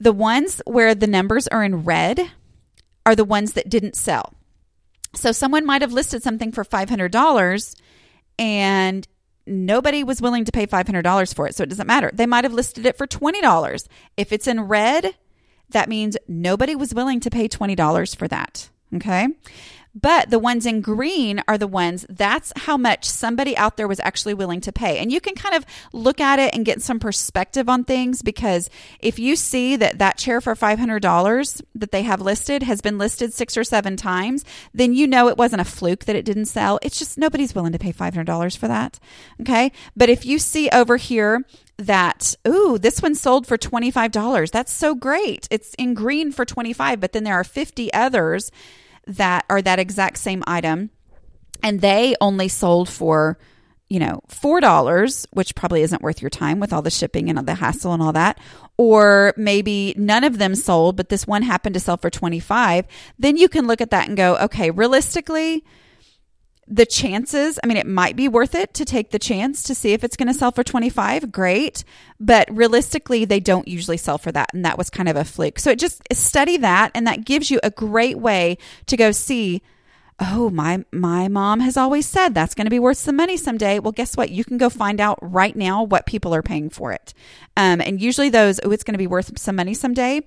The 0.00 0.12
ones 0.12 0.60
where 0.66 0.94
the 0.94 1.06
numbers 1.06 1.46
are 1.48 1.62
in 1.62 1.84
red 1.84 2.32
are 3.06 3.14
the 3.14 3.24
ones 3.24 3.52
that 3.52 3.68
didn't 3.68 3.94
sell. 3.94 4.33
So 5.16 5.32
someone 5.32 5.66
might 5.66 5.82
have 5.82 5.92
listed 5.92 6.22
something 6.22 6.52
for 6.52 6.64
$500 6.64 7.76
and 8.38 9.08
nobody 9.46 10.04
was 10.04 10.20
willing 10.20 10.44
to 10.44 10.52
pay 10.52 10.66
$500 10.66 11.34
for 11.34 11.46
it. 11.46 11.54
So 11.54 11.62
it 11.62 11.68
doesn't 11.68 11.86
matter. 11.86 12.10
They 12.12 12.26
might 12.26 12.44
have 12.44 12.52
listed 12.52 12.86
it 12.86 12.96
for 12.96 13.06
$20. 13.06 13.88
If 14.16 14.32
it's 14.32 14.46
in 14.46 14.62
red, 14.62 15.14
that 15.70 15.88
means 15.88 16.16
nobody 16.28 16.74
was 16.74 16.94
willing 16.94 17.20
to 17.20 17.30
pay 17.30 17.48
$20 17.48 18.16
for 18.16 18.28
that. 18.28 18.68
Okay. 18.94 19.28
But 19.94 20.30
the 20.30 20.38
ones 20.40 20.66
in 20.66 20.80
green 20.80 21.42
are 21.46 21.56
the 21.56 21.68
ones 21.68 22.04
that's 22.08 22.52
how 22.56 22.76
much 22.76 23.04
somebody 23.04 23.56
out 23.56 23.76
there 23.76 23.86
was 23.86 24.00
actually 24.00 24.34
willing 24.34 24.60
to 24.62 24.72
pay. 24.72 24.98
And 24.98 25.12
you 25.12 25.20
can 25.20 25.34
kind 25.34 25.54
of 25.54 25.64
look 25.92 26.20
at 26.20 26.40
it 26.40 26.52
and 26.54 26.64
get 26.64 26.82
some 26.82 26.98
perspective 26.98 27.68
on 27.68 27.84
things 27.84 28.20
because 28.20 28.68
if 28.98 29.18
you 29.18 29.36
see 29.36 29.76
that 29.76 29.98
that 29.98 30.18
chair 30.18 30.40
for 30.40 30.56
$500 30.56 31.62
that 31.76 31.92
they 31.92 32.02
have 32.02 32.20
listed 32.20 32.64
has 32.64 32.80
been 32.80 32.98
listed 32.98 33.32
six 33.32 33.56
or 33.56 33.62
seven 33.62 33.96
times, 33.96 34.44
then 34.72 34.94
you 34.94 35.06
know 35.06 35.28
it 35.28 35.38
wasn't 35.38 35.60
a 35.60 35.64
fluke 35.64 36.06
that 36.06 36.16
it 36.16 36.24
didn't 36.24 36.46
sell. 36.46 36.80
It's 36.82 36.98
just 36.98 37.16
nobody's 37.16 37.54
willing 37.54 37.72
to 37.72 37.78
pay 37.78 37.92
$500 37.92 38.56
for 38.56 38.66
that. 38.66 38.98
Okay. 39.40 39.70
But 39.96 40.08
if 40.08 40.26
you 40.26 40.40
see 40.40 40.68
over 40.70 40.96
here 40.96 41.44
that 41.76 42.36
ooh 42.46 42.78
this 42.78 43.02
one 43.02 43.16
sold 43.16 43.48
for 43.48 43.58
$25 43.58 44.50
that's 44.52 44.72
so 44.72 44.94
great 44.94 45.48
it's 45.50 45.74
in 45.74 45.92
green 45.92 46.30
for 46.30 46.44
25 46.44 47.00
but 47.00 47.12
then 47.12 47.24
there 47.24 47.34
are 47.34 47.42
50 47.42 47.92
others 47.92 48.52
that 49.06 49.44
are 49.48 49.62
that 49.62 49.78
exact 49.78 50.18
same 50.18 50.42
item 50.46 50.90
and 51.62 51.80
they 51.80 52.14
only 52.20 52.48
sold 52.48 52.88
for 52.88 53.38
you 53.88 53.98
know 53.98 54.20
$4 54.28 55.26
which 55.32 55.54
probably 55.54 55.82
isn't 55.82 56.02
worth 56.02 56.22
your 56.22 56.30
time 56.30 56.60
with 56.60 56.72
all 56.72 56.82
the 56.82 56.90
shipping 56.90 57.28
and 57.28 57.38
the 57.46 57.54
hassle 57.54 57.92
and 57.92 58.02
all 58.02 58.12
that 58.12 58.38
or 58.76 59.34
maybe 59.36 59.94
none 59.96 60.24
of 60.24 60.38
them 60.38 60.54
sold 60.54 60.96
but 60.96 61.08
this 61.08 61.26
one 61.26 61.42
happened 61.42 61.74
to 61.74 61.80
sell 61.80 61.96
for 61.96 62.10
25 62.10 62.86
then 63.18 63.36
you 63.36 63.48
can 63.48 63.66
look 63.66 63.80
at 63.80 63.90
that 63.90 64.08
and 64.08 64.16
go 64.16 64.36
okay 64.36 64.70
realistically 64.70 65.64
the 66.66 66.86
chances, 66.86 67.58
I 67.62 67.66
mean, 67.66 67.76
it 67.76 67.86
might 67.86 68.16
be 68.16 68.28
worth 68.28 68.54
it 68.54 68.74
to 68.74 68.84
take 68.84 69.10
the 69.10 69.18
chance 69.18 69.62
to 69.64 69.74
see 69.74 69.92
if 69.92 70.02
it's 70.02 70.16
going 70.16 70.28
to 70.28 70.34
sell 70.34 70.50
for 70.50 70.62
25. 70.62 71.30
Great. 71.30 71.84
But 72.18 72.48
realistically, 72.54 73.24
they 73.24 73.40
don't 73.40 73.68
usually 73.68 73.96
sell 73.96 74.18
for 74.18 74.32
that. 74.32 74.52
And 74.54 74.64
that 74.64 74.78
was 74.78 74.90
kind 74.90 75.08
of 75.08 75.16
a 75.16 75.24
fluke. 75.24 75.58
So 75.58 75.70
it 75.70 75.78
just 75.78 76.02
study 76.12 76.56
that. 76.58 76.90
And 76.94 77.06
that 77.06 77.24
gives 77.24 77.50
you 77.50 77.60
a 77.62 77.70
great 77.70 78.18
way 78.18 78.58
to 78.86 78.96
go 78.96 79.12
see 79.12 79.62
oh 80.20 80.48
my 80.48 80.84
my 80.92 81.26
mom 81.26 81.58
has 81.58 81.76
always 81.76 82.06
said 82.06 82.34
that's 82.34 82.54
going 82.54 82.66
to 82.66 82.70
be 82.70 82.78
worth 82.78 82.96
some 82.96 83.16
money 83.16 83.36
someday 83.36 83.80
well 83.80 83.90
guess 83.90 84.16
what 84.16 84.30
you 84.30 84.44
can 84.44 84.58
go 84.58 84.70
find 84.70 85.00
out 85.00 85.18
right 85.20 85.56
now 85.56 85.82
what 85.82 86.06
people 86.06 86.32
are 86.32 86.42
paying 86.42 86.70
for 86.70 86.92
it 86.92 87.12
um, 87.56 87.80
and 87.80 88.00
usually 88.00 88.28
those 88.28 88.60
oh 88.62 88.70
it's 88.70 88.84
going 88.84 88.94
to 88.94 88.98
be 88.98 89.08
worth 89.08 89.36
some 89.38 89.56
money 89.56 89.74
someday 89.74 90.20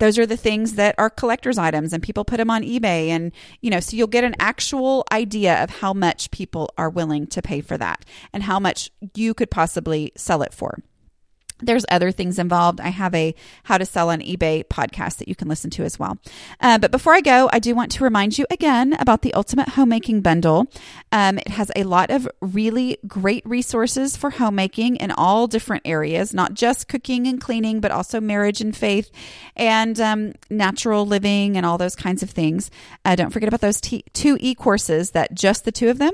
those 0.00 0.18
are 0.18 0.26
the 0.26 0.36
things 0.36 0.74
that 0.74 0.94
are 0.98 1.08
collector's 1.08 1.58
items 1.58 1.92
and 1.92 2.02
people 2.02 2.24
put 2.24 2.38
them 2.38 2.50
on 2.50 2.62
ebay 2.62 3.08
and 3.08 3.30
you 3.60 3.70
know 3.70 3.78
so 3.78 3.96
you'll 3.96 4.08
get 4.08 4.24
an 4.24 4.34
actual 4.40 5.06
idea 5.12 5.62
of 5.62 5.70
how 5.70 5.92
much 5.92 6.30
people 6.32 6.72
are 6.76 6.90
willing 6.90 7.26
to 7.26 7.40
pay 7.40 7.60
for 7.60 7.78
that 7.78 8.04
and 8.32 8.42
how 8.42 8.58
much 8.58 8.90
you 9.14 9.32
could 9.32 9.50
possibly 9.50 10.10
sell 10.16 10.42
it 10.42 10.52
for 10.52 10.82
there's 11.62 11.84
other 11.90 12.10
things 12.10 12.38
involved. 12.38 12.80
I 12.80 12.88
have 12.88 13.14
a 13.14 13.34
how 13.64 13.78
to 13.78 13.86
sell 13.86 14.10
on 14.10 14.20
eBay 14.20 14.64
podcast 14.64 15.18
that 15.18 15.28
you 15.28 15.34
can 15.34 15.48
listen 15.48 15.70
to 15.70 15.84
as 15.84 15.98
well. 15.98 16.18
Uh, 16.60 16.78
but 16.78 16.90
before 16.90 17.14
I 17.14 17.20
go, 17.20 17.48
I 17.52 17.58
do 17.58 17.74
want 17.74 17.92
to 17.92 18.04
remind 18.04 18.38
you 18.38 18.46
again 18.50 18.94
about 18.94 19.22
the 19.22 19.34
Ultimate 19.34 19.70
Homemaking 19.70 20.20
Bundle. 20.20 20.66
Um, 21.12 21.38
it 21.38 21.48
has 21.48 21.70
a 21.76 21.84
lot 21.84 22.10
of 22.10 22.28
really 22.40 22.98
great 23.06 23.44
resources 23.46 24.16
for 24.16 24.30
homemaking 24.30 24.96
in 24.96 25.10
all 25.10 25.46
different 25.46 25.82
areas, 25.86 26.34
not 26.34 26.54
just 26.54 26.88
cooking 26.88 27.26
and 27.26 27.40
cleaning, 27.40 27.80
but 27.80 27.90
also 27.90 28.20
marriage 28.20 28.60
and 28.60 28.76
faith 28.76 29.10
and 29.56 30.00
um, 30.00 30.32
natural 30.48 31.06
living 31.06 31.56
and 31.56 31.66
all 31.66 31.78
those 31.78 31.96
kinds 31.96 32.22
of 32.22 32.30
things. 32.30 32.70
Uh, 33.04 33.16
don't 33.16 33.30
forget 33.30 33.48
about 33.48 33.60
those 33.60 33.80
t- 33.80 34.04
two 34.12 34.36
e 34.40 34.54
courses 34.54 35.12
that 35.12 35.34
just 35.34 35.64
the 35.64 35.72
two 35.72 35.88
of 35.88 35.98
them 35.98 36.12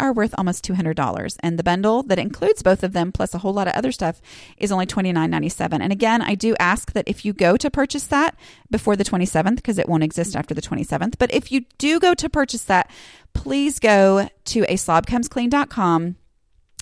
are 0.00 0.12
worth 0.12 0.34
almost 0.36 0.64
$200. 0.64 1.36
And 1.40 1.58
the 1.58 1.62
bundle 1.62 2.02
that 2.04 2.18
includes 2.18 2.62
both 2.62 2.82
of 2.82 2.92
them, 2.92 3.12
plus 3.12 3.34
a 3.34 3.38
whole 3.38 3.52
lot 3.52 3.68
of 3.68 3.74
other 3.74 3.92
stuff, 3.92 4.20
is 4.56 4.72
only 4.72 4.86
$29.97. 4.86 5.80
And 5.80 5.92
again, 5.92 6.22
I 6.22 6.34
do 6.34 6.56
ask 6.58 6.92
that 6.92 7.08
if 7.08 7.24
you 7.24 7.32
go 7.32 7.56
to 7.56 7.70
purchase 7.70 8.06
that 8.06 8.36
before 8.70 8.96
the 8.96 9.04
27th, 9.04 9.56
because 9.56 9.78
it 9.78 9.88
won't 9.88 10.02
exist 10.02 10.34
after 10.34 10.54
the 10.54 10.62
27th, 10.62 11.14
but 11.18 11.32
if 11.32 11.52
you 11.52 11.64
do 11.78 12.00
go 12.00 12.14
to 12.14 12.28
purchase 12.28 12.64
that, 12.64 12.90
please 13.34 13.78
go 13.78 14.28
to 14.46 14.64
a 14.68 14.76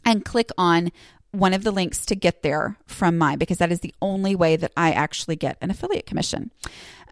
and 0.05 0.25
click 0.25 0.51
on 0.57 0.91
one 1.33 1.53
of 1.53 1.63
the 1.63 1.71
links 1.71 2.07
to 2.07 2.15
get 2.15 2.43
there 2.43 2.77
from 2.87 3.19
my 3.19 3.37
because 3.37 3.59
that 3.59 3.71
is 3.71 3.81
the 3.81 3.95
only 4.01 4.35
way 4.35 4.57
that 4.57 4.73
I 4.77 4.93
actually 4.93 5.37
get 5.37 5.59
an 5.61 5.71
affiliate 5.71 6.07
commission. 6.07 6.51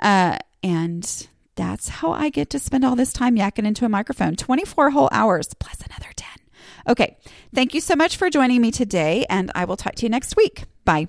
Uh, 0.01 0.39
and 0.63 1.29
that's 1.57 1.89
how 1.89 2.13
I 2.13 2.29
get 2.29 2.51
to 2.51 2.59
spend 2.59 2.85
all 2.85 2.95
this 2.95 3.13
time 3.13 3.37
yakking 3.37 3.67
into 3.67 3.85
a 3.85 3.89
microphone 3.89 4.37
24 4.37 4.91
whole 4.91 5.09
hours 5.11 5.49
plus 5.59 5.81
another 5.81 6.13
10. 6.15 6.29
Okay. 6.89 7.17
Thank 7.55 7.75
you 7.75 7.81
so 7.81 7.97
much 7.97 8.17
for 8.17 8.31
joining 8.31 8.61
me 8.61 8.71
today, 8.71 9.27
and 9.29 9.51
I 9.55 9.65
will 9.65 9.77
talk 9.77 9.97
to 9.97 10.03
you 10.05 10.11
next 10.11 10.37
week. 10.37 10.65
Bye. 10.85 11.09